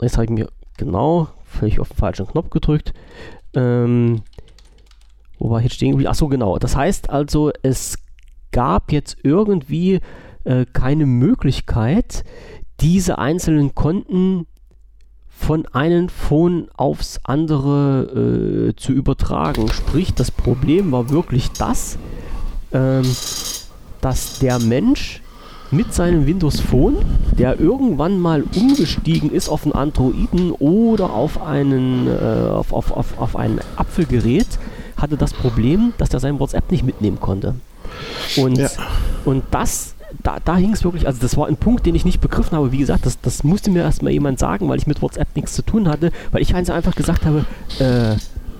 [0.00, 2.92] jetzt habe ich mir genau völlig auf den falschen Knopf gedrückt.
[3.54, 4.22] Ähm,
[5.38, 6.06] wo war ich jetzt stehen?
[6.06, 6.58] Achso, genau.
[6.58, 7.98] Das heißt also, es
[8.50, 10.00] gab jetzt irgendwie
[10.44, 12.24] äh, keine Möglichkeit,
[12.80, 14.46] diese einzelnen Konten
[15.36, 19.70] von einem Phone aufs andere äh, zu übertragen.
[19.70, 21.98] Sprich, das Problem war wirklich das,
[22.72, 23.04] ähm,
[24.00, 25.20] dass der Mensch
[25.70, 26.96] mit seinem Windows Phone,
[27.36, 33.18] der irgendwann mal umgestiegen ist auf einen Androiden oder auf einen, äh, auf, auf, auf,
[33.18, 34.46] auf ein Apfelgerät,
[34.96, 37.54] hatte das Problem, dass er sein WhatsApp nicht mitnehmen konnte.
[38.36, 38.68] Und, ja.
[39.24, 42.20] und das da, da hing es wirklich, also das war ein Punkt, den ich nicht
[42.20, 42.72] begriffen habe.
[42.72, 45.62] Wie gesagt, das, das musste mir erstmal jemand sagen, weil ich mit WhatsApp nichts zu
[45.62, 47.44] tun hatte, weil ich einfach gesagt habe,
[47.78, 48.16] äh,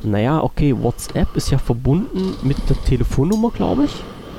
[0.06, 3.92] naja, okay, WhatsApp ist ja verbunden mit der Telefonnummer, glaube ich.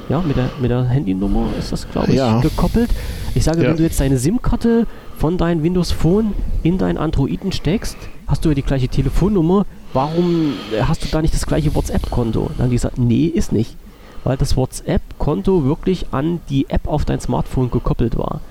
[0.07, 2.39] Ja, mit der, mit der Handynummer ist das, glaube ich, ja.
[2.39, 2.91] gekoppelt.
[3.33, 3.69] Ich sage, ja.
[3.69, 4.85] wenn du jetzt deine SIM-Karte
[5.17, 7.97] von deinem Windows Phone in dein Androiden steckst,
[8.27, 9.65] hast du ja die gleiche Telefonnummer.
[9.93, 12.51] Warum hast du da nicht das gleiche WhatsApp-Konto?
[12.55, 13.77] Dann haben die gesagt, nee, ist nicht
[14.25, 18.41] weil das WhatsApp-Konto wirklich an die App auf dein Smartphone gekoppelt war.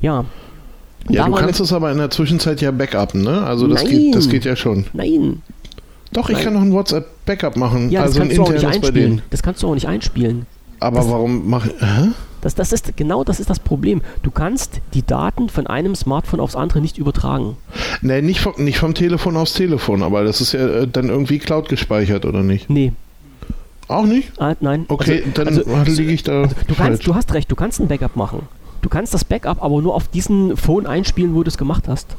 [0.00, 0.24] Ja.
[1.08, 3.42] Ja, du kannst es aber in der Zwischenzeit ja backuppen, ne?
[3.42, 4.86] Also das, geht, das geht ja schon.
[4.92, 5.42] Nein.
[6.12, 6.44] Doch, ich Nein.
[6.44, 7.90] kann noch ein WhatsApp-Backup machen.
[7.90, 9.22] Ja, das also kannst ein du auch nicht einspielen.
[9.30, 10.46] Das kannst du auch nicht einspielen.
[10.80, 11.74] Aber das, warum mache ich.
[12.40, 14.00] Das, das ist, genau das ist das Problem.
[14.22, 17.56] Du kannst die Daten von einem Smartphone aufs andere nicht übertragen.
[18.00, 21.38] Nee, nicht vom, nicht vom Telefon aufs Telefon, aber das ist ja äh, dann irgendwie
[21.38, 22.70] Cloud gespeichert, oder nicht?
[22.70, 22.92] Nee,
[23.90, 24.32] auch nicht?
[24.40, 24.86] Ah, nein.
[24.88, 26.42] Okay, also, dann also, liege ich da.
[26.42, 28.48] Also, du, kannst, du hast recht, du kannst ein Backup machen.
[28.82, 32.16] Du kannst das Backup aber nur auf diesen Phone einspielen, wo du es gemacht hast.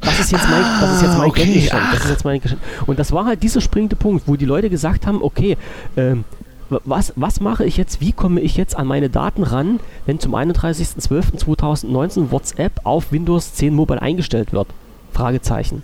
[0.00, 1.68] Das ist jetzt mein, ah, das ist jetzt mein okay.
[1.70, 2.40] Das ist jetzt mein
[2.86, 5.56] Und das war halt dieser springende Punkt, wo die Leute gesagt haben, okay,
[5.96, 6.24] ähm,
[6.68, 10.34] was, was mache ich jetzt, wie komme ich jetzt an meine Daten ran, wenn zum
[10.34, 14.68] 31.12.2019 WhatsApp auf Windows 10 Mobile eingestellt wird?
[15.12, 15.82] Fragezeichen.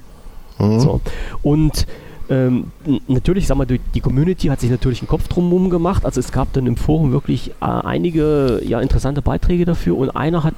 [0.58, 0.80] Mhm.
[0.80, 1.00] So.
[1.42, 1.86] Und
[2.32, 2.72] ähm,
[3.08, 6.06] natürlich, sag mal, die Community hat sich natürlich einen Kopf drumherum gemacht.
[6.06, 10.42] Also es gab dann im Forum wirklich äh, einige ja, interessante Beiträge dafür und einer
[10.42, 10.54] hat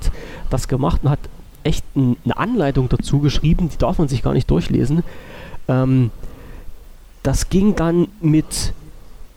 [0.51, 1.18] das gemacht und hat
[1.64, 5.02] echt ein, eine Anleitung dazu geschrieben, die darf man sich gar nicht durchlesen.
[5.66, 6.12] Ähm,
[7.24, 8.72] das ging dann mit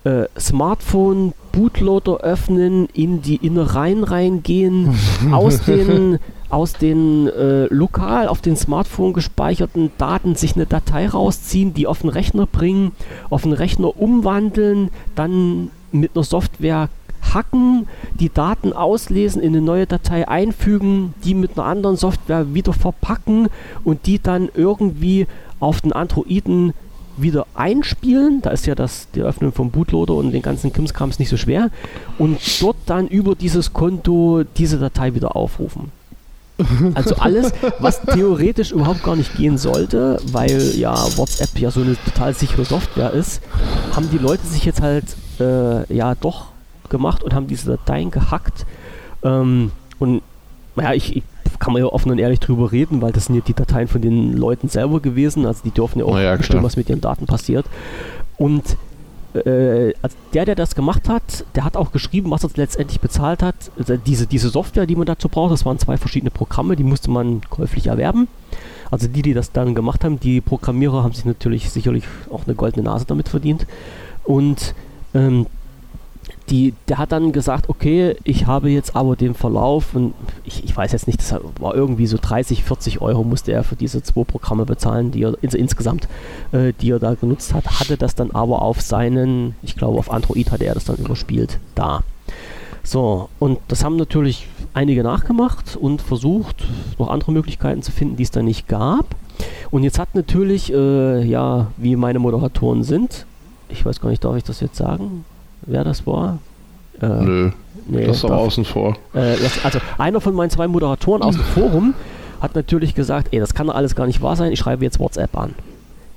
[0.04, 4.96] äh, Smartphone, Bootloader öffnen, in die Innereien reingehen,
[5.32, 6.20] aus den,
[6.50, 12.00] aus den äh, lokal auf den Smartphone gespeicherten Daten sich eine Datei rausziehen, die auf
[12.00, 12.92] den Rechner bringen,
[13.30, 16.88] auf den Rechner umwandeln, dann mit einer Software
[17.34, 17.86] hacken,
[18.18, 23.48] die Daten auslesen, in eine neue Datei einfügen, die mit einer anderen Software wieder verpacken
[23.84, 25.26] und die dann irgendwie
[25.60, 26.72] auf den Androiden
[27.16, 28.40] wieder einspielen.
[28.42, 31.70] Da ist ja das, die Öffnung vom Bootloader und den ganzen Krimskrams nicht so schwer.
[32.18, 35.90] Und dort dann über dieses Konto diese Datei wieder aufrufen.
[36.94, 41.96] Also alles, was theoretisch überhaupt gar nicht gehen sollte, weil ja WhatsApp ja so eine
[42.04, 43.40] total sichere Software ist,
[43.94, 45.04] haben die Leute sich jetzt halt
[45.38, 46.46] äh, ja doch
[46.88, 48.66] gemacht und haben diese Dateien gehackt.
[49.22, 50.22] Ähm, und
[50.74, 51.22] naja, ich, ich
[51.58, 54.00] kann man ja offen und ehrlich drüber reden, weil das sind ja die Dateien von
[54.00, 55.46] den Leuten selber gewesen.
[55.46, 57.66] Also die dürfen ja auch ja, bestimmen, was mit ihren Daten passiert.
[58.36, 58.64] Und
[59.46, 63.42] äh, also der, der das gemacht hat, der hat auch geschrieben, was er letztendlich bezahlt
[63.42, 63.70] hat.
[63.78, 67.10] Also diese, diese Software, die man dazu braucht, das waren zwei verschiedene Programme, die musste
[67.10, 68.28] man käuflich erwerben.
[68.90, 72.54] Also die, die das dann gemacht haben, die Programmierer haben sich natürlich sicherlich auch eine
[72.54, 73.66] goldene Nase damit verdient.
[74.24, 74.74] Und
[75.14, 75.46] ähm,
[76.50, 80.14] die, der hat dann gesagt, okay, ich habe jetzt aber den Verlauf und
[80.44, 83.76] ich, ich weiß jetzt nicht, das war irgendwie so 30, 40 Euro musste er für
[83.76, 86.08] diese zwei Programme bezahlen, die er ins, insgesamt,
[86.52, 90.10] äh, die er da genutzt hat, hatte das dann aber auf seinen, ich glaube auf
[90.10, 92.02] Android hatte er das dann überspielt, da.
[92.82, 96.64] So, und das haben natürlich einige nachgemacht und versucht,
[96.98, 99.04] noch andere Möglichkeiten zu finden, die es da nicht gab.
[99.70, 103.26] Und jetzt hat natürlich, äh, ja, wie meine Moderatoren sind,
[103.68, 105.24] ich weiß gar nicht, darf ich das jetzt sagen?
[105.68, 106.38] Wer das war?
[107.00, 107.50] Äh, Nö,
[107.86, 108.96] nee, das ist doch außen vor.
[109.14, 111.94] Äh, das, also einer von meinen zwei Moderatoren aus dem Forum
[112.40, 114.98] hat natürlich gesagt, ey, das kann doch alles gar nicht wahr sein, ich schreibe jetzt
[114.98, 115.54] WhatsApp an.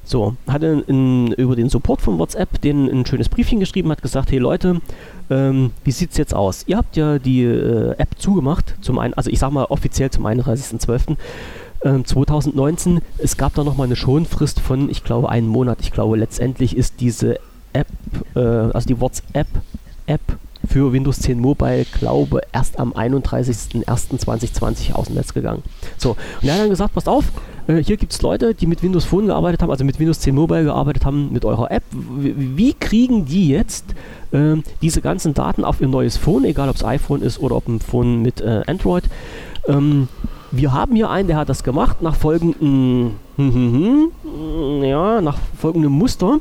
[0.03, 4.01] So, hat in, in, über den Support von WhatsApp den ein schönes Briefchen geschrieben, hat
[4.01, 4.81] gesagt, hey Leute,
[5.29, 6.63] ähm, wie sieht's jetzt aus?
[6.67, 10.25] Ihr habt ja die äh, App zugemacht, zum einen, also ich sag mal offiziell zum
[10.25, 11.17] 31.12.
[12.03, 12.97] 2019.
[12.97, 15.79] Ähm, es gab da nochmal eine Schonfrist von, ich glaube, einen Monat.
[15.81, 17.39] Ich glaube, letztendlich ist diese
[17.73, 17.87] App,
[18.35, 20.21] äh, also die WhatsApp-App
[20.67, 25.63] für Windows 10 Mobile, glaube erst am 31.01.2020 aus dem Netz gegangen.
[25.97, 26.11] So,
[26.41, 27.25] und er hat dann gesagt, passt auf,
[27.67, 30.35] äh, hier gibt es Leute, die mit Windows Phone gearbeitet haben, also mit Windows 10
[30.35, 31.83] Mobile gearbeitet haben, mit eurer App.
[31.91, 33.85] Wie, wie kriegen die jetzt
[34.31, 37.67] äh, diese ganzen Daten auf ihr neues Phone, egal ob es iPhone ist oder ob
[37.67, 39.05] ein Phone mit äh, Android?
[39.67, 40.07] Ähm,
[40.51, 45.37] wir haben hier einen, der hat das gemacht nach folgendem, hm, hm, hm, ja, nach
[45.57, 46.39] folgendem Muster.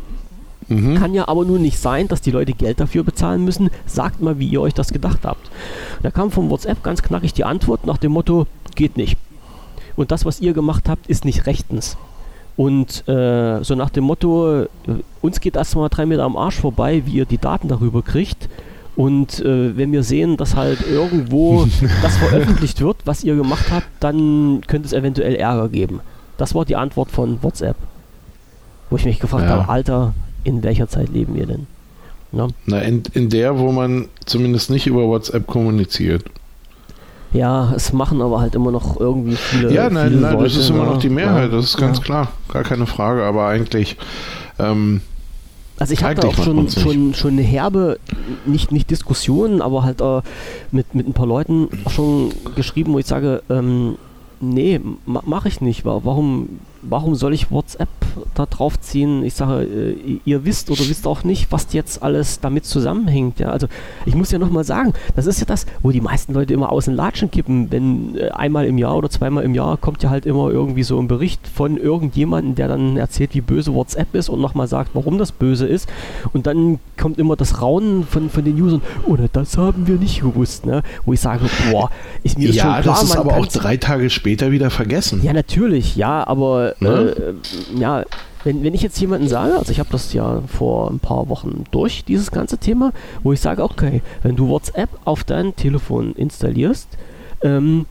[0.71, 0.95] Mhm.
[0.95, 3.71] Kann ja aber nur nicht sein, dass die Leute Geld dafür bezahlen müssen.
[3.87, 5.51] Sagt mal, wie ihr euch das gedacht habt.
[6.03, 9.19] Da kam von WhatsApp ganz knackig die Antwort nach dem Motto, geht nicht.
[9.97, 11.97] Und das, was ihr gemacht habt, ist nicht rechtens.
[12.57, 14.67] Und äh, so nach dem Motto, äh,
[15.21, 18.49] uns geht erstmal drei Meter am Arsch vorbei, wie ihr die Daten darüber kriegt.
[18.95, 21.67] Und äh, wenn wir sehen, dass halt irgendwo
[22.03, 26.01] das veröffentlicht wird, was ihr gemacht habt, dann könnte es eventuell Ärger geben.
[26.37, 27.77] Das war die Antwort von WhatsApp.
[28.89, 29.51] Wo ich mich gefragt ja.
[29.51, 30.15] habe, Alter,
[30.45, 31.67] in welcher Zeit leben wir denn?
[32.33, 32.49] Ja?
[32.67, 36.25] Na, in, in der, wo man zumindest nicht über WhatsApp kommuniziert.
[37.33, 39.73] Ja, es machen aber halt immer noch irgendwie viele.
[39.73, 41.77] Ja, nein, viele nein, Leute, das ist immer ja, noch die Mehrheit, ja, das ist
[41.77, 42.05] ganz ja.
[42.05, 42.29] klar.
[42.49, 43.97] Gar keine Frage, aber eigentlich.
[44.59, 45.01] Ähm,
[45.79, 47.99] also ich habe da auch schon, schon, schon eine herbe,
[48.45, 50.21] nicht, nicht Diskussionen, aber halt äh,
[50.73, 53.97] mit, mit ein paar Leuten schon geschrieben, wo ich sage, ähm,
[54.41, 55.85] nee, ma mache ich nicht.
[55.85, 57.89] Warum warum soll ich WhatsApp
[58.35, 59.25] da drauf ziehen?
[59.25, 63.39] Ich sage, äh, ihr wisst oder wisst auch nicht, was jetzt alles damit zusammenhängt.
[63.39, 63.51] Ja?
[63.51, 63.67] Also
[64.07, 66.87] ich muss ja nochmal sagen, das ist ja das, wo die meisten Leute immer aus
[66.87, 67.71] den Latschen kippen.
[67.71, 70.99] Wenn äh, einmal im Jahr oder zweimal im Jahr kommt ja halt immer irgendwie so
[70.99, 75.19] ein Bericht von irgendjemandem, der dann erzählt, wie böse WhatsApp ist und nochmal sagt, warum
[75.19, 75.89] das böse ist.
[76.33, 80.21] Und dann kommt immer das Raunen von, von den Usern, oder das haben wir nicht
[80.21, 80.67] gewusst.
[80.67, 80.83] Ne?
[81.05, 81.91] Wo ich sage, boah,
[82.23, 82.83] ist mir ja, schon klar.
[82.83, 85.21] das ist aber auch drei Tage später wieder vergessen.
[85.23, 87.35] Ja, natürlich, ja, aber Ne?
[87.75, 88.05] Äh, ja,
[88.45, 91.65] wenn, wenn ich jetzt jemanden sage, also ich habe das ja vor ein paar Wochen
[91.71, 92.93] durch, dieses ganze Thema,
[93.23, 96.89] wo ich sage, okay, wenn du WhatsApp auf dein Telefon installierst,
[97.43, 97.87] ähm,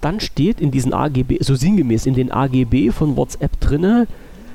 [0.00, 4.06] dann steht in diesen AGB, so sinngemäß in den AGB von WhatsApp drinne,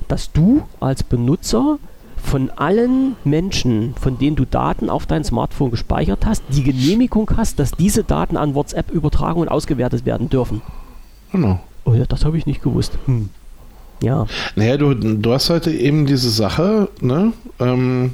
[0.08, 1.78] dass du als Benutzer
[2.18, 7.60] von allen Menschen, von denen du Daten auf dein Smartphone gespeichert hast, die Genehmigung hast,
[7.60, 10.62] dass diese Daten an WhatsApp übertragen und ausgewertet werden dürfen.
[11.32, 11.60] Genau.
[11.84, 12.98] Oh ja, das habe ich nicht gewusst.
[13.06, 13.30] Hm.
[14.02, 14.28] Ja.
[14.56, 17.34] Naja, du, du hast heute eben diese Sache, ne?
[17.60, 18.12] Ähm,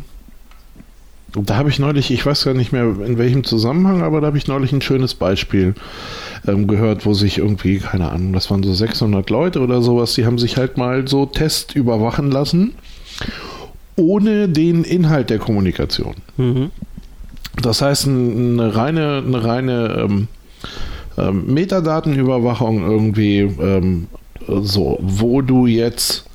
[1.33, 4.37] da habe ich neulich, ich weiß gar nicht mehr in welchem Zusammenhang, aber da habe
[4.37, 5.75] ich neulich ein schönes Beispiel
[6.45, 10.25] ähm, gehört, wo sich irgendwie, keine Ahnung, das waren so 600 Leute oder sowas, die
[10.25, 12.73] haben sich halt mal so Test überwachen lassen,
[13.95, 16.15] ohne den Inhalt der Kommunikation.
[16.35, 16.71] Mhm.
[17.61, 20.27] Das heißt, eine reine, eine reine ähm,
[21.17, 24.07] ähm, Metadatenüberwachung irgendwie ähm,
[24.61, 26.25] so, wo du jetzt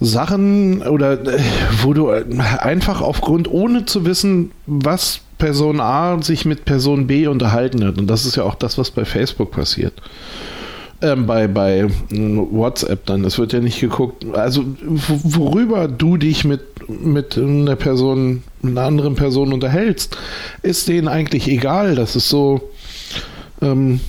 [0.00, 1.38] Sachen oder äh,
[1.82, 7.84] wo du einfach aufgrund, ohne zu wissen, was Person A sich mit Person B unterhalten
[7.84, 7.98] hat.
[7.98, 9.94] Und das ist ja auch das, was bei Facebook passiert.
[11.00, 13.24] Ähm, bei, bei WhatsApp dann.
[13.24, 14.24] Es wird ja nicht geguckt.
[14.34, 20.16] Also, worüber du dich mit, mit einer Person, einer anderen Person unterhältst,
[20.62, 21.96] ist denen eigentlich egal.
[21.96, 22.70] Das ist so.
[23.60, 24.00] Ähm,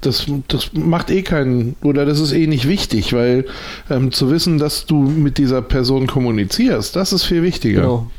[0.00, 3.46] das, das macht eh keinen, oder das ist eh nicht wichtig, weil
[3.90, 7.82] ähm, zu wissen, dass du mit dieser Person kommunizierst, das ist viel wichtiger.
[7.82, 8.10] Genau.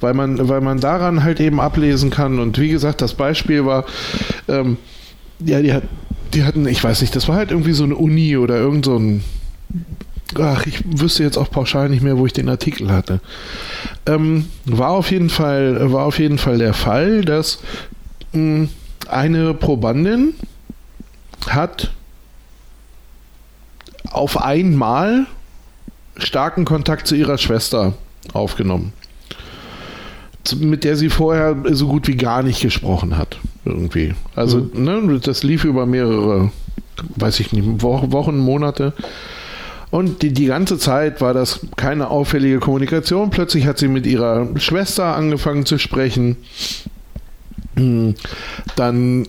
[0.00, 2.38] Weil man, weil man daran halt eben ablesen kann.
[2.38, 3.84] Und wie gesagt, das Beispiel war,
[4.48, 4.76] ähm,
[5.44, 5.84] ja, die, hat,
[6.34, 8.98] die hatten, ich weiß nicht, das war halt irgendwie so eine Uni oder irgend so
[8.98, 9.24] ein
[10.38, 13.20] ach, ich wüsste jetzt auch pauschal nicht mehr, wo ich den Artikel hatte.
[14.06, 17.60] Ähm, war auf jeden Fall, war auf jeden Fall der Fall, dass
[18.32, 18.68] mh, hm,
[19.08, 20.34] eine Probandin
[21.48, 21.90] hat
[24.10, 25.26] auf einmal
[26.16, 27.94] starken Kontakt zu ihrer Schwester
[28.32, 28.92] aufgenommen,
[30.56, 33.38] mit der sie vorher so gut wie gar nicht gesprochen hat.
[33.64, 34.14] Irgendwie.
[34.34, 34.84] Also, mhm.
[34.84, 36.50] ne, das lief über mehrere,
[37.16, 38.92] weiß ich nicht, Wochen, Monate.
[39.90, 43.30] Und die, die ganze Zeit war das keine auffällige Kommunikation.
[43.30, 46.36] Plötzlich hat sie mit ihrer Schwester angefangen zu sprechen.
[47.76, 48.14] Hm.
[48.76, 49.26] Dann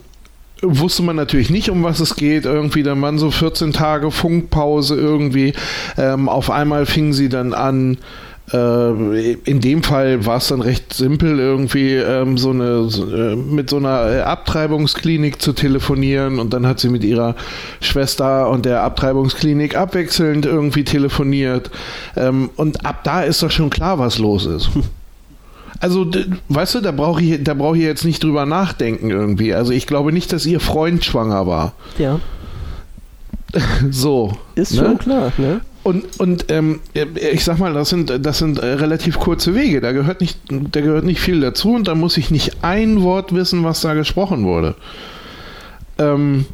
[0.67, 2.45] wusste man natürlich nicht, um was es geht.
[2.45, 5.53] Irgendwie, dann waren so 14 Tage Funkpause irgendwie.
[5.97, 7.97] Ähm, auf einmal fing sie dann an,
[8.53, 13.35] äh, in dem Fall war es dann recht simpel, irgendwie ähm, so eine so, äh,
[13.35, 17.35] mit so einer Abtreibungsklinik zu telefonieren und dann hat sie mit ihrer
[17.81, 21.71] Schwester und der Abtreibungsklinik abwechselnd irgendwie telefoniert.
[22.15, 24.69] Ähm, und ab da ist doch schon klar, was los ist.
[25.79, 26.09] also,
[26.49, 29.53] weißt du, da brauche ich, da brauche ich jetzt nicht drüber nachdenken irgendwie.
[29.53, 31.73] Also ich glaube nicht, dass ihr Freund schwanger war.
[31.97, 32.19] Ja.
[33.91, 34.37] so.
[34.55, 34.77] Ist ne?
[34.79, 35.61] schon klar, ne?
[35.83, 36.79] Und, und ähm,
[37.15, 39.81] ich sag mal, das sind, das sind äh, relativ kurze Wege.
[39.81, 43.35] Da gehört, nicht, da gehört nicht viel dazu und da muss ich nicht ein Wort
[43.35, 44.73] wissen, was da gesprochen wurde.
[45.99, 46.45] Ähm,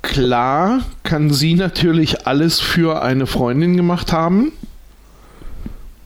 [0.00, 4.52] klar kann sie natürlich alles für eine Freundin gemacht haben.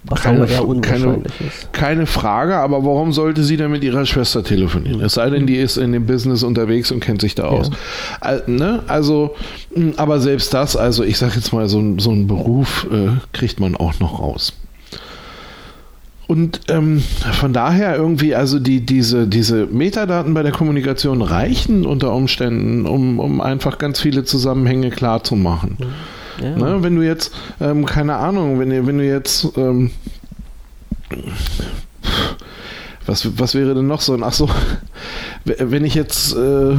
[0.05, 1.73] Was keine, aber eher unwahrscheinlich keine, ist.
[1.73, 5.01] Keine Frage, aber warum sollte sie denn mit ihrer Schwester telefonieren?
[5.01, 7.71] Es sei denn, die ist in dem Business unterwegs und kennt sich da aus.
[8.23, 8.41] Ja.
[8.47, 8.83] Ne?
[8.87, 9.35] Also,
[9.75, 13.61] hm, aber selbst das, also ich sag jetzt mal, so, so einen Beruf äh, kriegt
[13.61, 14.53] man auch noch raus.
[16.29, 17.03] Und ähm,
[17.33, 23.19] von daher irgendwie, also die, diese, diese Metadaten bei der Kommunikation reichen unter Umständen, um,
[23.19, 25.79] um einfach ganz viele Zusammenhänge klar zu machen.
[25.81, 25.87] Mhm.
[26.41, 26.57] Ja.
[26.57, 29.91] Ne, wenn du jetzt, ähm, keine Ahnung, wenn, wenn du jetzt, ähm,
[33.07, 34.17] was, was wäre denn noch so?
[34.21, 34.49] Ach so,
[35.45, 36.75] wenn ich jetzt, äh,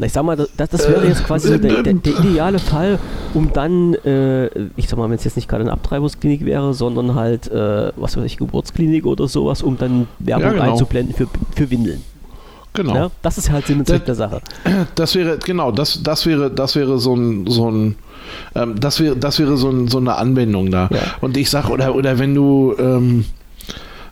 [0.00, 2.98] ich sag mal, das, das wäre jetzt quasi äh, der, der, der, ideale Fall,
[3.34, 4.46] um dann, äh,
[4.76, 8.16] ich sag mal, wenn es jetzt nicht gerade eine Abtreibungsklinik wäre, sondern halt, äh, was
[8.16, 10.72] weiß ich, Geburtsklinik oder sowas, um dann Werbung ja, genau.
[10.72, 12.02] einzublenden für, für Windeln.
[12.74, 12.94] Genau.
[12.94, 14.40] Ja, das ist halt Sinn und Zweck der Sache.
[14.94, 17.96] Das wäre, genau, das, das wäre, das wäre so ein, so ein
[18.54, 20.88] ähm, das wäre, das wäre so, ein, so eine Anwendung da.
[20.92, 21.00] Ja.
[21.20, 23.24] Und ich sag, oder, oder wenn du, ähm,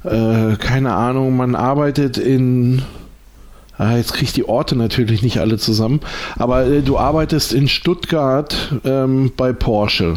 [0.05, 2.83] äh, keine Ahnung, man arbeitet in,
[3.79, 6.01] ah, jetzt kriege ich die Orte natürlich nicht alle zusammen,
[6.37, 10.17] aber äh, du arbeitest in Stuttgart ähm, bei Porsche.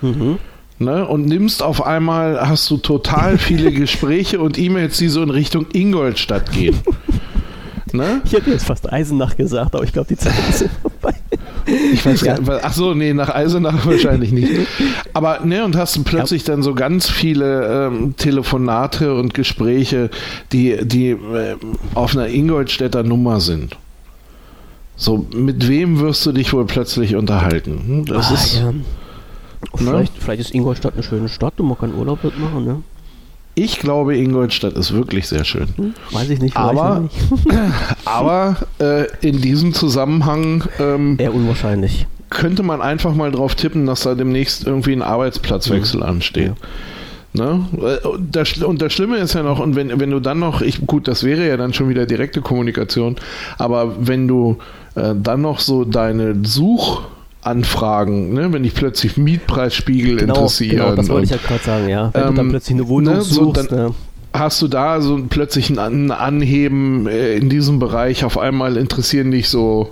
[0.00, 0.38] Mhm.
[0.80, 5.30] Ne, und nimmst auf einmal, hast du total viele Gespräche und E-Mails, die so in
[5.30, 6.76] Richtung Ingolstadt gehen.
[7.94, 8.20] Ne?
[8.24, 11.14] Ich hätte jetzt fast Eisenach gesagt, aber ich glaube, die Zeit ist vorbei.
[11.92, 12.34] Ich weiß ja.
[12.34, 12.64] gar nicht.
[12.64, 14.50] Ach so, nee, nach Eisenach wahrscheinlich nicht.
[15.12, 16.52] Aber, ne, und hast plötzlich ja.
[16.52, 20.10] dann so ganz viele ähm, Telefonate und Gespräche,
[20.50, 21.56] die, die äh,
[21.94, 23.76] auf einer Ingolstädter Nummer sind.
[24.96, 27.80] So, mit wem wirst du dich wohl plötzlich unterhalten?
[27.86, 28.58] Hm, das ah, ist.
[28.58, 28.72] Ja.
[28.72, 28.84] Ne?
[29.76, 32.82] Vielleicht, vielleicht ist Ingolstadt eine schöne Stadt und man kann Urlaub mitmachen, ne?
[33.56, 35.68] Ich glaube, Ingolstadt ist wirklich sehr schön.
[35.76, 36.56] Hm, weiß ich nicht.
[36.56, 37.14] Aber, nicht.
[38.04, 42.06] aber äh, in diesem Zusammenhang ähm, eher unwahrscheinlich.
[42.30, 46.06] Könnte man einfach mal drauf tippen, dass da demnächst irgendwie ein Arbeitsplatzwechsel mhm.
[46.06, 46.48] ansteht.
[46.48, 46.54] Ja.
[47.44, 47.66] Ne?
[48.02, 50.86] Und, das, und das Schlimme ist ja noch, und wenn, wenn du dann noch, ich,
[50.86, 53.16] gut, das wäre ja dann schon wieder direkte Kommunikation,
[53.58, 54.58] aber wenn du
[54.94, 57.02] äh, dann noch so deine Such-
[57.46, 58.52] Anfragen, ne?
[58.52, 60.76] wenn dich plötzlich Mietpreisspiegel Genau, interessieren.
[60.76, 62.10] genau, das wollte ich ja gerade sagen, ja.
[62.12, 63.90] Wenn du ähm, dann plötzlich eine Wohnung ne, so suchst, dann- ja.
[64.32, 68.24] hast du da so plötzlich ein An- Anheben äh, in diesem Bereich.
[68.24, 69.90] Auf einmal interessieren dich so,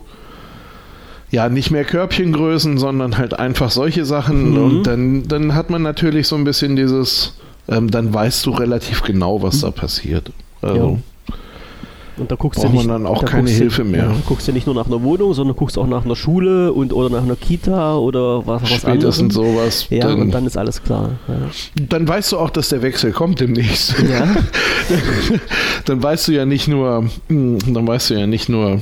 [1.31, 4.51] ja, nicht mehr Körbchengrößen, sondern halt einfach solche Sachen.
[4.51, 4.59] Mhm.
[4.63, 7.35] Und dann, dann hat man natürlich so ein bisschen dieses,
[7.69, 10.31] ähm, dann weißt du relativ genau, was da passiert.
[10.61, 10.99] Also,
[12.19, 14.05] Und da guckst Braucht du nicht, man dann auch da keine guckst du- Hilfe mehr.
[14.05, 16.93] Ja, guckst du nicht nur nach einer Wohnung, sondern guckst auch nach einer Schule und
[16.93, 19.55] oder nach einer Kita oder was, was spätestens anderem.
[19.57, 19.87] sowas.
[19.89, 21.13] Ja, dann, und dann ist alles klar.
[21.27, 21.35] Ja.
[21.89, 23.95] dann weißt du auch, dass der Wechsel kommt demnächst.
[24.11, 24.27] Ja.
[25.87, 28.81] dann weißt du ja nicht nur, hm, dann weißt du ja nicht nur,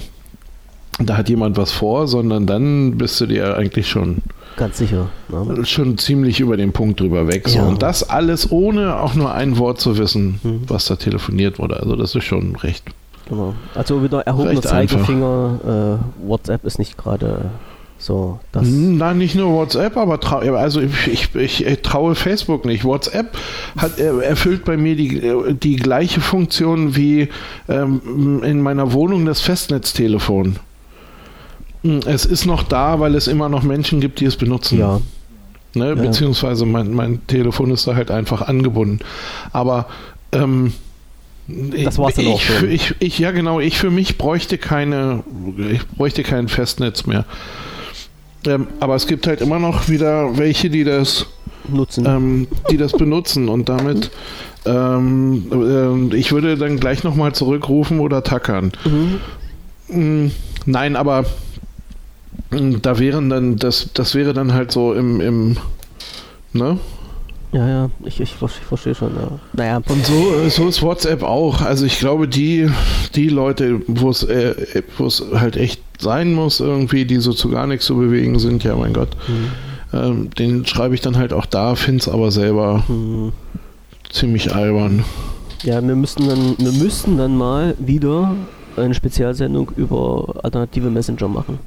[0.98, 4.18] da hat jemand was vor, sondern dann bist du dir eigentlich schon,
[4.56, 5.08] Ganz sicher.
[5.28, 5.64] Ne?
[5.64, 7.48] schon ziemlich über den Punkt drüber weg.
[7.48, 7.58] So.
[7.58, 7.66] Ja.
[7.66, 10.62] Und das alles ohne auch nur ein Wort zu wissen, Mhm.
[10.66, 11.78] was da telefoniert wurde.
[11.80, 12.84] Also das ist schon recht.
[13.30, 13.54] Genau.
[13.74, 14.60] Also wieder erhobener.
[14.60, 16.00] Zeigefinger.
[16.20, 17.50] Äh, WhatsApp ist nicht gerade
[17.96, 18.66] so das.
[18.66, 20.18] Nein, nicht nur WhatsApp, aber
[20.58, 22.84] also ich, ich, ich, traue Facebook nicht.
[22.84, 23.36] WhatsApp
[23.76, 27.28] hat, äh, erfüllt bei mir die, äh, die gleiche Funktion wie
[27.68, 30.56] ähm, in meiner Wohnung das Festnetztelefon.
[32.04, 34.78] Es ist noch da, weil es immer noch Menschen gibt, die es benutzen.
[34.78, 35.00] Ja,
[35.74, 35.88] Ne?
[35.90, 35.94] Ja.
[35.94, 39.00] Beziehungsweise mein, mein Telefon ist da halt einfach angebunden.
[39.52, 39.86] Aber
[40.32, 40.72] ähm,
[41.84, 42.70] Das war's dann ich, auch schon.
[42.70, 45.22] Ich, ich, ja genau, ich für mich bräuchte keine,
[45.72, 47.24] ich bräuchte kein Festnetz mehr.
[48.46, 51.26] Ähm, aber es gibt halt immer noch wieder welche, die das,
[51.68, 52.06] nutzen.
[52.06, 54.10] ähm, die das benutzen und damit
[54.66, 58.72] ähm, ähm, ich würde dann gleich nochmal zurückrufen oder tackern.
[58.84, 59.20] Mhm.
[59.88, 60.30] Mm,
[60.66, 61.24] Nein, aber
[62.50, 65.56] mm, da wären dann, das, das wäre dann halt so im, im
[66.52, 66.78] ne?
[67.52, 69.10] Ja, ja, ich, ich, ich verstehe schon.
[69.16, 69.38] Ja.
[69.54, 71.62] Naja, Und so, äh, so ist WhatsApp auch.
[71.62, 72.70] Also ich glaube, die,
[73.16, 77.50] die Leute, wo es äh, wo es halt echt sein muss, irgendwie, die so zu
[77.50, 79.98] gar nichts zu bewegen sind, ja mein Gott, mhm.
[79.98, 83.32] ähm, den schreibe ich dann halt auch da, finde es aber selber Mhm.
[84.10, 85.04] ziemlich albern.
[85.64, 88.34] ja, wir müssten dann, wir müssten dann mal wieder
[88.76, 91.58] eine Spezialsendung über alternative Messenger machen.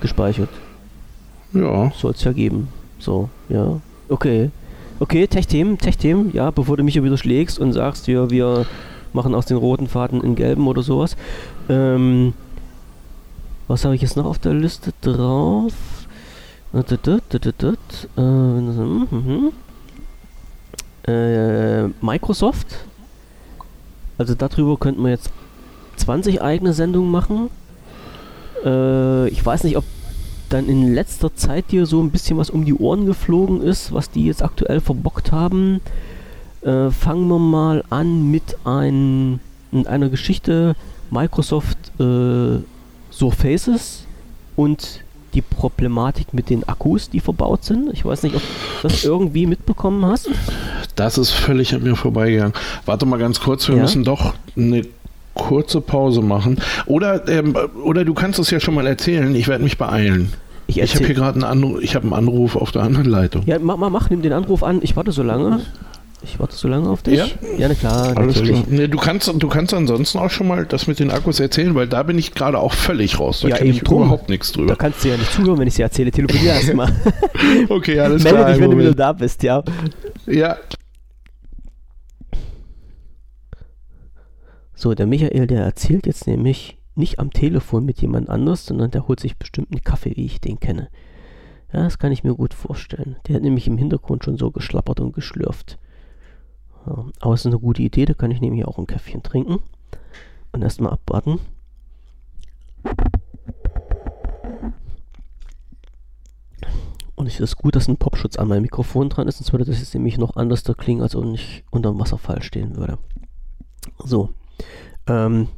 [0.00, 0.48] Gespeichert.
[1.52, 1.92] Ja.
[1.96, 2.68] Soll es ja geben.
[3.02, 3.80] So, ja.
[4.08, 4.50] Okay.
[5.00, 8.64] Okay, Tech-Themen, Tech-Themen, ja, bevor du mich hier wieder schlägst und sagst, wir, wir
[9.12, 11.16] machen aus den roten Faden in gelben oder sowas.
[11.68, 12.34] Ähm,
[13.66, 15.72] was habe ich jetzt noch auf der Liste drauf?
[21.08, 22.68] Äh, Microsoft.
[24.16, 25.32] Also darüber könnten wir jetzt
[25.96, 27.50] 20 eigene Sendungen machen.
[28.64, 29.84] Äh, ich weiß nicht, ob
[30.52, 34.10] dann in letzter Zeit dir so ein bisschen was um die Ohren geflogen ist, was
[34.10, 35.80] die jetzt aktuell verbockt haben.
[36.62, 40.74] Äh, fangen wir mal an mit ein, mit einer Geschichte
[41.10, 42.58] Microsoft äh,
[43.10, 44.04] Surfaces
[44.56, 45.00] und
[45.34, 47.90] die Problematik mit den Akkus, die verbaut sind.
[47.92, 50.28] Ich weiß nicht, ob du das irgendwie mitbekommen hast.
[50.94, 52.52] Das ist völlig an mir vorbeigegangen.
[52.84, 53.82] Warte mal ganz kurz, wir Ja?
[53.82, 54.82] müssen doch eine
[55.34, 56.58] kurze Pause machen.
[56.86, 60.32] Oder, ähm, oder du kannst es ja schon mal erzählen, ich werde mich beeilen.
[60.66, 63.42] Ich Ich habe hier gerade einen Anruf, ich habe einen Anruf auf der anderen Leitung.
[63.46, 64.80] Ja, mach, mach, mach, nimm den Anruf an.
[64.82, 65.60] Ich warte so lange.
[66.24, 67.18] Ich warte so lange auf dich.
[67.18, 67.26] Ja?
[67.58, 68.50] ja na klar, Alles natürlich.
[68.62, 68.64] klar.
[68.68, 71.88] Nee, du, kannst, du kannst ansonsten auch schon mal das mit den Akkus erzählen, weil
[71.88, 73.40] da bin ich gerade auch völlig raus.
[73.40, 74.02] Da Ja, kann eben ich drum.
[74.02, 74.76] überhaupt nichts Da drüber.
[74.76, 76.12] kannst du ja nicht zuhören, wenn ich sie erzähle.
[76.12, 76.92] Telefonier erstmal.
[77.68, 78.52] Okay, alles Melde klar.
[78.52, 79.00] dich, wenn du wieder Moment.
[79.00, 79.64] da bist, ja.
[80.26, 80.56] Ja,
[84.82, 89.06] So, der Michael, der erzählt jetzt nämlich nicht am Telefon mit jemand anders, sondern der
[89.06, 90.88] holt sich bestimmt einen Kaffee, wie ich den kenne.
[91.72, 93.14] Ja, das kann ich mir gut vorstellen.
[93.28, 95.78] Der hat nämlich im Hintergrund schon so geschlappert und geschlürft.
[96.84, 99.60] Ja, aber es ist eine gute Idee, da kann ich nämlich auch ein Käffchen trinken.
[100.50, 101.38] Und erstmal abwarten.
[107.14, 109.78] Und es ist gut, dass ein Popschutz an meinem Mikrofon dran ist, sonst würde das
[109.78, 112.98] jetzt nämlich noch anders da klingen, als wenn ich unter dem Wasserfall stehen würde.
[114.04, 114.30] So,
[115.06, 115.48] ähm,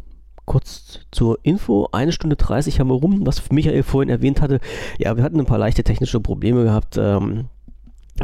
[0.44, 1.88] kurz zur Info.
[1.92, 4.60] Eine Stunde 30 haben wir rum, was Michael vorhin erwähnt hatte.
[4.98, 7.46] Ja, wir hatten ein paar leichte technische Probleme gehabt ähm,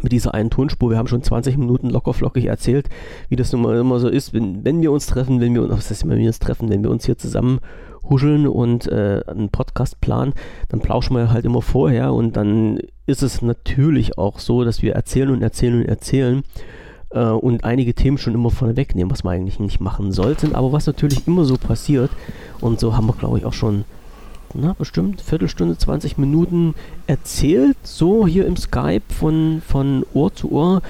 [0.02, 0.90] mit dieser einen Tonspur.
[0.90, 2.89] Wir haben schon 20 Minuten locker flockig erzählt,
[3.28, 5.73] wie das nun mal immer so ist, wenn, wenn wir uns treffen, wenn wir uns,
[5.73, 7.61] was heißt, wenn wir uns treffen, wenn wir uns hier zusammen
[8.09, 10.32] huscheln und äh, einen Podcast planen,
[10.69, 14.94] dann plauschen wir halt immer vorher und dann ist es natürlich auch so, dass wir
[14.94, 16.43] erzählen und erzählen und erzählen
[17.11, 20.73] äh, und einige Themen schon immer vorne wegnehmen, was wir eigentlich nicht machen sollten, aber
[20.73, 22.11] was natürlich immer so passiert
[22.61, 23.85] und so haben wir glaube ich auch schon
[24.55, 26.74] na, bestimmt Viertelstunde, 20 Minuten
[27.07, 30.82] erzählt, so hier im Skype von, von Ohr zu Ohr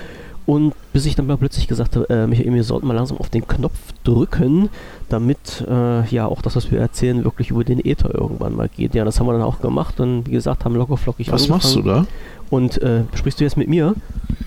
[0.47, 3.29] Und bis ich dann mal plötzlich gesagt habe, äh, Michael, wir sollten mal langsam auf
[3.29, 4.69] den Knopf drücken,
[5.09, 8.95] damit äh, ja auch das, was wir erzählen, wirklich über den Äther irgendwann mal geht.
[8.95, 11.77] Ja, das haben wir dann auch gemacht und wie gesagt, haben locker flockig Was machst
[11.77, 12.07] du da?
[12.51, 13.95] Und äh, sprichst du jetzt mit mir?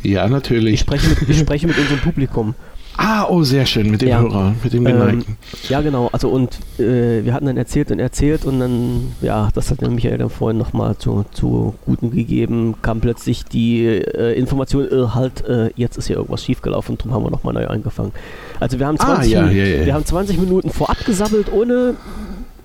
[0.04, 0.74] Ja, natürlich.
[0.76, 2.54] Ich spreche mit, ich spreche mit unserem Publikum.
[2.96, 4.22] Ah, oh, sehr schön, mit dem Ja.
[4.22, 5.38] Hörer, mit dem Ähm, Geneigten.
[5.68, 6.10] ja, genau.
[6.12, 9.96] Also und äh, wir hatten dann erzählt und erzählt und dann, ja, das hat dann
[9.96, 15.44] Michael dann vorhin nochmal zu, zu Guten gegeben, kam plötzlich die äh, Information, äh, halt,
[15.48, 18.12] äh, jetzt ist ja irgendwas schiefgelaufen, darum haben wir nochmal neu angefangen.
[18.60, 19.86] Also wir haben Ah, 20, ja, Minuten, ja, ja.
[19.88, 21.96] wir haben 20 Minuten vorab gesammelt, ohne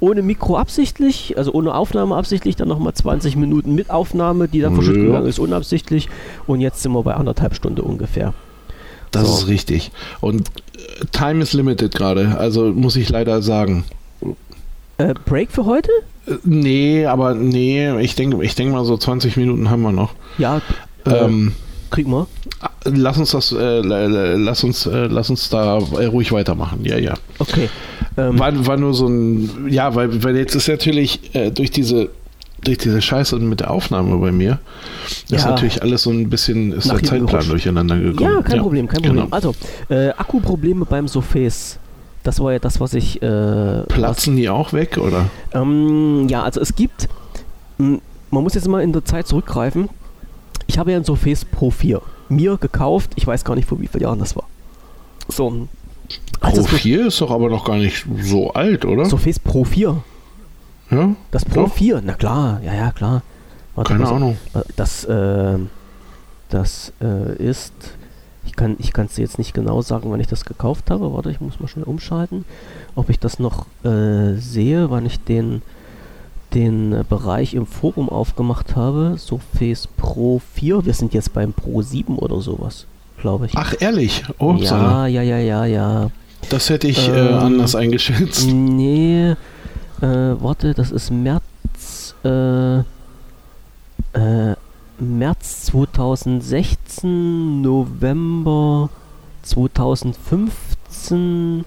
[0.00, 4.74] ohne Mikro absichtlich, also ohne Aufnahme absichtlich, dann nochmal 20 Minuten mit Aufnahme, die dann
[4.74, 5.02] verschütt Ja.
[5.02, 6.08] gegangen ist, unabsichtlich
[6.46, 8.32] und jetzt sind wir bei anderthalb Stunden ungefähr.
[9.10, 9.38] Das so.
[9.42, 9.90] ist richtig.
[10.20, 13.84] Und äh, Time is limited gerade, also muss ich leider sagen.
[14.98, 15.90] Äh, Break für heute?
[16.26, 20.10] Äh, Nee, aber nee, ich denke ich denk mal so 20 Minuten haben wir noch.
[20.36, 20.60] Ja,
[21.06, 21.52] äh, Ähm,
[21.90, 22.26] kriegen wir.
[22.84, 26.84] lass uns das, äh, la- lass uns, äh, lass uns da ruhig weitermachen.
[26.84, 27.14] Ja, ja.
[27.38, 27.70] Okay.
[28.18, 32.10] Ähm, War, war nur so ein, ja, weil, weil jetzt ist natürlich äh, durch diese
[32.64, 34.58] durch diese Scheiße mit der Aufnahme bei mir
[35.30, 35.50] ist Ja.
[35.50, 37.50] natürlich alles so ein bisschen, ist Nach der Zeitplan gerutscht.
[37.52, 38.34] durcheinander gekommen.
[38.34, 39.22] Ja, kein Problem, kein genau.
[39.28, 39.32] Problem.
[39.32, 39.54] Also,
[39.88, 41.78] äh, Akkuprobleme beim Surface.
[42.24, 43.22] Das war ja das, was ich.
[43.22, 45.26] Äh, Platzen die auch weg, oder?
[45.52, 47.08] Was, ähm, ja, also es gibt.
[47.78, 48.00] Man
[48.30, 49.88] muss jetzt mal in der Zeit zurückgreifen.
[50.66, 53.12] Ich habe ja ein Surface Pro 4 mir gekauft.
[53.14, 54.44] Ich weiß gar nicht, vor wie vielen Jahren das war.
[55.28, 55.68] So.
[56.40, 59.04] Pro das 4 ist doch aber noch gar nicht so alt, oder?
[59.04, 60.02] Surface Pro 4.
[60.90, 61.14] ja?
[61.30, 61.74] Das Pro Doch.
[61.74, 63.22] 4, na klar, ja, ja, klar.
[63.74, 64.08] Warte, Keine.
[64.08, 64.36] Ahnung.
[64.76, 65.58] Das, äh,
[66.48, 67.72] das äh, ist,
[68.44, 71.12] ich kann ich es dir jetzt nicht genau sagen, wann ich das gekauft habe.
[71.12, 72.44] Warte, ich muss mal schnell umschalten,
[72.96, 75.62] ob ich das noch äh, sehe, wann ich den,
[76.54, 79.16] den Bereich im Forum aufgemacht habe.
[79.18, 82.86] Surface Pro 4, wir sind jetzt beim Pro 7 oder sowas,
[83.20, 83.52] glaube ich.
[83.54, 84.24] Ach, ehrlich?
[84.38, 86.10] Oh, ja, ja, ja, ja, ja.
[86.50, 88.46] Das hätte ich äh, Ähm, anders eingeschätzt.
[88.46, 89.36] Nee, äh,
[90.00, 92.84] warte, das ist März, äh, äh,
[94.98, 98.88] März 2016, November
[99.42, 101.64] 2015,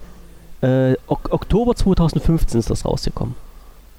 [0.62, 3.34] äh, ok Oktober 2015 ist das rausgekommen.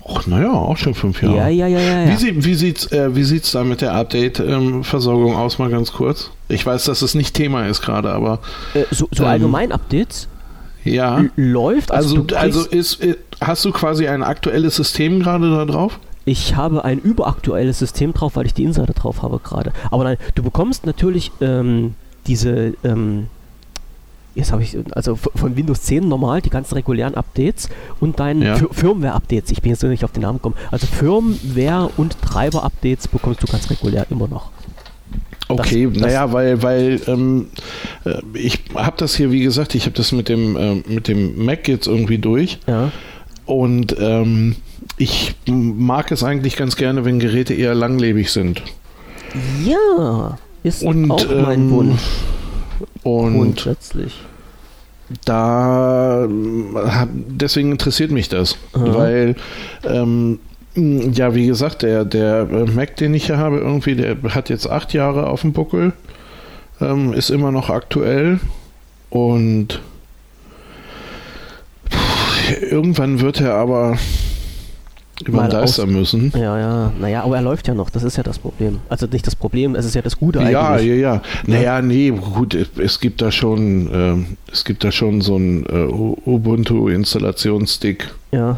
[0.06, 1.38] Ach, naja, auch schon fünf Jahre.
[1.38, 2.10] Ja, ja, ja, ja.
[2.10, 6.30] Wie, sie, wie sieht's, äh, wie sieht's da mit der Update-Versorgung aus, mal ganz kurz?
[6.50, 8.40] Ich weiß, dass es nicht Thema ist gerade, aber
[8.74, 10.28] äh, so so ähm, allgemein Updates
[10.84, 11.24] ja.
[11.36, 11.92] läuft.
[11.92, 16.00] Also, also kriegst- ist, äh, hast du quasi ein aktuelles System gerade da drauf?
[16.26, 19.74] Ich habe ein überaktuelles System drauf, weil ich die Insider drauf habe gerade.
[19.92, 21.96] Aber nein, du bekommst natürlich ähm,
[22.28, 23.28] diese, ähm,
[24.34, 27.68] jetzt habe ich, also von Windows 10 normal die ganzen regulären Updates
[28.00, 28.56] und deine Ja.
[28.56, 29.52] Fir- Firmware-Updates.
[29.52, 30.56] Ich bin jetzt noch nicht auf den Namen gekommen.
[30.72, 34.50] Also Firmware- und Treiber-Updates bekommst du ganz regulär immer noch.
[35.50, 37.62] Okay, naja, weil, weil ähm, äh,
[38.34, 41.68] ich habe das hier, wie gesagt, ich habe das mit dem, ähm, mit dem Mac
[41.68, 42.92] jetzt irgendwie durch Ja.
[43.46, 44.56] und ähm,
[44.98, 48.62] ich mag es eigentlich ganz gerne, wenn Geräte eher langlebig sind.
[49.66, 52.02] Ja, ist Und, auch mein ähm, Wunsch.
[53.04, 54.14] Und Grundsätzlich.
[55.26, 58.94] da deswegen interessiert mich das, Aha.
[58.96, 59.36] weil
[59.86, 60.40] ähm,
[60.76, 64.68] ja, wie gesagt, der, der äh, Mac, den ich hier habe, irgendwie, der hat jetzt
[64.70, 65.94] acht Jahre auf dem Buckel,
[66.84, 68.40] ähm, ist immer noch aktuell
[69.10, 69.80] und
[72.70, 73.98] irgendwann wird er aber
[75.26, 76.34] über den Deister müssen.
[76.36, 78.80] Ja, ja, naja, aber er läuft ja noch, das ist ja das Problem.
[78.90, 80.88] Also nicht das Problem, es ist ja das Gute Ja, eigentlich.
[80.90, 81.22] ja, ja.
[81.46, 85.86] Naja, nee, gut, es- gibt da schon, ähm, es gibt da schon so einen äh,
[86.30, 88.58] Ubuntu-Installationsstick, Ja,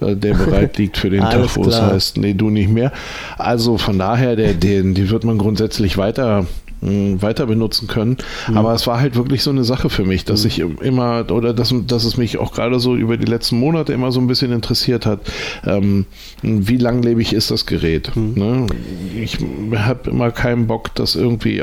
[0.00, 2.92] äh, der bereit liegt für den Tag, wo es heißt, nee, du nicht mehr.
[3.36, 6.46] Also von daher, der, den, die wird man grundsätzlich weiter
[6.82, 8.16] weiter benutzen können.
[8.48, 8.56] Mhm.
[8.56, 11.74] Aber es war halt wirklich so eine Sache für mich, dass ich immer, oder dass,
[11.86, 15.06] dass es mich auch gerade so über die letzten Monate immer so ein bisschen interessiert
[15.06, 15.20] hat,
[15.66, 16.06] ähm,
[16.42, 18.14] wie langlebig ist das Gerät.
[18.16, 18.34] Mhm.
[18.34, 18.66] Ne?
[19.20, 19.38] Ich
[19.76, 21.62] habe immer keinen Bock, das irgendwie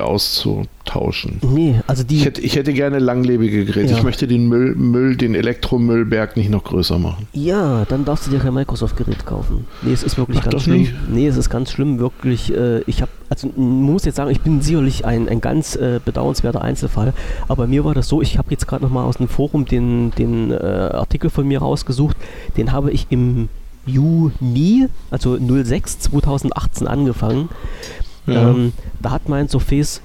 [0.88, 1.40] auszutauschen.
[1.42, 3.92] nee, also die, Ich hätte, ich hätte gerne langlebige Geräte.
[3.92, 3.98] Ja.
[3.98, 7.28] Ich möchte den Müll, Müll, den Elektromüllberg nicht noch größer machen.
[7.34, 9.66] Ja, dann darfst du dir kein Microsoft-Gerät kaufen.
[9.82, 10.80] Nee, es ist wirklich Ach, ganz schlimm.
[10.82, 10.94] nicht?
[11.10, 12.54] Nee, es ist ganz schlimm, wirklich.
[12.56, 16.00] Äh, ich habe, also man muss jetzt sagen, ich bin sicherlich ein, ein ganz äh,
[16.04, 17.14] bedauernswerter Einzelfall.
[17.48, 20.12] Aber bei mir war das so, ich habe jetzt gerade nochmal aus dem Forum den,
[20.12, 22.18] den äh, Artikel von mir rausgesucht.
[22.58, 23.50] Den habe ich im
[23.86, 27.50] Juni, also 06 2018 angefangen.
[28.26, 28.50] Ja.
[28.50, 30.02] Ähm, da hat mein Surface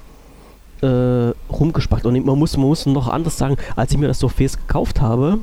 [0.83, 2.05] äh, rumgespackt.
[2.05, 5.39] Und man muss, man muss noch anders sagen, als ich mir das Surface gekauft habe,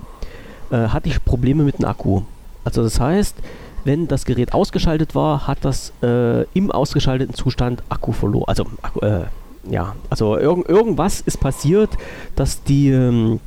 [0.71, 2.23] äh, hatte ich Probleme mit dem Akku.
[2.65, 3.37] Also das heißt,
[3.85, 8.45] wenn das Gerät ausgeschaltet war, hat das äh, im ausgeschalteten Zustand Akku verloren.
[8.47, 8.67] Also
[9.01, 9.25] äh,
[9.69, 11.91] ja, also irg irgendwas ist passiert,
[12.37, 13.41] dass die, ähm,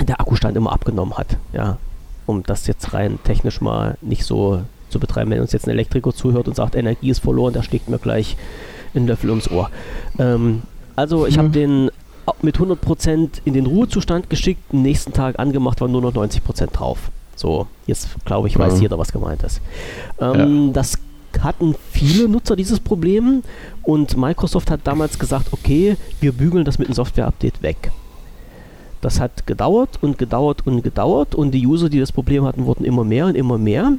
[0.00, 1.36] der Akkustand immer abgenommen hat.
[1.52, 1.78] Ja,
[2.26, 5.30] um das jetzt rein technisch mal nicht so zu betreiben.
[5.30, 8.36] Wenn uns jetzt ein Elektriker zuhört und sagt, Energie ist verloren, da steckt mir gleich
[8.94, 9.70] ein Löffel ums Ohr.
[10.18, 10.62] Ähm,
[10.96, 11.40] also ich mhm.
[11.40, 11.90] habe den
[12.42, 17.10] mit 100% in den Ruhezustand geschickt, am nächsten Tag angemacht, war nur noch 90% drauf.
[17.36, 18.82] So, jetzt glaube ich, weiß mhm.
[18.82, 19.60] jeder, was gemeint ist.
[20.20, 20.72] Ähm, ja.
[20.72, 20.98] Das
[21.40, 23.42] hatten viele Nutzer dieses Problem
[23.82, 27.90] und Microsoft hat damals gesagt, okay, wir bügeln das mit einem Software-Update weg.
[29.00, 32.84] Das hat gedauert und gedauert und gedauert und die User, die das Problem hatten, wurden
[32.84, 33.92] immer mehr und immer mehr.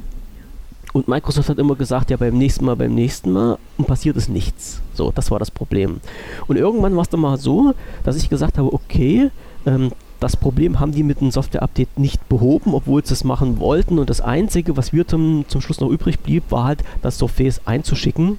[0.96, 4.30] Und Microsoft hat immer gesagt, ja, beim nächsten Mal, beim nächsten Mal und passiert ist
[4.30, 4.80] nichts.
[4.94, 6.00] So, das war das Problem.
[6.46, 9.30] Und irgendwann war es dann mal so, dass ich gesagt habe, okay,
[9.66, 13.98] ähm, das Problem haben die mit einem Software-Update nicht behoben, obwohl sie es machen wollten.
[13.98, 17.60] Und das Einzige, was wir zum, zum Schluss noch übrig blieb, war halt, das Surface
[17.66, 18.38] einzuschicken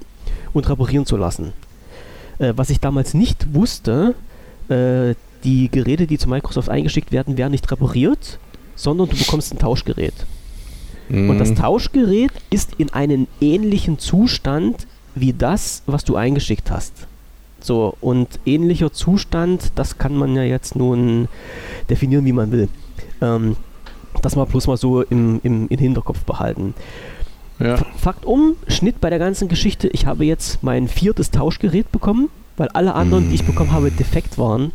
[0.52, 1.52] und reparieren zu lassen.
[2.40, 4.16] Äh, was ich damals nicht wusste,
[4.68, 5.14] äh,
[5.44, 8.40] die Geräte, die zu Microsoft eingeschickt werden, werden nicht repariert,
[8.74, 10.26] sondern du bekommst ein Tauschgerät.
[11.08, 11.30] Mhm.
[11.30, 11.56] Und das mhm.
[11.56, 16.92] Tauschgerät ist in einem ähnlichen Zustand wie das, was du eingeschickt hast.
[17.60, 21.28] So, und ähnlicher Zustand, das kann man ja jetzt nun
[21.90, 22.68] definieren, wie man will.
[23.20, 23.56] Ähm,
[24.22, 26.74] das mal bloß mal so im, im, im Hinterkopf behalten.
[27.58, 27.76] Ja.
[27.96, 32.68] Fakt um, Schnitt bei der ganzen Geschichte, ich habe jetzt mein viertes Tauschgerät bekommen, weil
[32.68, 33.28] alle anderen, mm.
[33.30, 34.72] die ich bekommen habe, defekt waren.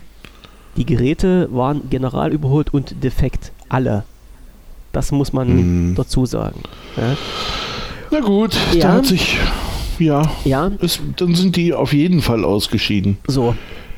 [0.76, 3.52] Die Geräte waren general überholt und defekt.
[3.70, 4.04] Alle.
[4.94, 5.96] Das muss man mm.
[5.96, 6.62] dazu sagen.
[6.96, 7.18] Ja.
[8.12, 8.80] Na gut, ja.
[8.80, 9.38] da hat sich
[10.00, 10.32] ja.
[10.46, 10.72] Ja.
[10.82, 13.18] Es, dann sind die auf jeden Fall ausgeschieden.
[13.28, 13.56] So.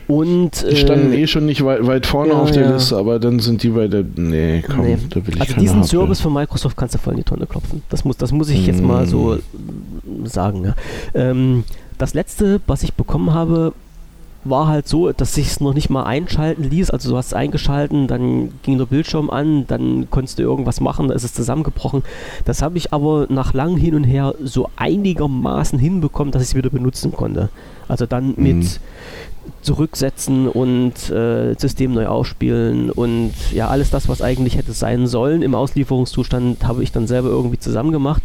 [0.07, 2.73] Und, die standen äh, eh schon nicht weit, weit vorne ja, auf der ja.
[2.73, 4.03] Liste, aber dann sind die bei der.
[4.15, 4.97] Nee, komm, nee.
[5.09, 5.87] da will ich Also diesen Hardware.
[5.87, 7.81] Service von Microsoft kannst du voll in die Tonne klopfen.
[7.89, 8.85] Das muss, das muss ich jetzt mm.
[8.85, 9.39] mal so
[10.25, 10.65] sagen.
[10.65, 10.75] Ja.
[11.15, 11.63] Ähm,
[11.97, 13.73] das letzte, was ich bekommen habe,
[14.45, 16.91] war halt so, dass sich es noch nicht mal einschalten ließ.
[16.91, 21.07] Also du hast es eingeschalten, dann ging der Bildschirm an, dann konntest du irgendwas machen,
[21.07, 22.03] da ist es zusammengebrochen.
[22.45, 26.55] Das habe ich aber nach langem Hin und Her so einigermaßen hinbekommen, dass ich es
[26.55, 27.49] wieder benutzen konnte.
[27.87, 28.43] Also dann mhm.
[28.43, 28.79] mit
[29.61, 35.41] zurücksetzen und äh, System neu ausspielen und ja, alles das, was eigentlich hätte sein sollen
[35.41, 38.23] im Auslieferungszustand, habe ich dann selber irgendwie zusammen gemacht.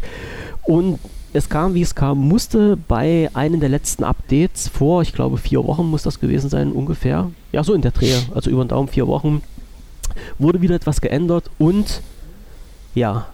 [0.63, 0.99] Und
[1.33, 5.65] es kam, wie es kam, musste bei einem der letzten Updates vor, ich glaube vier
[5.65, 7.31] Wochen muss das gewesen sein, ungefähr.
[7.53, 9.43] Ja, so in der Drehe, also über den Daumen vier Wochen,
[10.39, 12.03] wurde wieder etwas geändert und
[12.95, 13.27] ja,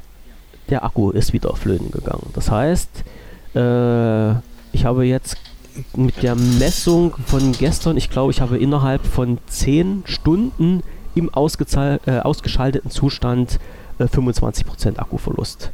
[0.69, 2.29] der Akku ist wieder flöten gegangen.
[2.35, 3.05] Das heißt,
[3.55, 4.31] äh,
[4.73, 5.37] ich habe jetzt
[5.95, 10.83] mit der Messung von gestern, ich glaube, ich habe innerhalb von zehn Stunden
[11.15, 13.59] im äh, ausgeschalteten Zustand
[13.99, 15.71] äh, 25% Akkuverlust.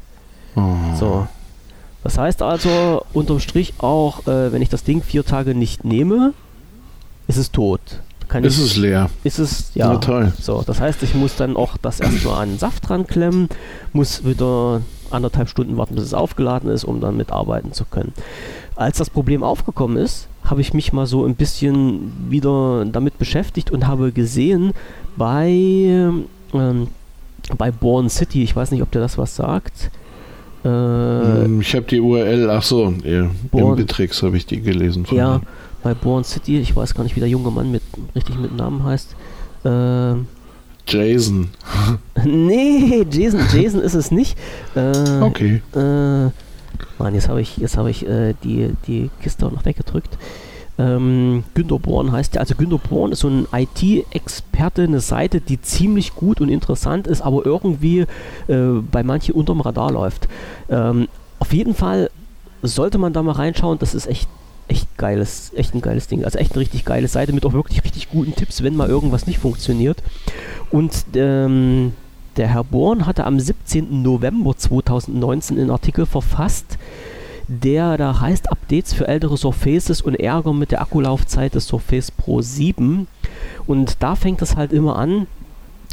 [0.55, 0.61] Oh.
[0.99, 1.27] So,
[2.03, 6.35] das heißt also, unterm Strich auch, äh, wenn ich das Ding vier Tage nicht nehme,
[7.29, 7.81] ist es tot.
[8.29, 9.11] Kann ist ich, es leer.
[9.25, 9.93] Ist es, ja.
[9.93, 9.99] ja.
[9.99, 10.33] toll.
[10.41, 13.49] So, das heißt, ich muss dann auch das erstmal an den Saft dran klemmen,
[13.93, 14.81] muss wieder
[15.11, 18.13] anderthalb Stunden warten, bis es aufgeladen ist, um dann mitarbeiten zu können.
[18.75, 23.71] Als das Problem aufgekommen ist, habe ich mich mal so ein bisschen wieder damit beschäftigt
[23.71, 24.73] und habe gesehen,
[25.17, 26.89] bei, ähm,
[27.59, 29.91] bei Born City, ich weiß nicht, ob der das was sagt,
[30.65, 35.07] äh, hm, ich habe die URL, ach so, im Bitrix habe ich die gelesen.
[35.07, 35.41] Von ja,
[35.83, 37.83] bei Born City, ich weiß gar nicht, wie der junge Mann mit
[38.15, 39.17] richtig mit Namen heißt.
[39.65, 40.15] Äh,
[40.87, 41.49] Jason.
[42.25, 44.37] nee, Jason, Jason ist es nicht.
[44.75, 45.63] Äh, okay.
[45.75, 46.31] Äh,
[46.99, 50.17] Mann, jetzt habe ich, jetzt hab ich äh, die, die Kiste noch weggedrückt.
[50.83, 52.41] Ähm, Günter Born heißt der.
[52.41, 57.21] Also Günter Born ist so ein IT-Experte, eine Seite, die ziemlich gut und interessant ist,
[57.21, 58.07] aber irgendwie
[58.49, 60.29] äh, bei manchen unterm Radar läuft.
[60.69, 62.11] Ähm, auf jeden Fall
[62.63, 63.79] sollte man da mal reinschauen.
[63.79, 64.29] Das ist echt
[64.69, 66.25] echt geiles, echt ein geiles Ding.
[66.25, 69.27] Also echt eine richtig geile Seite mit auch wirklich richtig guten Tipps, wenn mal irgendwas
[69.27, 70.03] nicht funktioniert.
[70.71, 71.93] Und ähm,
[72.37, 74.03] der Herr Born hatte am 17.
[74.03, 76.79] November 2019 einen Artikel verfasst,
[77.49, 82.41] der da heißt Updates für ältere Surfaces und Ärger mit der Akkulaufzeit des Surface Pro
[82.41, 83.07] 7.
[83.67, 85.27] Und da fängt es halt immer an,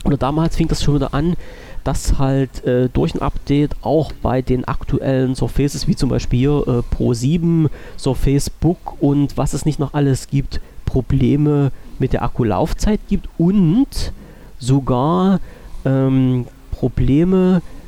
[0.06, 1.36] oder damals fing das schon wieder an,
[1.84, 6.68] dass halt äh, durch ein Update auch bei den aktuellen Surfaces, wie zum Beispiel hier
[6.68, 12.24] äh, Pro 7, Surface Book und was es nicht noch alles gibt, Probleme mit der
[12.24, 14.14] Akkulaufzeit gibt und
[14.58, 15.40] sogar
[15.86, 17.79] ähm, Probleme mit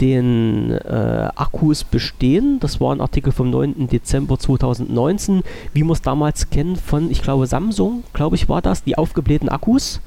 [0.00, 2.58] den äh, Akkus bestehen.
[2.60, 3.88] Das war ein Artikel vom 9.
[3.88, 5.42] Dezember 2019,
[5.72, 9.48] wie man es damals kennt von, ich glaube, Samsung, glaube ich, war das, die aufgeblähten
[9.48, 10.00] Akkus.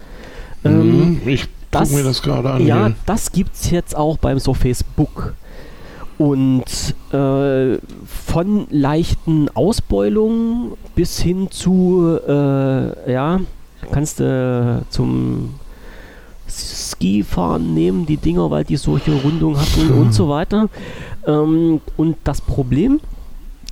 [0.64, 2.66] Ähm, mhm, ich gucke mir das gerade an.
[2.66, 5.34] Ja, das gibt es jetzt auch beim Surface Book.
[6.18, 13.40] Und äh, von leichten Ausbeulungen bis hin zu, äh, ja,
[13.92, 15.56] kannst du zum
[16.50, 20.70] Skifahren nehmen, die Dinger, weil die solche Rundungen hatten und so weiter.
[21.26, 23.00] Ähm, und das Problem,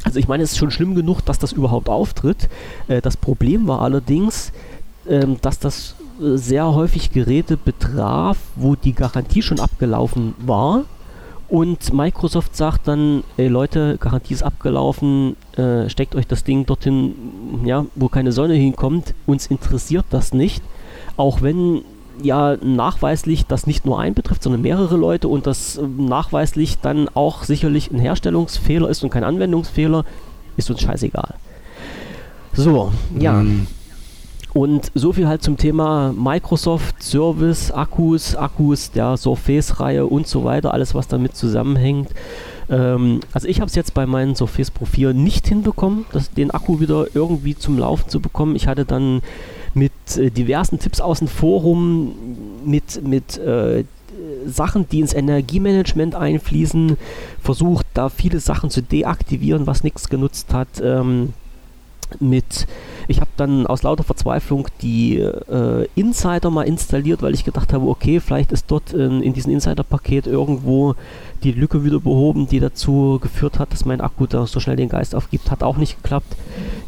[0.03, 2.49] also ich meine, es ist schon schlimm genug, dass das überhaupt auftritt.
[2.87, 4.51] Äh, das Problem war allerdings,
[5.07, 10.85] ähm, dass das äh, sehr häufig Geräte betraf, wo die Garantie schon abgelaufen war
[11.49, 17.13] und Microsoft sagt dann, ey Leute, Garantie ist abgelaufen, äh, steckt euch das Ding dorthin,
[17.63, 19.13] ja, wo keine Sonne hinkommt.
[19.25, 20.61] Uns interessiert das nicht.
[21.15, 21.83] Auch wenn
[22.21, 27.09] ja nachweislich das nicht nur ein betrifft, sondern mehrere Leute und das äh, nachweislich dann
[27.09, 30.05] auch sicherlich ein Herstellungsfehler ist und kein Anwendungsfehler,
[30.55, 31.35] ist uns scheißegal.
[32.53, 33.33] So, ja.
[33.33, 33.67] Mhm.
[34.53, 40.73] Und so viel halt zum Thema Microsoft, Service, Akkus, Akkus der Surface-Reihe und so weiter,
[40.73, 42.09] alles was damit zusammenhängt.
[42.69, 46.51] Ähm, also ich habe es jetzt bei meinem Surface Pro 4 nicht hinbekommen, das, den
[46.51, 48.55] Akku wieder irgendwie zum Laufen zu bekommen.
[48.55, 49.21] Ich hatte dann
[49.73, 52.13] mit äh, diversen Tipps aus dem Forum,
[52.65, 53.85] mit, mit äh,
[54.45, 56.97] Sachen, die ins Energiemanagement einfließen,
[57.41, 60.67] versucht da viele Sachen zu deaktivieren, was nichts genutzt hat.
[60.81, 61.33] Ähm,
[62.19, 62.67] mit,
[63.07, 67.87] ich habe dann aus lauter Verzweiflung die äh, Insider mal installiert, weil ich gedacht habe,
[67.87, 70.95] okay, vielleicht ist dort in, in diesem Insider-Paket irgendwo
[71.43, 74.89] die Lücke wieder behoben, die dazu geführt hat, dass mein Akku da so schnell den
[74.89, 75.51] Geist aufgibt.
[75.51, 76.35] Hat auch nicht geklappt.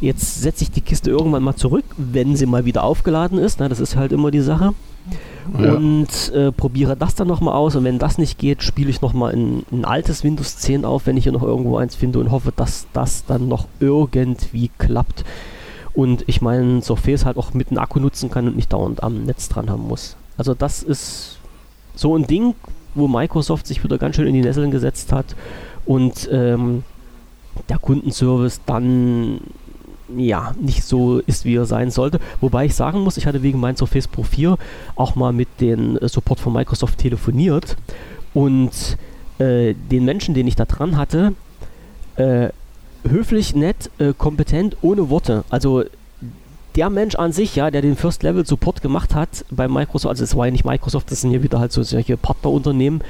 [0.02, 3.60] Jetzt setze ich die Kiste irgendwann mal zurück, wenn sie mal wieder aufgeladen ist.
[3.60, 4.74] Na, das ist halt immer die Sache.
[5.58, 5.74] Ja.
[5.74, 7.76] Und äh, probiere das dann nochmal aus.
[7.76, 11.18] Und wenn das nicht geht, spiele ich nochmal ein, ein altes Windows 10 auf, wenn
[11.18, 15.24] ich hier noch irgendwo eins finde und hoffe, dass das dann noch irgendwie klappt.
[15.94, 19.24] Und ich meinen Surface halt auch mit einem Akku nutzen kann und nicht dauernd am
[19.24, 20.16] Netz dran haben muss.
[20.38, 21.40] Also das ist
[21.96, 22.54] so ein Ding,
[22.96, 25.36] wo Microsoft sich wieder ganz schön in die Nesseln gesetzt hat
[25.86, 26.84] und ähm,
[27.68, 29.42] der Kundenservice dann
[30.18, 32.20] ja, nicht so ist, wie er sein sollte.
[32.42, 34.58] Wobei ich sagen muss, ich hatte wegen meinem Surface Pro 4
[34.96, 37.78] auch mal mit dem äh, Support von Microsoft telefoniert
[38.34, 38.98] und
[39.40, 41.34] äh, den Menschen, den ich da dran hatte,
[42.16, 42.50] äh,
[43.08, 45.44] höflich, nett, äh, kompetent, ohne Worte.
[45.50, 45.84] Also
[46.76, 50.24] der Mensch an sich, ja, der den First Level Support gemacht hat bei Microsoft, also
[50.24, 53.02] es war ja nicht Microsoft, das sind ja wieder halt so solche Partnerunternehmen,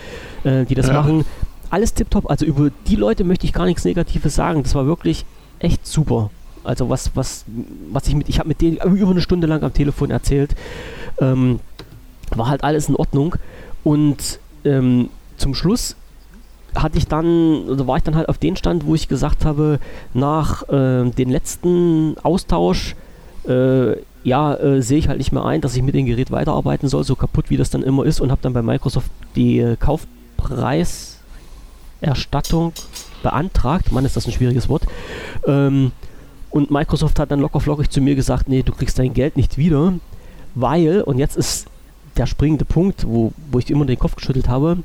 [0.44, 0.94] äh, die das ja.
[0.94, 1.26] machen.
[1.70, 4.64] Alles tipptopp, also über die Leute möchte ich gar nichts Negatives sagen.
[4.64, 5.26] Das war wirklich
[5.60, 6.32] echt super.
[6.70, 7.44] Also was, was,
[7.92, 10.52] was ich mit, ich habe mit denen über eine Stunde lang am Telefon erzählt,
[11.20, 11.60] ähm,
[12.36, 13.38] war halt alles in Ordnung.
[13.84, 15.96] Und ähm, zum Schluss
[16.76, 19.80] hatte ich dann, oder war ich dann halt auf den Stand, wo ich gesagt habe,
[20.14, 22.96] nach äh, dem letzten Austausch,
[23.48, 23.94] äh,
[24.24, 27.04] ja, äh, sehe ich halt nicht mehr ein, dass ich mit dem Gerät weiterarbeiten soll,
[27.04, 32.74] so kaputt wie das dann immer ist, und habe dann bei Microsoft die äh, Kaufpreiserstattung
[33.24, 33.92] beantragt.
[33.92, 34.84] Mann, ist das ein schwieriges Wort.
[35.48, 35.94] Ähm,
[36.52, 39.58] und Microsoft hat dann locker flockig zu mir gesagt, nee, du kriegst dein Geld nicht
[39.58, 39.94] wieder,
[40.56, 41.68] weil, und jetzt ist
[42.18, 44.80] der springende Punkt, wo, wo ich immer den Kopf geschüttelt habe,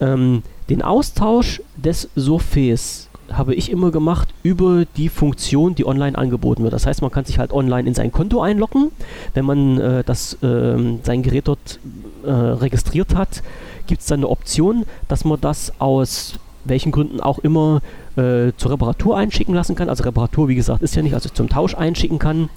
[0.00, 6.62] ähm, den Austausch des Surface habe ich immer gemacht über die Funktion, die online angeboten
[6.62, 6.72] wird.
[6.72, 8.90] Das heißt, man kann sich halt online in sein Konto einloggen.
[9.34, 11.78] Wenn man äh, das, äh, sein Gerät dort
[12.24, 13.42] äh, registriert hat,
[13.86, 16.34] gibt es dann eine Option, dass man das aus
[16.64, 17.80] welchen Gründen auch immer
[18.16, 19.88] äh, zur Reparatur einschicken lassen kann.
[19.88, 22.48] Also Reparatur, wie gesagt, ist ja nicht, also zum Tausch einschicken kann.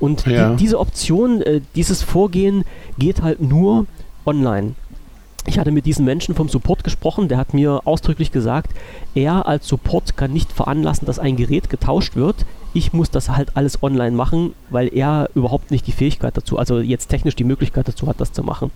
[0.00, 0.50] Und ja.
[0.50, 2.64] die, diese Option, äh, dieses Vorgehen
[2.98, 3.86] geht halt nur
[4.26, 4.74] online.
[5.46, 8.70] Ich hatte mit diesem Menschen vom Support gesprochen, der hat mir ausdrücklich gesagt,
[9.14, 12.46] er als Support kann nicht veranlassen, dass ein Gerät getauscht wird.
[12.74, 16.78] Ich muss das halt alles online machen, weil er überhaupt nicht die Fähigkeit dazu, also
[16.78, 18.70] jetzt technisch die Möglichkeit dazu hat, das zu machen.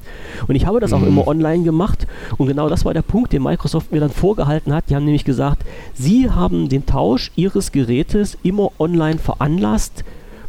[0.49, 0.97] Und ich habe das mhm.
[0.97, 2.07] auch immer online gemacht
[2.37, 4.91] und genau das war der Punkt, den Microsoft mir dann vorgehalten hat.
[4.91, 5.65] Die haben nämlich gesagt,
[5.95, 10.05] sie haben den Tausch ihres Gerätes immer online veranlasst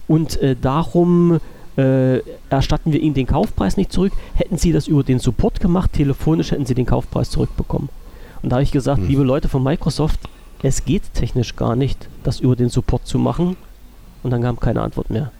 [0.07, 1.39] und äh, darum
[1.77, 4.13] äh, erstatten wir ihnen den Kaufpreis nicht zurück.
[4.35, 7.89] Hätten sie das über den Support gemacht, telefonisch hätten sie den Kaufpreis zurückbekommen.
[8.41, 9.07] Und da habe ich gesagt, hm.
[9.07, 10.19] liebe Leute von Microsoft,
[10.63, 13.55] es geht technisch gar nicht, das über den Support zu machen.
[14.23, 15.31] Und dann kam keine Antwort mehr.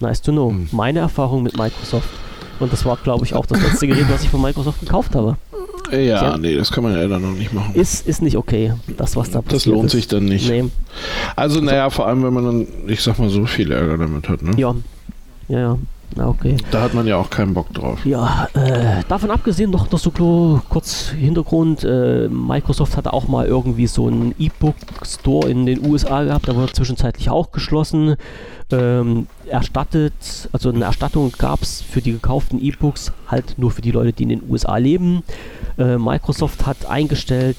[0.00, 0.50] Nice to know.
[0.50, 0.68] Hm.
[0.72, 2.08] Meine Erfahrung mit Microsoft.
[2.60, 5.36] Und das war, glaube ich, auch das letzte Gerät, was ich von Microsoft gekauft habe.
[5.92, 7.74] Ja, ja, nee, das kann man ja dann noch nicht machen.
[7.74, 9.92] Ist, ist nicht okay, das, was da passiert Das lohnt ist.
[9.92, 10.48] sich dann nicht.
[10.48, 10.64] Nee.
[11.36, 14.42] Also, naja, vor allem, wenn man dann, ich sag mal, so viel Ärger damit hat,
[14.42, 14.52] ne?
[14.56, 14.74] Ja,
[15.48, 15.78] ja, ja.
[16.18, 16.56] Okay.
[16.70, 18.04] Da hat man ja auch keinen Bock drauf.
[18.06, 20.10] Ja, äh, davon abgesehen noch, noch so
[20.68, 21.84] kurz Hintergrund.
[21.84, 26.72] Äh, Microsoft hatte auch mal irgendwie so einen E-Book-Store in den USA gehabt, der wurde
[26.72, 28.16] zwischenzeitlich auch geschlossen.
[28.72, 33.92] Ähm, erstattet, also eine Erstattung gab es für die gekauften E-Books halt nur für die
[33.92, 35.22] Leute, die in den USA leben.
[35.78, 37.56] Äh, Microsoft hat eingestellt,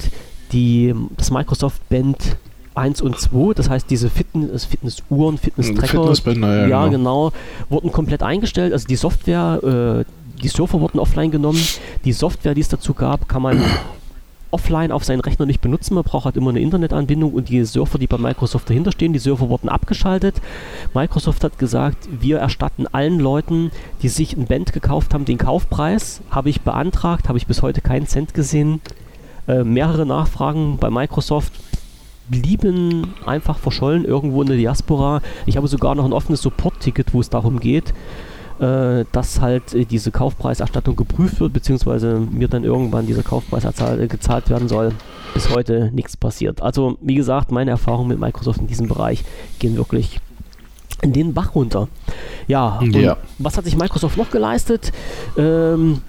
[0.51, 2.37] die, das Microsoft Band
[2.77, 7.29] 1 und 2, das heißt diese Fitness, Fitnessuhren, Fitness-Tracker, ja, ja genau.
[7.29, 7.31] genau.
[7.69, 8.73] wurden komplett eingestellt.
[8.73, 11.61] Also die Software, äh, die Server wurden offline genommen.
[12.05, 13.61] Die Software, die es dazu gab, kann man
[14.51, 15.95] offline auf seinen Rechner nicht benutzen.
[15.95, 19.19] Man braucht halt immer eine Internetanbindung und die Server, die bei Microsoft dahinter stehen, die
[19.19, 20.35] Server wurden abgeschaltet.
[20.93, 23.71] Microsoft hat gesagt, wir erstatten allen Leuten,
[24.01, 26.21] die sich ein Band gekauft haben, den Kaufpreis.
[26.29, 28.81] Habe ich beantragt, habe ich bis heute keinen Cent gesehen.
[29.47, 31.53] Äh, mehrere Nachfragen bei Microsoft
[32.29, 35.21] blieben einfach verschollen irgendwo in der Diaspora.
[35.45, 37.93] Ich habe sogar noch ein offenes Support-Ticket, wo es darum geht,
[38.59, 44.07] äh, dass halt äh, diese Kaufpreiserstattung geprüft wird, beziehungsweise mir dann irgendwann dieser Kaufpreis äh,
[44.07, 44.93] gezahlt werden soll.
[45.33, 46.61] Bis heute nichts passiert.
[46.61, 49.23] Also, wie gesagt, meine Erfahrungen mit Microsoft in diesem Bereich
[49.59, 50.19] gehen wirklich
[51.01, 51.87] in den Bach runter.
[52.47, 53.17] Ja, ja.
[53.37, 54.91] was hat sich Microsoft noch geleistet?
[55.37, 56.01] Ähm,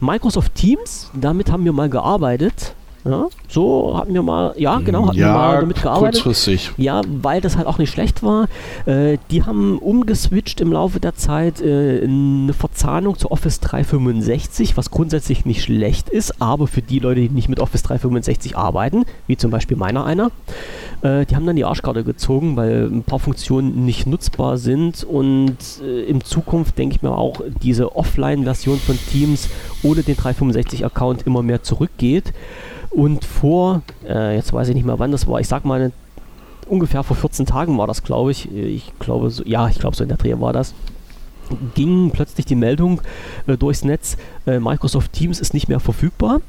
[0.00, 2.74] Microsoft Teams, damit haben wir mal gearbeitet.
[3.08, 6.22] Ja, so hatten wir mal, ja genau, hatten ja, wir mal damit gearbeitet.
[6.22, 6.72] Kurzfristig.
[6.76, 8.48] Ja, weil das halt auch nicht schlecht war.
[8.84, 14.90] Äh, die haben umgeswitcht im Laufe der Zeit äh, eine Verzahnung zu Office 365, was
[14.90, 19.36] grundsätzlich nicht schlecht ist, aber für die Leute, die nicht mit Office 365 arbeiten, wie
[19.36, 20.32] zum Beispiel meiner einer,
[21.02, 25.56] äh, die haben dann die Arschkarte gezogen, weil ein paar Funktionen nicht nutzbar sind und
[25.80, 29.48] äh, in Zukunft denke ich mir auch, diese Offline-Version von Teams
[29.84, 32.32] ohne den 365-Account immer mehr zurückgeht.
[32.96, 35.92] Und vor, äh, jetzt weiß ich nicht mehr wann das war, ich sag mal
[36.66, 38.50] ungefähr vor 14 Tagen war das, glaube ich.
[38.50, 40.72] Ich glaube, so, ja, ich glaube, so in der Dreh war das.
[41.74, 43.02] Ging plötzlich die Meldung
[43.46, 44.16] äh, durchs Netz,
[44.46, 46.40] äh, Microsoft Teams ist nicht mehr verfügbar,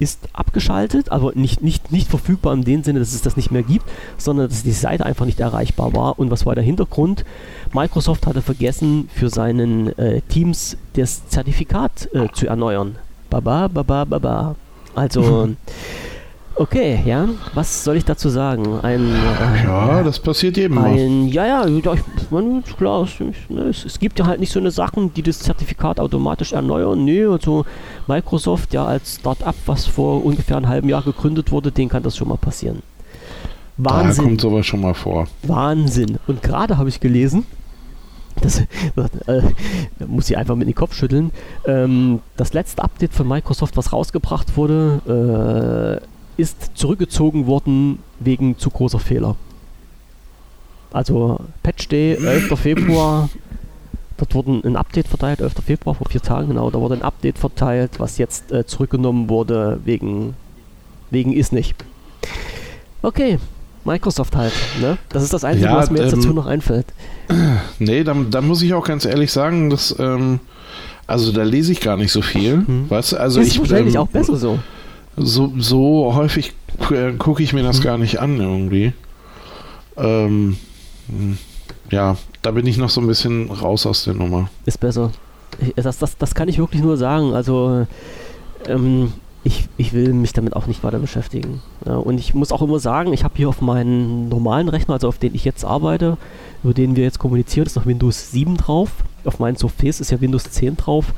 [0.00, 3.62] ist abgeschaltet, aber nicht, nicht, nicht verfügbar in dem Sinne, dass es das nicht mehr
[3.62, 3.86] gibt,
[4.18, 6.18] sondern dass die Seite einfach nicht erreichbar war.
[6.18, 7.24] Und was war der Hintergrund?
[7.72, 12.96] Microsoft hatte vergessen, für seinen äh, Teams das Zertifikat äh, zu erneuern.
[13.30, 14.56] Baba, baba, baba.
[14.94, 15.48] Also,
[16.54, 18.80] okay, ja, was soll ich dazu sagen?
[18.80, 21.84] Ein, äh, ja, das passiert jedem ein, Ja, ja, ich,
[22.30, 23.18] man, klar, es,
[23.48, 27.04] ne, es, es, gibt ja halt nicht so eine Sachen, die das Zertifikat automatisch erneuern.
[27.04, 27.64] Nee, also
[28.06, 32.16] Microsoft ja als Start-up, was vor ungefähr einem halben Jahr gegründet wurde, den kann das
[32.16, 32.82] schon mal passieren.
[33.76, 34.24] Wahnsinn.
[34.24, 35.26] Da kommt sowas schon mal vor.
[35.42, 36.18] Wahnsinn.
[36.26, 37.44] Und gerade habe ich gelesen,
[38.40, 39.42] das äh,
[40.06, 41.30] muss ich einfach mit den Kopf schütteln.
[41.66, 46.00] Ähm, das letzte Update von Microsoft, was rausgebracht wurde,
[46.38, 49.36] äh, ist zurückgezogen worden wegen zu großer Fehler.
[50.92, 52.58] Also Patch Day, 11.
[52.58, 53.28] Februar,
[54.16, 55.54] dort wurde ein Update verteilt, 11.
[55.64, 59.80] Februar vor vier Tagen, genau, da wurde ein Update verteilt, was jetzt äh, zurückgenommen wurde
[59.84, 60.34] wegen,
[61.10, 61.84] wegen ist nicht.
[63.02, 63.38] Okay,
[63.84, 64.52] Microsoft halt.
[64.80, 64.98] Ne?
[65.10, 66.86] Das ist das Einzige, ja, was mir jetzt ähm, dazu noch einfällt.
[67.78, 70.40] Nee, da, da, muss ich auch ganz ehrlich sagen, dass, ähm,
[71.06, 72.64] also da lese ich gar nicht so viel.
[72.66, 72.88] Hm.
[72.88, 73.16] Weißt du?
[73.16, 74.58] Also ist wahrscheinlich ähm, auch besser so.
[75.16, 76.52] So, so häufig
[76.90, 77.84] äh, gucke ich mir das hm.
[77.84, 78.92] gar nicht an irgendwie.
[79.96, 80.56] Ähm,
[81.90, 84.50] ja, da bin ich noch so ein bisschen raus aus der Nummer.
[84.66, 85.10] Ist besser.
[85.60, 87.34] Ich, das, das, das kann ich wirklich nur sagen.
[87.34, 87.86] Also,
[88.66, 89.12] ähm,
[89.44, 91.60] ich, ich will mich damit auch nicht weiter beschäftigen.
[91.84, 95.06] Ja, und ich muss auch immer sagen, ich habe hier auf meinen normalen Rechner, also
[95.06, 96.16] auf den ich jetzt arbeite,
[96.62, 98.90] über den wir jetzt kommunizieren, ist noch Windows 7 drauf.
[99.24, 101.12] Auf meinen Surface ist ja Windows 10 drauf.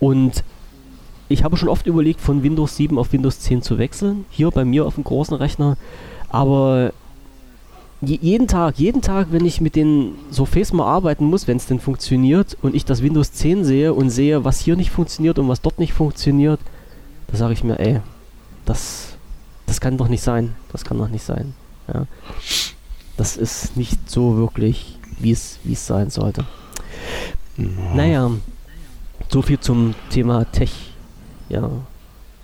[0.00, 0.42] Und
[1.28, 4.24] ich habe schon oft überlegt, von Windows 7 auf Windows 10 zu wechseln.
[4.30, 5.76] Hier bei mir auf dem großen Rechner.
[6.28, 6.92] Aber
[8.00, 11.78] jeden Tag, jeden Tag, wenn ich mit den Surface mal arbeiten muss, wenn es denn
[11.78, 15.60] funktioniert und ich das Windows 10 sehe und sehe, was hier nicht funktioniert und was
[15.60, 16.58] dort nicht funktioniert,
[17.32, 18.00] da sage ich mir, ey,
[18.64, 19.14] das,
[19.66, 20.54] das kann doch nicht sein.
[20.70, 21.54] Das kann doch nicht sein.
[21.92, 22.06] Ja.
[23.16, 26.44] Das ist nicht so wirklich, wie es sein sollte.
[27.56, 27.66] Ja.
[27.94, 28.30] Naja,
[29.28, 30.72] so viel zum Thema Tech.
[31.48, 31.68] Ja.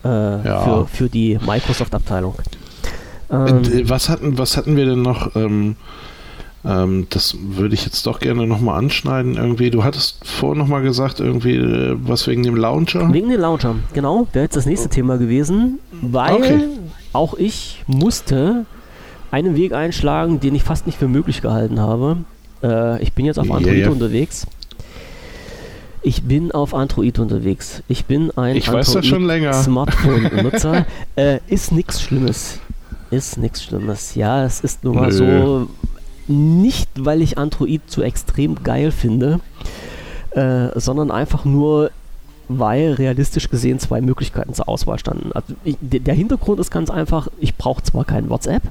[0.05, 0.61] Äh, ja.
[0.63, 2.35] Für, für die Microsoft-Abteilung.
[3.31, 5.37] Ähm, was, hatten, was hatten wir denn noch?
[5.37, 5.77] Ähm,
[6.65, 9.37] ähm, das würde ich jetzt doch gerne nochmal anschneiden.
[9.37, 13.13] Irgendwie, du hattest vorhin nochmal gesagt, irgendwie äh, was wegen dem Launcher?
[13.13, 14.27] Wegen dem Launcher, genau.
[14.33, 16.61] Wäre jetzt das nächste Thema gewesen, weil okay.
[17.13, 18.67] auch ich musste
[19.31, 22.19] einen Weg einschlagen, den ich fast nicht für möglich gehalten habe.
[22.63, 23.91] Äh, ich bin jetzt auf Android yeah.
[23.91, 24.47] unterwegs.
[26.03, 27.83] Ich bin auf Android unterwegs.
[27.89, 28.67] Ich bin ein ich
[29.63, 30.87] Smartphone-Nutzer.
[31.17, 32.61] äh, ist nichts Schlimmes.
[33.11, 34.15] Ist nichts Schlimmes.
[34.15, 35.13] Ja, es ist nun mal Nö.
[35.13, 35.69] so,
[36.29, 39.41] nicht, weil ich Android zu extrem geil finde.
[40.31, 41.91] äh, sondern einfach nur,
[42.49, 45.33] weil realistisch gesehen zwei Möglichkeiten zur Auswahl standen.
[45.33, 48.63] Also ich, der Hintergrund ist ganz einfach, ich brauche zwar kein WhatsApp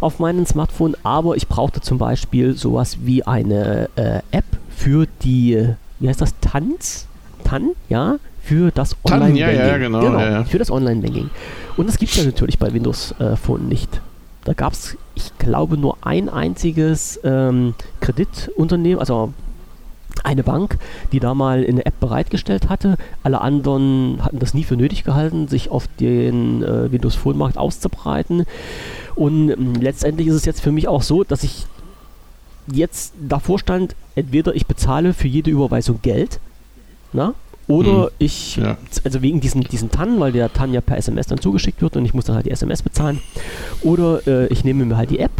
[0.00, 5.68] auf meinem Smartphone, aber ich brauchte zum Beispiel sowas wie eine äh, App für die,
[5.98, 7.06] wie heißt das, Tanz?
[7.44, 9.36] TAN, ja, für das Online-Banking.
[9.38, 10.00] Ja, ja, genau.
[10.00, 10.44] genau ja, ja.
[10.44, 11.30] Für das Online-Banking.
[11.76, 14.00] Und das gibt es ja natürlich bei Windows äh, Phone nicht.
[14.50, 19.32] Da gab es, ich glaube, nur ein einziges ähm, Kreditunternehmen, also
[20.24, 20.76] eine Bank,
[21.12, 22.96] die da mal eine App bereitgestellt hatte.
[23.22, 27.58] Alle anderen hatten das nie für nötig gehalten, sich auf den äh, Windows Phone Markt
[27.58, 28.44] auszubreiten.
[29.14, 31.68] Und ähm, letztendlich ist es jetzt für mich auch so, dass ich
[32.72, 36.40] jetzt davor stand, entweder ich bezahle für jede Überweisung Geld,
[37.12, 37.34] na,
[37.70, 38.10] oder hm.
[38.18, 38.76] ich, ja.
[39.04, 42.04] also wegen diesen, diesen TAN, weil der TAN ja per SMS dann zugeschickt wird und
[42.04, 43.20] ich muss dann halt die SMS bezahlen.
[43.82, 45.30] Oder äh, ich nehme mir halt die App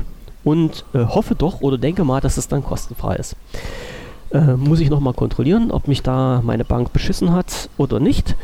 [0.44, 3.36] und äh, hoffe doch oder denke mal, dass es dann kostenfrei ist.
[4.30, 8.36] Äh, muss ich nochmal kontrollieren, ob mich da meine Bank beschissen hat oder nicht.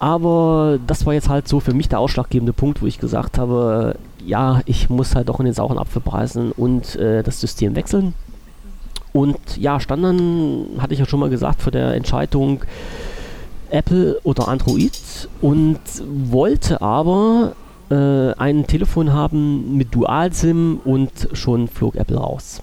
[0.00, 3.94] Aber das war jetzt halt so für mich der ausschlaggebende Punkt, wo ich gesagt habe,
[4.26, 8.14] ja, ich muss halt doch in den sauren Apfel preisen und äh, das System wechseln.
[9.12, 12.62] Und ja, stand dann, hatte ich ja schon mal gesagt, vor der Entscheidung
[13.72, 17.52] Apple oder Android und wollte aber
[17.90, 22.62] äh, ein Telefon haben mit Dual-SIM und schon flog Apple raus.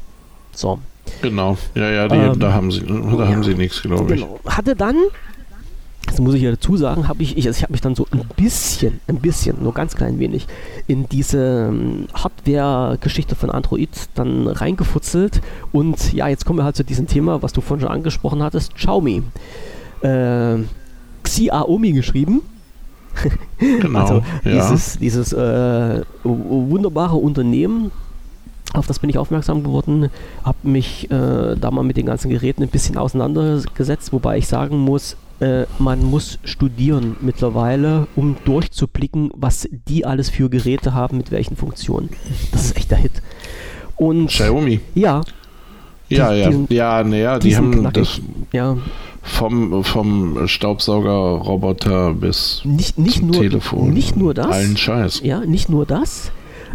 [0.52, 0.80] So,
[1.22, 4.22] Genau, ja, ja, die, ähm, da haben sie, da haben sie nichts, glaube ich.
[4.22, 4.40] Genau.
[4.46, 4.96] Hatte dann,
[6.06, 8.08] das muss ich ja dazu sagen, habe ich, ich, also ich habe mich dann so
[8.12, 10.48] ein bisschen, ein bisschen, nur ganz klein wenig,
[10.88, 15.42] in diese ähm, Hardware-Geschichte von Android dann reingefutzelt.
[15.72, 18.76] Und ja, jetzt kommen wir halt zu diesem Thema, was du vorhin schon angesprochen hattest,
[18.76, 19.24] Xiaomi.
[20.02, 20.60] Äh,
[21.30, 22.42] Xiaomi geschrieben.
[23.60, 25.00] genau, also dieses, ja.
[25.00, 27.92] dieses äh, wunderbare Unternehmen,
[28.74, 30.10] auf das bin ich aufmerksam geworden,
[30.44, 34.78] habe mich äh, da mal mit den ganzen Geräten ein bisschen auseinandergesetzt, wobei ich sagen
[34.78, 41.32] muss, äh, man muss studieren mittlerweile, um durchzublicken, was die alles für Geräte haben, mit
[41.32, 42.10] welchen Funktionen.
[42.52, 43.22] Das ist echt der Hit.
[43.96, 44.80] Und Xiaomi.
[44.96, 45.22] Ja.
[46.10, 48.78] Ja, die, ja, diesen, ja, naja, die haben knackig, das ja.
[49.30, 53.94] Vom, vom Staubsaugerroboter bis nicht, nicht zum nur, Telefon.
[53.94, 54.48] Nicht nur das.
[54.48, 55.22] Allen Scheiß.
[55.24, 56.32] Ja, nicht nur das,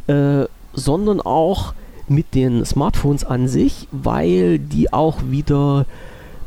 [0.07, 1.75] äh, sondern auch
[2.09, 5.87] mit den Smartphones an sich, weil die auch wieder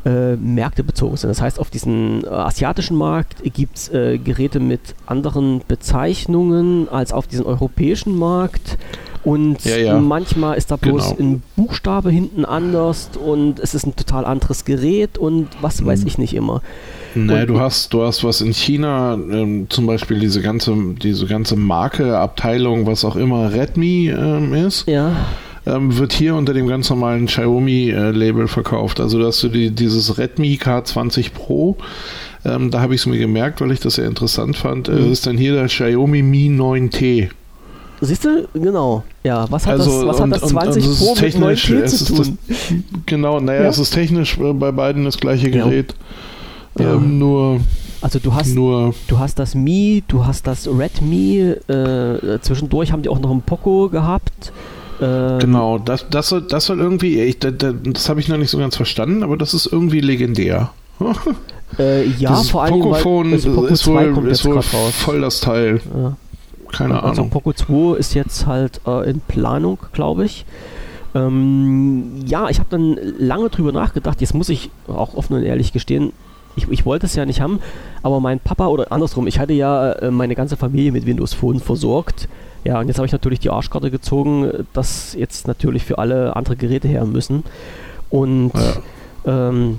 [0.04, 1.28] äh, Märkte bezogen sind.
[1.28, 7.12] Das heißt, auf diesem äh, asiatischen Markt gibt es äh, Geräte mit anderen Bezeichnungen als
[7.12, 8.78] auf diesem europäischen Markt.
[9.28, 9.98] Und ja, ja.
[9.98, 11.20] manchmal ist da bloß genau.
[11.20, 16.08] ein Buchstabe hinten anders und es ist ein total anderes Gerät und was weiß hm.
[16.08, 16.62] ich nicht immer.
[17.14, 21.56] Naja, du hast, du hast was in China, ähm, zum Beispiel diese ganze, diese ganze
[21.56, 24.88] Marke, Abteilung, was auch immer Redmi ähm, ist.
[24.88, 25.12] Ja
[25.66, 29.00] ähm, wird hier unter dem ganz normalen Xiaomi-Label äh, verkauft.
[29.00, 31.76] Also, dass du die, dieses Redmi K20 Pro,
[32.44, 35.12] ähm, da habe ich es mir gemerkt, weil ich das sehr interessant fand, äh, mhm.
[35.12, 37.28] ist dann hier der Xiaomi Mi 9T.
[38.00, 39.02] Siehst du, genau.
[39.24, 41.86] Ja, was hat also, das, was und, hat das 20 und, und Pro mit 9T
[41.86, 42.38] zu tun?
[42.48, 42.58] Das,
[43.06, 43.68] genau, naja, ja.
[43.68, 45.94] es ist technisch äh, bei beiden das gleiche Gerät.
[46.78, 46.94] Ja.
[46.94, 47.60] Ähm, nur
[48.00, 53.02] also du hast, nur du hast das Mi, du hast das Redmi, äh, zwischendurch haben
[53.02, 54.52] die auch noch ein Poco gehabt.
[55.00, 58.50] Ähm, genau, das, das, soll, das soll irgendwie, ich, das, das habe ich noch nicht
[58.50, 60.70] so ganz verstanden, aber das ist irgendwie legendär.
[61.78, 65.80] äh, ja, Dieses vor allem Pocophone ist, Poco ist wohl, ist wohl voll das Teil.
[65.96, 66.16] Ja.
[66.72, 67.10] Keine also Ahnung.
[67.10, 70.44] Also Poco 2 ist jetzt halt äh, in Planung, glaube ich.
[71.14, 74.20] Ähm, ja, ich habe dann lange drüber nachgedacht.
[74.20, 76.12] Jetzt muss ich auch offen und ehrlich gestehen,
[76.56, 77.60] ich, ich wollte es ja nicht haben,
[78.02, 81.60] aber mein Papa oder andersrum, ich hatte ja äh, meine ganze Familie mit Windows Phone
[81.60, 82.28] versorgt.
[82.64, 86.56] Ja, und jetzt habe ich natürlich die Arschkarte gezogen, dass jetzt natürlich für alle andere
[86.56, 87.44] Geräte her müssen.
[88.10, 88.52] Und
[89.24, 89.48] ja.
[89.48, 89.78] ähm,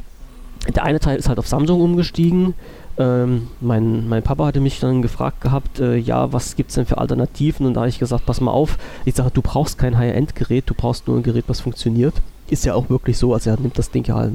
[0.73, 2.53] der eine Teil ist halt auf Samsung umgestiegen.
[2.99, 6.85] Ähm, mein, mein Papa hatte mich dann gefragt gehabt, äh, ja, was gibt es denn
[6.85, 7.65] für Alternativen?
[7.65, 10.73] Und da habe ich gesagt, pass mal auf, ich sage, du brauchst kein High-End-Gerät, du
[10.73, 12.13] brauchst nur ein Gerät, was funktioniert.
[12.49, 14.30] Ist ja auch wirklich so, also er nimmt das Ding ja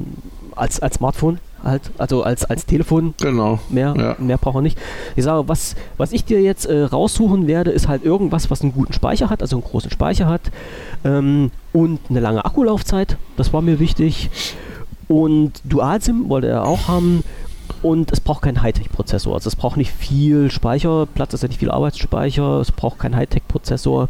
[0.55, 3.13] als, als Smartphone halt, also als, als Telefon.
[3.19, 3.59] Genau.
[3.69, 4.15] Mehr, ja.
[4.19, 4.77] mehr braucht er nicht.
[5.15, 8.73] Ich sage, was, was ich dir jetzt äh, raussuchen werde, ist halt irgendwas, was einen
[8.73, 10.41] guten Speicher hat, also einen großen Speicher hat
[11.03, 13.17] ähm, und eine lange Akkulaufzeit.
[13.37, 14.29] Das war mir wichtig.
[15.07, 17.23] Und Dual-SIM wollte er auch haben.
[17.81, 19.33] Und es braucht keinen Hightech-Prozessor.
[19.33, 22.61] Also es braucht nicht viel Speicherplatz, also nicht viel Arbeitsspeicher.
[22.61, 24.09] Es braucht keinen Hightech-Prozessor.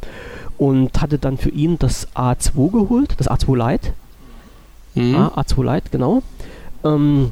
[0.57, 3.93] Und hatte dann für ihn das A2 geholt, das A2 Lite.
[4.95, 5.15] Mhm.
[5.15, 6.23] A, A2 Lite, genau.
[6.83, 7.31] Ähm,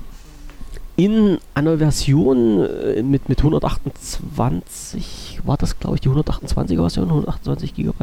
[0.96, 7.74] in einer Version äh, mit, mit 128, war das glaube ich die 128er Version, 128
[7.74, 7.94] GB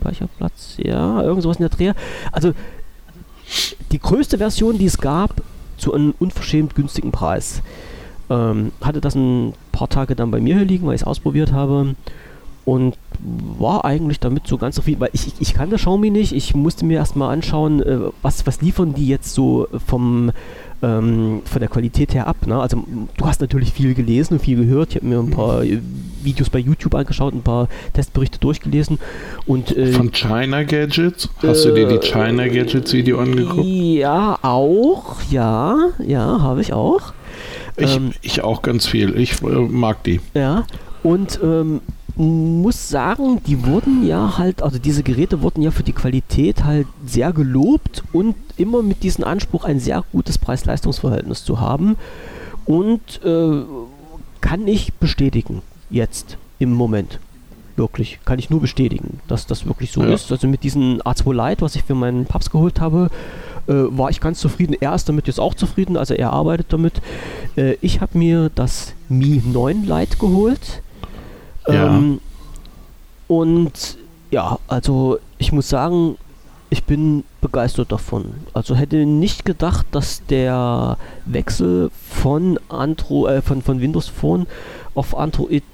[0.00, 1.92] Speicherplatz, ja, irgend sowas in der Dreh.
[2.32, 2.52] Also
[3.90, 5.42] die größte Version, die es gab,
[5.80, 7.62] zu einem unverschämt günstigen Preis.
[8.28, 11.52] Ähm, hatte das ein paar Tage dann bei mir hier liegen, weil ich es ausprobiert
[11.52, 11.96] habe
[12.64, 12.96] und
[13.58, 16.98] war eigentlich damit so ganz zufrieden, weil ich, ich kannte Xiaomi nicht, ich musste mir
[16.98, 20.30] erstmal anschauen, äh, was, was liefern die jetzt so vom
[20.82, 22.46] ähm, von der Qualität her ab.
[22.46, 22.60] Ne?
[22.60, 22.84] Also
[23.16, 24.90] du hast natürlich viel gelesen und viel gehört.
[24.90, 25.80] Ich habe mir ein paar äh,
[26.22, 28.98] Videos bei YouTube angeschaut, ein paar Testberichte durchgelesen.
[29.46, 31.28] Und, äh, Von China Gadgets?
[31.42, 33.66] Hast äh, du dir die äh, China Gadgets Video angeguckt?
[33.66, 35.16] Ja, auch.
[35.30, 37.12] Ja, ja, habe ich auch.
[37.76, 39.18] Ich, ähm, ich auch ganz viel.
[39.18, 40.20] Ich äh, mag die.
[40.34, 40.64] Ja,
[41.02, 41.80] und ähm,
[42.16, 46.86] muss sagen, die wurden ja halt, also diese Geräte wurden ja für die Qualität halt
[47.06, 51.96] sehr gelobt und immer mit diesem Anspruch, ein sehr gutes Preis-Leistungs-Verhältnis zu haben.
[52.66, 53.62] Und äh,
[54.40, 57.18] kann ich bestätigen, jetzt im Moment.
[57.76, 60.12] Wirklich, kann ich nur bestätigen, dass das wirklich so ja.
[60.12, 60.30] ist.
[60.30, 63.08] Also mit diesem A2 Lite, was ich für meinen Paps geholt habe,
[63.66, 64.76] äh, war ich ganz zufrieden.
[64.78, 67.00] Er ist damit jetzt auch zufrieden, also er arbeitet damit.
[67.56, 70.82] Äh, ich habe mir das Mi 9 Lite geholt
[71.68, 71.86] ja.
[71.86, 72.20] Ähm,
[73.28, 73.98] und
[74.30, 76.16] ja, also ich muss sagen,
[76.70, 78.32] ich bin begeistert davon.
[78.54, 84.46] Also hätte nicht gedacht, dass der Wechsel von Andro, äh, von, von Windows Phone
[84.94, 85.64] auf Android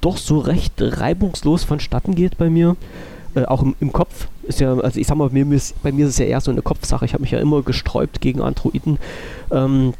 [0.00, 2.76] doch so recht reibungslos vonstatten geht bei mir.
[3.34, 5.46] Äh, auch im, im, Kopf ist ja, also ich sag mal, mir,
[5.82, 7.04] bei mir ist es ja eher so eine Kopfsache.
[7.04, 8.98] Ich habe mich ja immer gesträubt gegen Androiden.
[9.50, 9.94] Ähm,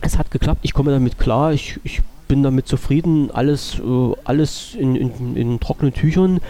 [0.00, 1.52] es hat geklappt, ich komme damit klar.
[1.52, 6.40] Ich, ich bin damit zufrieden, alles, äh, alles in, in, in, trockenen Tüchern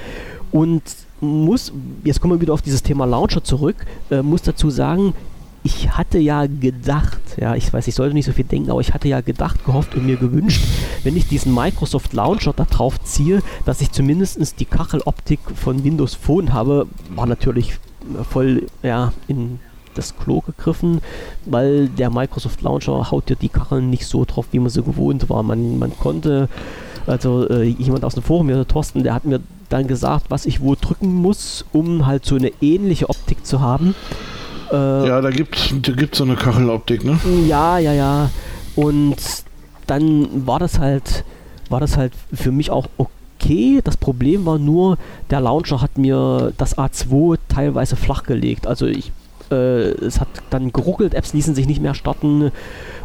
[0.52, 0.82] und
[1.24, 1.72] muss,
[2.04, 3.76] jetzt kommen wir wieder auf dieses Thema Launcher zurück,
[4.10, 5.14] äh, muss dazu sagen,
[5.62, 8.92] ich hatte ja gedacht, ja, ich weiß, ich sollte nicht so viel denken, aber ich
[8.92, 10.62] hatte ja gedacht, gehofft und mir gewünscht,
[11.04, 16.14] wenn ich diesen Microsoft Launcher da drauf ziehe, dass ich zumindest die Kacheloptik von Windows
[16.14, 17.78] Phone habe, war natürlich
[18.28, 19.58] voll ja, in
[19.94, 21.00] das Klo gegriffen,
[21.46, 25.30] weil der Microsoft Launcher haut dir die Kacheln nicht so drauf, wie man so gewohnt
[25.30, 25.42] war.
[25.42, 26.48] Man, man konnte,
[27.06, 30.60] also äh, jemand aus dem Forum, der Thorsten, der hat mir dann gesagt, was ich
[30.60, 33.94] wo drücken muss, um halt so eine ähnliche Optik zu haben.
[34.72, 37.18] Äh, ja, da gibt es da gibt's so eine Kacheloptik, ne?
[37.46, 38.30] Ja, ja, ja.
[38.76, 39.16] Und
[39.86, 41.24] dann war das halt,
[41.68, 43.80] war das halt für mich auch okay.
[43.84, 44.96] Das Problem war nur,
[45.30, 48.66] der Launcher hat mir das A2 teilweise flachgelegt.
[48.66, 49.12] Also ich
[49.50, 52.50] äh, es hat dann geruckelt, Apps ließen sich nicht mehr starten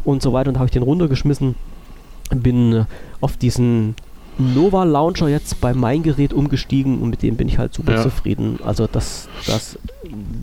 [0.03, 1.55] und so weiter und habe ich den runtergeschmissen.
[2.29, 2.85] Bin
[3.21, 3.95] auf diesen
[4.39, 8.01] Nova Launcher jetzt bei mein Gerät umgestiegen und mit dem bin ich halt super ja.
[8.01, 8.59] zufrieden.
[8.63, 9.77] Also das, das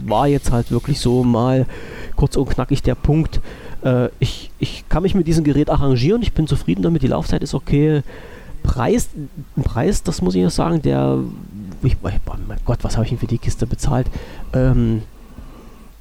[0.04, 1.66] war jetzt halt wirklich so mal
[2.14, 3.40] kurz und knackig der Punkt.
[3.82, 7.42] Äh, ich, ich kann mich mit diesem Gerät arrangieren, ich bin zufrieden damit, die Laufzeit
[7.42, 8.02] ist okay.
[8.62, 9.08] Preis,
[9.62, 11.20] Preis, das muss ich ja sagen, der,
[11.82, 12.20] ich, mein
[12.64, 14.08] Gott, was habe ich denn für die Kiste bezahlt?
[14.52, 15.02] Ähm,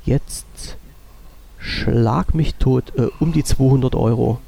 [0.04, 0.78] jetzt
[1.60, 4.40] schlag mich tot, äh, um die 200 Euro.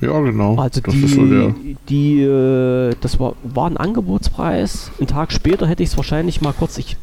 [0.00, 0.56] Ja, genau.
[0.56, 1.54] Also das die, so
[1.88, 4.92] die äh, das war, war ein Angebotspreis.
[4.98, 6.96] Einen Tag später hätte ich es wahrscheinlich mal kurz, ich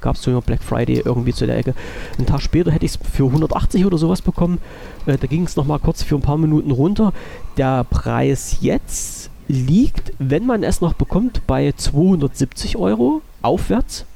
[0.00, 1.74] gab es so Black Friday irgendwie zu der Ecke.
[2.16, 4.58] Einen Tag später hätte ich es für 180 oder sowas bekommen.
[5.06, 7.12] Äh, da ging es nochmal kurz für ein paar Minuten runter.
[7.56, 14.06] Der Preis jetzt liegt, wenn man es noch bekommt, bei 270 Euro aufwärts.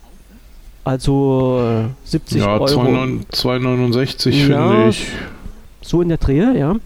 [0.85, 2.67] Also 70 ja, Euro.
[2.67, 5.09] 2,69 ja, finde ich.
[5.81, 6.77] So in der Drehe, ja.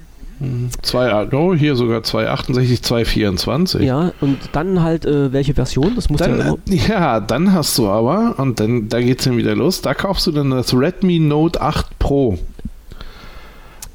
[0.83, 3.83] 2, oh, hier sogar 268, 224.
[3.83, 5.95] Ja, und dann halt, äh, welche Version?
[5.97, 9.25] Das muss dann, ja, äh, ja, dann hast du aber, und dann da geht es
[9.25, 12.39] dann wieder los, da kaufst du dann das Redmi Note 8 Pro.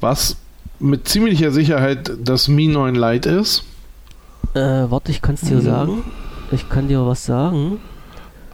[0.00, 0.36] Was
[0.78, 3.64] mit ziemlicher Sicherheit das Mi 9 Lite ist.
[4.52, 5.62] Äh, warte, ich kann es dir mhm.
[5.62, 6.04] sagen.
[6.52, 7.80] Ich kann dir was sagen.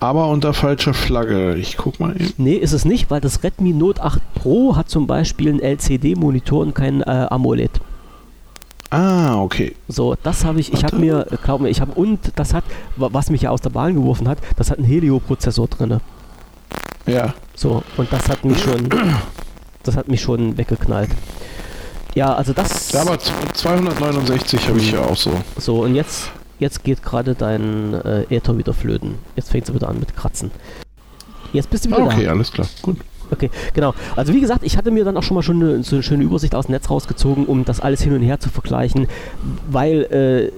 [0.00, 1.54] Aber unter falscher Flagge.
[1.56, 2.32] Ich guck mal eben.
[2.38, 6.62] Nee, ist es nicht, weil das Redmi Note 8 Pro hat zum Beispiel einen LCD-Monitor
[6.62, 7.80] und kein äh, AMOLED.
[8.88, 9.76] Ah, okay.
[9.88, 12.64] So, das habe ich, ich habe mir, glaub mir, ich habe, und das hat,
[12.96, 16.00] was mich ja aus der Bahn geworfen hat, das hat einen Helio-Prozessor drin.
[17.06, 17.34] Ja.
[17.54, 18.88] So, und das hat mich schon,
[19.84, 21.10] das hat mich schon weggeknallt.
[22.14, 22.90] Ja, also das.
[22.90, 25.30] Ja, aber 269 habe ich ja auch so.
[25.58, 29.16] So, und jetzt jetzt geht gerade dein äh, Äther wieder flöten.
[29.34, 30.52] Jetzt fängt es wieder an mit Kratzen.
[31.52, 32.16] Jetzt bist du wieder okay, da.
[32.16, 32.68] Okay, alles klar.
[32.82, 32.98] Gut.
[33.32, 33.94] Okay, genau.
[34.16, 36.24] Also wie gesagt, ich hatte mir dann auch schon mal schon eine, so eine schöne
[36.24, 39.06] Übersicht aus dem Netz rausgezogen, um das alles hin und her zu vergleichen,
[39.70, 40.52] weil äh,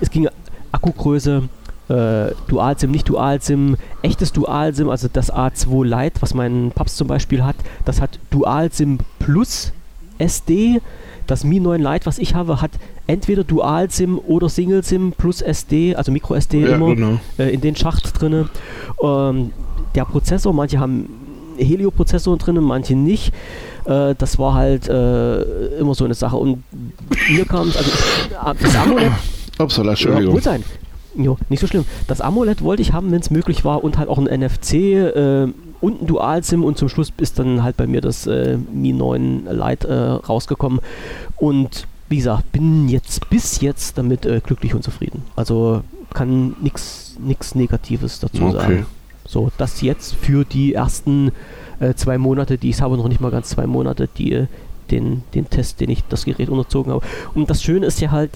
[0.00, 0.28] es ging
[0.72, 1.48] Akkugröße,
[1.88, 7.44] äh, Dual-SIM, nicht Dual-SIM, echtes Dual-SIM, also das A2 Lite, was mein Paps zum Beispiel
[7.44, 9.72] hat, das hat Dual-SIM plus
[10.18, 10.80] SD.
[11.26, 12.72] Das Mi 9 Lite, was ich habe, hat
[13.06, 17.20] entweder Dual-SIM oder Single-SIM plus SD, also Micro-SD ja, immer genau.
[17.38, 18.48] äh, in den Schacht drin.
[19.02, 19.52] Ähm,
[19.94, 21.08] der Prozessor, manche haben
[21.58, 23.32] Helio-Prozessor drin, manche nicht.
[23.84, 25.40] Äh, das war halt äh,
[25.78, 26.36] immer so eine Sache.
[26.36, 26.62] Und
[27.30, 29.12] mir kam es, also ich, das Amulett.
[29.58, 30.34] Upsala, Entschuldigung.
[30.34, 30.64] Ja, sein.
[31.16, 31.86] Jo, nicht so schlimm.
[32.06, 35.48] Das Amulett wollte ich haben, wenn es möglich war, und halt auch ein NFC äh,
[35.80, 39.46] und ein Dual-SIM und zum Schluss ist dann halt bei mir das äh, Mi 9
[39.50, 40.80] Lite äh, rausgekommen.
[41.36, 45.22] Und wie gesagt, bin jetzt bis jetzt damit äh, glücklich und zufrieden.
[45.34, 45.82] Also
[46.14, 47.16] kann nichts
[47.54, 48.52] Negatives dazu Okay.
[48.52, 48.86] sagen.
[49.26, 51.32] So, das jetzt für die ersten
[51.80, 54.46] äh, zwei Monate, die ich habe, noch nicht mal ganz zwei Monate, die äh,
[54.90, 57.04] den, den Test, den ich das Gerät unterzogen habe.
[57.34, 58.30] Und das Schöne ist ja halt,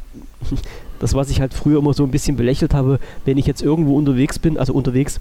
[0.98, 3.96] das, was ich halt früher immer so ein bisschen belächelt habe, wenn ich jetzt irgendwo
[3.96, 5.20] unterwegs bin, also unterwegs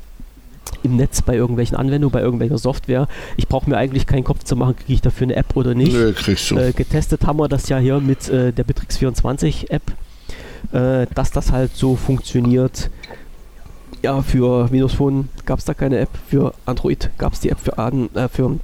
[0.83, 4.55] im Netz bei irgendwelchen Anwendungen, bei irgendwelcher Software, ich brauche mir eigentlich keinen Kopf zu
[4.55, 5.93] machen, kriege ich dafür eine App oder nicht.
[5.93, 6.57] Nö, kriegst du.
[6.57, 9.91] Äh, getestet haben wir das ja hier mit äh, der Bitrix24 App,
[10.71, 12.89] äh, dass das halt so funktioniert.
[14.01, 17.59] Ja, für Windows Phone gab es da keine App, für Android gab es die App,
[17.59, 18.57] für, Aden, äh, für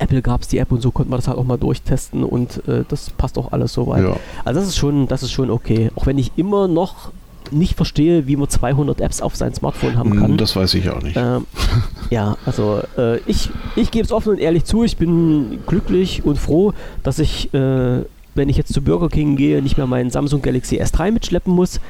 [0.00, 2.66] Apple gab es die App und so konnte man das halt auch mal durchtesten und
[2.66, 4.02] äh, das passt auch alles soweit.
[4.02, 4.16] ja.
[4.44, 5.90] Also das ist schon, das ist schon okay.
[5.94, 7.12] Auch wenn ich immer noch
[7.52, 10.30] nicht verstehe, wie man 200 Apps auf sein Smartphone haben kann.
[10.30, 11.16] Hm, Das weiß ich auch nicht.
[11.16, 11.46] Ähm,
[12.10, 16.38] ja, also äh, ich, ich gebe es offen und ehrlich zu, ich bin glücklich und
[16.38, 18.02] froh, dass ich, äh,
[18.34, 21.80] wenn ich jetzt zu Burger King gehe, nicht mehr meinen Samsung Galaxy S3 mitschleppen muss,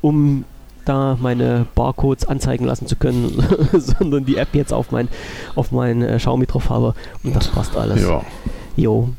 [0.00, 0.44] um
[0.86, 3.42] da meine Barcodes anzeigen lassen zu können,
[3.72, 5.08] sondern die App jetzt auf mein,
[5.54, 6.94] auf mein äh, Xiaomi drauf habe.
[7.22, 8.00] Und das passt alles.
[8.02, 8.22] Ja.
[8.76, 9.10] Jo.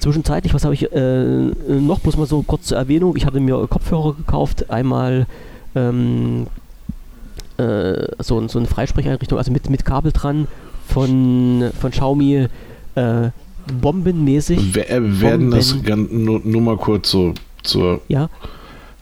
[0.00, 3.16] Zwischenzeitlich, was habe ich äh, noch bloß mal so kurz zur Erwähnung?
[3.16, 5.26] Ich hatte mir Kopfhörer gekauft, einmal
[5.74, 6.46] ähm,
[7.58, 10.48] äh, so, so eine Freisprecheinrichtung, also mit, mit Kabel dran
[10.88, 12.46] von, von Xiaomi
[12.94, 13.28] äh,
[13.80, 14.74] bombenmäßig.
[14.74, 15.86] Wer- äh, werden das Bomben.
[15.86, 18.30] ganz, nur, nur mal kurz so zur Ja,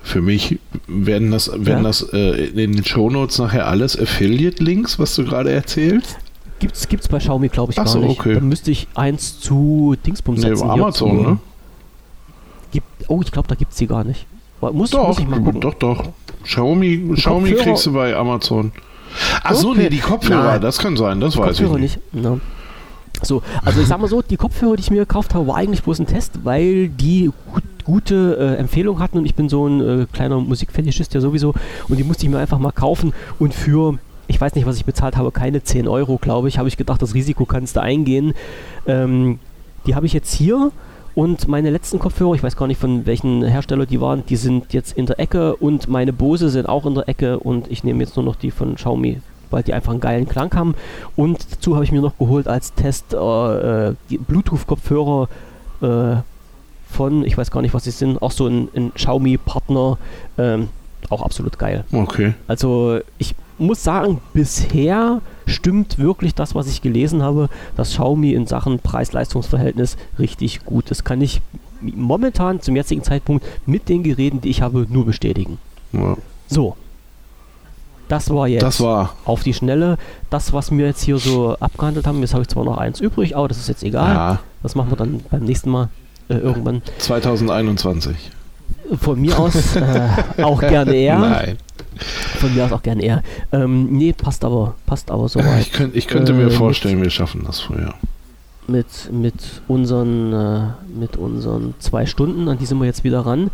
[0.02, 0.58] für mich
[0.88, 1.82] werden das werden Ja.
[1.82, 6.16] das äh, in den Shownotes nachher alles Affiliate Links, was du gerade erzählst?
[6.58, 8.18] Gibt's, gibt's bei Xiaomi, glaube ich, Ach gar so, nicht.
[8.20, 8.34] okay.
[8.34, 10.70] Da müsste ich eins zu Dingsbums Nee, setzen.
[10.70, 11.38] Amazon, zu- ne?
[12.72, 14.26] Gibt, oh, ich glaube, da gibt's die gar nicht.
[14.60, 15.60] Muss, Doch, muss ich mal gucken.
[15.60, 16.04] doch, doch.
[16.42, 18.72] Xiaomi, Xiaomi Kopfhörer- kriegst du bei Amazon.
[19.42, 19.82] Ach so, Okay.
[19.84, 20.60] nee, die Kopfhörer, Nein.
[20.60, 22.12] das kann sein, das weiß Kopfhörer ich nicht.
[22.12, 22.24] nicht.
[22.24, 22.38] Ja.
[23.22, 25.82] So, also ich sag mal so, die Kopfhörer, die ich mir gekauft habe, war eigentlich
[25.82, 29.80] bloß ein Test, weil die gut, gute äh, Empfehlung hatten und ich bin so ein
[30.02, 31.54] äh, kleiner Musikfetischist ja sowieso
[31.88, 33.98] und die musste ich mir einfach mal kaufen und für,
[34.28, 37.02] ich weiß nicht, was ich bezahlt habe, keine 10 Euro, glaube ich, habe ich gedacht,
[37.02, 38.34] das Risiko kannst du eingehen.
[38.86, 39.40] Ähm,
[39.86, 40.70] die habe ich jetzt hier
[41.14, 44.72] und meine letzten Kopfhörer, ich weiß gar nicht von welchen Hersteller die waren, die sind
[44.72, 48.04] jetzt in der Ecke und meine Bose sind auch in der Ecke und ich nehme
[48.04, 50.74] jetzt nur noch die von Xiaomi, weil die einfach einen geilen Klang haben.
[51.16, 55.28] Und dazu habe ich mir noch geholt als Test äh, die Bluetooth-Kopfhörer
[55.80, 56.16] äh,
[56.90, 59.98] von, ich weiß gar nicht, was sie sind, auch so ein, ein Xiaomi-Partner,
[60.36, 60.68] ähm,
[61.10, 61.84] auch absolut geil.
[61.90, 62.34] Okay.
[62.46, 68.46] Also ich muss sagen, bisher stimmt wirklich das, was ich gelesen habe, dass Xiaomi in
[68.46, 71.04] Sachen Preis-Leistungs-Verhältnis richtig gut ist.
[71.04, 71.40] Kann ich
[71.80, 75.58] momentan zum jetzigen Zeitpunkt mit den Geräten, die ich habe, nur bestätigen.
[75.92, 76.16] Ja.
[76.48, 76.76] So.
[78.08, 79.14] Das war jetzt Das war.
[79.26, 79.98] auf die Schnelle
[80.30, 82.20] das, was wir jetzt hier so abgehandelt haben.
[82.20, 84.14] Jetzt habe ich zwar noch eins übrig, aber das ist jetzt egal.
[84.14, 85.88] Ja, Das machen wir dann beim nächsten Mal
[86.30, 86.80] äh, irgendwann.
[86.98, 88.16] 2021.
[89.00, 90.08] Von mir aus äh,
[90.42, 91.18] auch gerne eher.
[91.18, 91.58] Nein.
[91.98, 93.22] Von mir aus auch gerne eher.
[93.52, 95.60] Ähm, nee, passt aber, passt aber soweit.
[95.60, 97.94] Ich, könnt, ich könnte Äh, mir mit- vorstellen, wir schaffen das früher.
[98.66, 99.34] mit, mit,
[99.66, 100.60] unseren, äh,
[100.98, 103.50] mit unseren zwei Stunden, an die sind wir jetzt wieder ran.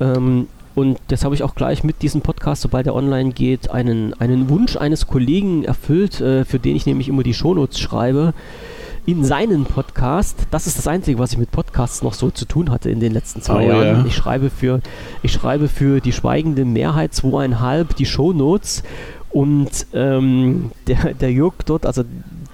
[0.00, 4.12] Ähm, und jetzt habe ich auch gleich mit diesem Podcast, sobald er online geht, einen,
[4.20, 8.34] einen Wunsch eines Kollegen erfüllt, äh, für den ich nämlich immer die Shownotes schreibe.
[9.06, 12.72] In seinen Podcast, das ist das Einzige, was ich mit Podcasts noch so zu tun
[12.72, 13.98] hatte in den letzten zwei Oh, Jahren.
[14.00, 14.04] ja.
[14.06, 14.80] Ich schreibe für,
[15.22, 18.82] ich schreibe für die schweigende Mehrheit zweieinhalb die Shownotes
[19.30, 22.02] und ähm, der, der Jörg dort, also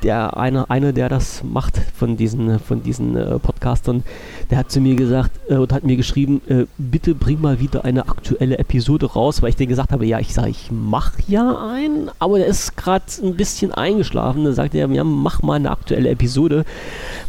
[0.02, 4.02] der eine, eine, der das macht von diesen, von diesen äh, Podcastern,
[4.50, 7.84] der hat zu mir gesagt äh, und hat mir geschrieben, äh, bitte bring mal wieder
[7.84, 11.68] eine aktuelle Episode raus, weil ich dir gesagt habe, ja, ich sage, ich mach ja
[11.72, 14.44] einen, aber der ist gerade ein bisschen eingeschlafen.
[14.44, 16.64] Da sagte er, ja, mach mal eine aktuelle Episode,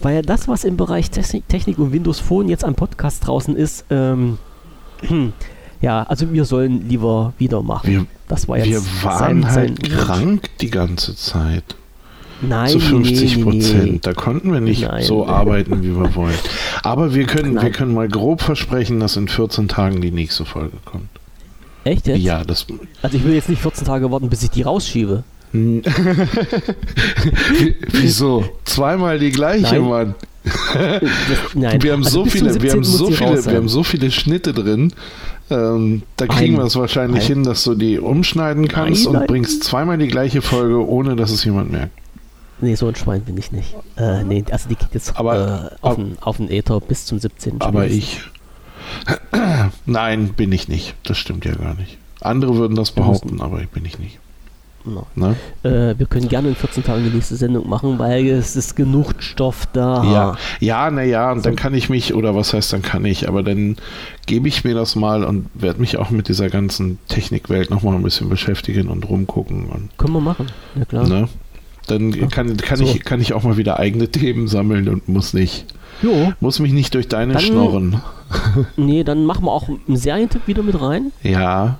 [0.02, 3.56] weil ja das, was im Bereich Technik, Technik und Windows Phone jetzt am Podcast draußen
[3.56, 4.38] ist, ähm,
[5.82, 7.90] ja, also wir sollen lieber wieder machen.
[7.90, 11.76] Wir, Das war jetzt wir waren sein- halt sein- krank die ganze Zeit.
[12.42, 13.92] Nein, zu 50 nee, nee, Prozent.
[13.94, 14.00] nee.
[14.02, 15.04] Da konnten wir nicht Nein.
[15.04, 16.34] so arbeiten, wie wir wollen.
[16.82, 17.72] Aber wir können, wir Nein.
[17.72, 21.08] können mal grob versprechen, dass in 14 Tagen die nächste Folge kommt.
[21.86, 22.20] Echt jetzt?
[22.22, 22.66] Ja, das.
[23.02, 25.24] Also ich will jetzt nicht 14 Tage warten, bis ich die rausschiebe.
[27.92, 28.44] Wieso?
[28.66, 29.82] Zweimal die gleiche, Nein.
[29.90, 30.16] Mann.
[31.54, 31.82] Nein.
[31.84, 32.72] Wir haben Also so viele, wir 17.
[32.72, 34.94] haben so viele, wir haben so viele Schnitte drin.
[35.50, 39.20] Ähm, da kriegen wir es wahrscheinlich ein- hin, dass du die umschneiden kannst Nein, und
[39.20, 39.28] nein.
[39.28, 41.92] bringst zweimal die gleiche Folge, ohne dass es jemand merkt.
[42.64, 43.76] Nee, so ein Schwein bin ich nicht.
[43.98, 47.20] Äh, nee, also die geht jetzt aber, äh, auf, den, auf den Äther bis zum
[47.20, 47.60] 17.
[47.60, 48.22] Aber ich.
[49.86, 50.96] Nein, bin ich nicht.
[51.04, 51.98] Das stimmt ja gar nicht.
[52.22, 54.20] Andere würden das behaupten, aber ich bin ich nicht.
[54.86, 55.06] No.
[55.16, 55.36] Ne?
[55.64, 59.16] Äh, wir können gerne in 14 Tagen die nächste Sendung machen, weil es ist genug
[59.20, 60.04] Stoff da.
[60.06, 63.44] Ja, ja, naja, und dann kann ich mich, oder was heißt dann kann ich, aber
[63.44, 63.76] dann
[64.26, 68.04] gebe ich mir das mal und werde mich auch mit dieser ganzen Technikwelt nochmal ein
[68.04, 69.66] bisschen beschäftigen und rumgucken.
[69.66, 71.08] Und, können wir machen, ja klar.
[71.08, 71.28] Ne?
[71.88, 72.86] Dann kann, kann, so.
[72.86, 75.66] ich, kann ich auch mal wieder eigene Themen sammeln und muss nicht.
[76.02, 76.34] Jo.
[76.40, 78.02] Muss mich nicht durch deine dann, schnorren.
[78.78, 81.12] Nee, dann machen wir auch einen Serientipp wieder mit rein.
[81.22, 81.78] Ja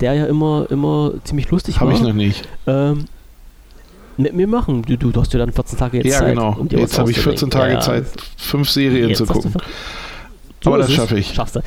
[0.00, 1.94] der ja immer, immer ziemlich lustig Hab war.
[1.94, 2.48] Habe ich noch nicht.
[2.66, 3.04] Ähm,
[4.16, 4.82] mit mir machen.
[4.82, 6.28] Du, du hast ja dann 14 Tage jetzt ja, Zeit.
[6.28, 6.56] Ja, genau.
[6.58, 8.06] Um jetzt habe ich 14 Tage ja, Zeit,
[8.36, 9.52] fünf Serien zu gucken.
[10.62, 11.32] So Aber das schaffe ich.
[11.32, 11.60] Schaffst du.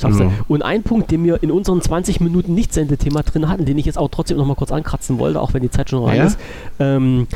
[0.00, 0.30] Schaffst ja.
[0.48, 3.98] Und ein Punkt, den wir in unseren 20 Minuten Nicht-Sendethema drin hatten, den ich jetzt
[3.98, 6.24] auch trotzdem noch mal kurz ankratzen wollte, auch wenn die Zeit schon rein ja?
[6.24, 6.38] ist.
[6.78, 7.26] Ähm,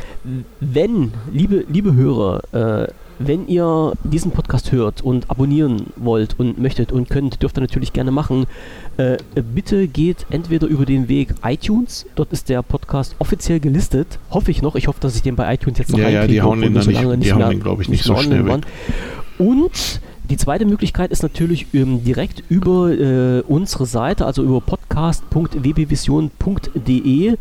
[0.59, 2.87] wenn, liebe, liebe Hörer, äh,
[3.19, 7.93] wenn ihr diesen Podcast hört und abonnieren wollt und möchtet und könnt, dürft ihr natürlich
[7.93, 8.45] gerne machen.
[8.97, 9.17] Äh,
[9.53, 14.19] bitte geht entweder über den Weg iTunes, dort ist der Podcast offiziell gelistet.
[14.31, 14.75] Hoffe ich noch.
[14.75, 16.87] Ich hoffe, dass ich den bei iTunes jetzt noch Ja, ja, die hauen den, nicht,
[16.87, 18.61] nicht, die hauen glaube ich, nicht, so schnell weg.
[19.37, 20.01] Und
[20.33, 27.37] die zweite Möglichkeit ist natürlich ähm, direkt über äh, unsere Seite, also über podcast.wbvision.de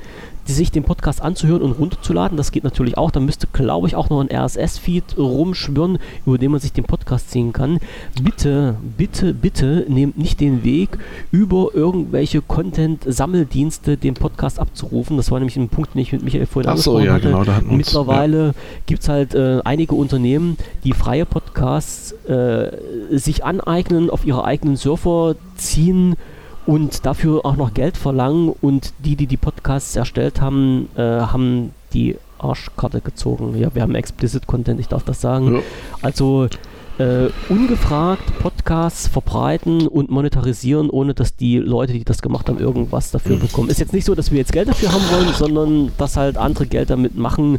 [0.47, 2.37] sich den Podcast anzuhören und runterzuladen.
[2.37, 3.11] Das geht natürlich auch.
[3.11, 7.31] Da müsste, glaube ich, auch noch ein RSS-Feed rumschwirren, über den man sich den Podcast
[7.31, 7.79] ziehen kann.
[8.23, 10.99] Bitte, bitte, bitte nehmt nicht den Weg,
[11.31, 15.17] über irgendwelche Content-Sammeldienste den Podcast abzurufen.
[15.17, 17.29] Das war nämlich ein Punkt, den ich mit Michael vorhin Ach so, ja, hatte.
[17.29, 18.53] Genau, da Mittlerweile ja.
[18.87, 22.71] gibt es halt äh, einige Unternehmen, die freie Podcasts äh,
[23.11, 26.17] sich aneignen, auf ihre eigenen Surfer ziehen
[26.67, 31.73] und dafür auch noch Geld verlangen und die, die die Podcasts erstellt haben, äh, haben
[31.93, 33.57] die Arschkarte gezogen.
[33.59, 35.57] Ja, wir haben Explicit Content, ich darf das sagen.
[35.57, 35.61] Ja.
[36.03, 36.49] Also
[36.99, 43.11] äh, ungefragt Podcasts verbreiten und monetarisieren, ohne dass die Leute, die das gemacht haben, irgendwas
[43.11, 43.71] dafür bekommen.
[43.71, 46.67] Ist jetzt nicht so, dass wir jetzt Geld dafür haben wollen, sondern dass halt andere
[46.67, 47.59] Geld damit machen,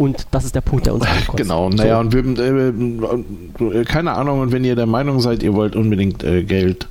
[0.00, 1.36] und das ist der Punkt, der uns ankostet.
[1.36, 2.00] Genau, naja, so.
[2.00, 2.14] und
[3.60, 6.88] wir, äh, keine Ahnung, und wenn ihr der Meinung seid, ihr wollt unbedingt äh, Geld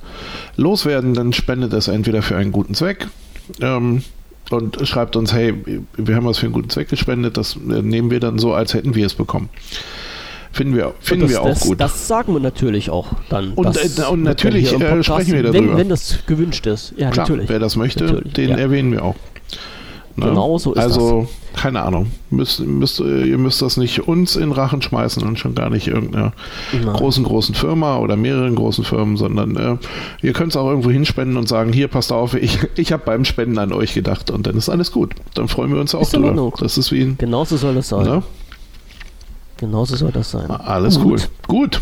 [0.56, 3.08] loswerden, dann spendet es entweder für einen guten Zweck
[3.60, 4.04] ähm,
[4.50, 5.54] und schreibt uns, hey,
[5.96, 8.74] wir haben was für einen guten Zweck gespendet, das äh, nehmen wir dann so, als
[8.74, 9.48] hätten wir es bekommen.
[10.52, 11.80] Finden wir, finden das, wir auch das, gut.
[11.80, 13.52] Das sagen wir natürlich auch dann.
[13.52, 15.58] Und, äh, und natürlich äh, sprechen wir darüber.
[15.58, 16.92] Wenn, wenn, das gewünscht ist.
[16.96, 17.48] Ja, Klar, natürlich.
[17.48, 18.56] Wer das möchte, den ja.
[18.56, 19.14] erwähnen wir auch.
[20.16, 20.26] Ne?
[20.26, 21.62] Genau so ist also, das.
[21.62, 22.10] keine Ahnung.
[22.30, 26.32] Müsst, müsst, ihr müsst das nicht uns in Rachen schmeißen und schon gar nicht irgendeiner
[26.72, 26.92] Nein.
[26.92, 29.76] großen, großen Firma oder mehreren großen Firmen, sondern äh,
[30.20, 33.24] ihr könnt es auch irgendwo hinspenden und sagen, hier, passt auf, ich, ich habe beim
[33.24, 35.14] Spenden an euch gedacht und dann ist alles gut.
[35.34, 36.52] Dann freuen wir uns auch drüber.
[36.58, 38.04] Das ist wie ein, Genauso soll das sein.
[38.04, 38.22] Ne?
[39.60, 40.50] Genauso soll das sein.
[40.50, 41.28] Alles gut.
[41.48, 41.66] cool.
[41.66, 41.80] Gut.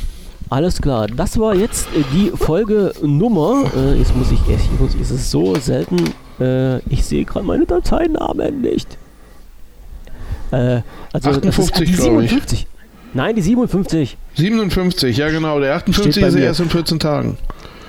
[0.50, 3.64] Alles klar, das war jetzt äh, die Folge Nummer.
[3.76, 5.96] Äh, jetzt muss ich, ich muss, es ist so selten.
[6.40, 8.98] Äh, ich sehe gerade meine Dateinamen nicht.
[10.50, 10.80] Äh,
[11.12, 12.66] also 58, glaube ich.
[13.14, 14.16] Nein, die 57.
[14.34, 15.60] 57, ja genau.
[15.60, 17.36] Der 58 ist erst in 14 Tagen.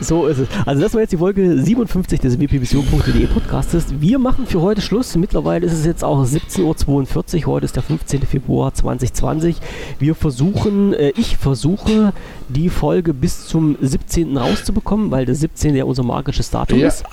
[0.01, 0.47] So ist es.
[0.65, 3.87] Also das war jetzt die Folge 57 des wpvision.de Podcastes.
[3.99, 5.15] Wir machen für heute Schluss.
[5.17, 7.53] Mittlerweile ist es jetzt auch 17.42 Uhr.
[7.53, 8.21] Heute ist der 15.
[8.21, 9.57] Februar 2020.
[9.99, 12.13] Wir versuchen, äh, ich versuche,
[12.47, 14.37] die Folge bis zum 17.
[14.37, 15.75] rauszubekommen, weil der 17.
[15.75, 16.87] ja unser magisches Datum ja.
[16.87, 17.03] ist.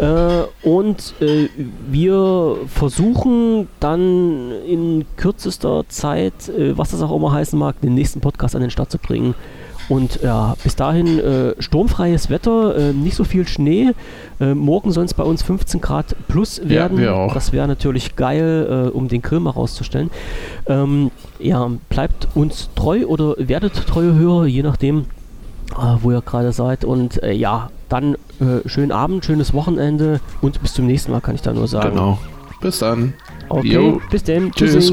[0.00, 1.48] Äh, und äh,
[1.88, 8.20] wir versuchen dann in kürzester Zeit, äh, was das auch immer heißen mag, den nächsten
[8.20, 9.34] Podcast an den Start zu bringen.
[9.88, 13.92] Und ja, bis dahin äh, sturmfreies Wetter, äh, nicht so viel Schnee.
[14.40, 17.00] Äh, morgen es bei uns 15 Grad plus werden.
[17.00, 17.34] Ja, auch.
[17.34, 20.10] Das wäre natürlich geil, äh, um den Grill mal rauszustellen.
[20.66, 25.06] Ähm, ja, bleibt uns treu oder werdet treue Hörer, je nachdem,
[25.72, 26.84] äh, wo ihr gerade seid.
[26.84, 28.16] Und äh, ja, dann
[28.66, 31.90] schönen Abend, schönes Wochenende und bis zum nächsten Mal, kann ich da nur sagen.
[31.90, 32.18] Genau.
[32.60, 33.14] Bis dann.
[33.48, 34.00] Okay, jo.
[34.10, 34.52] bis dann.
[34.52, 34.92] Tschüss.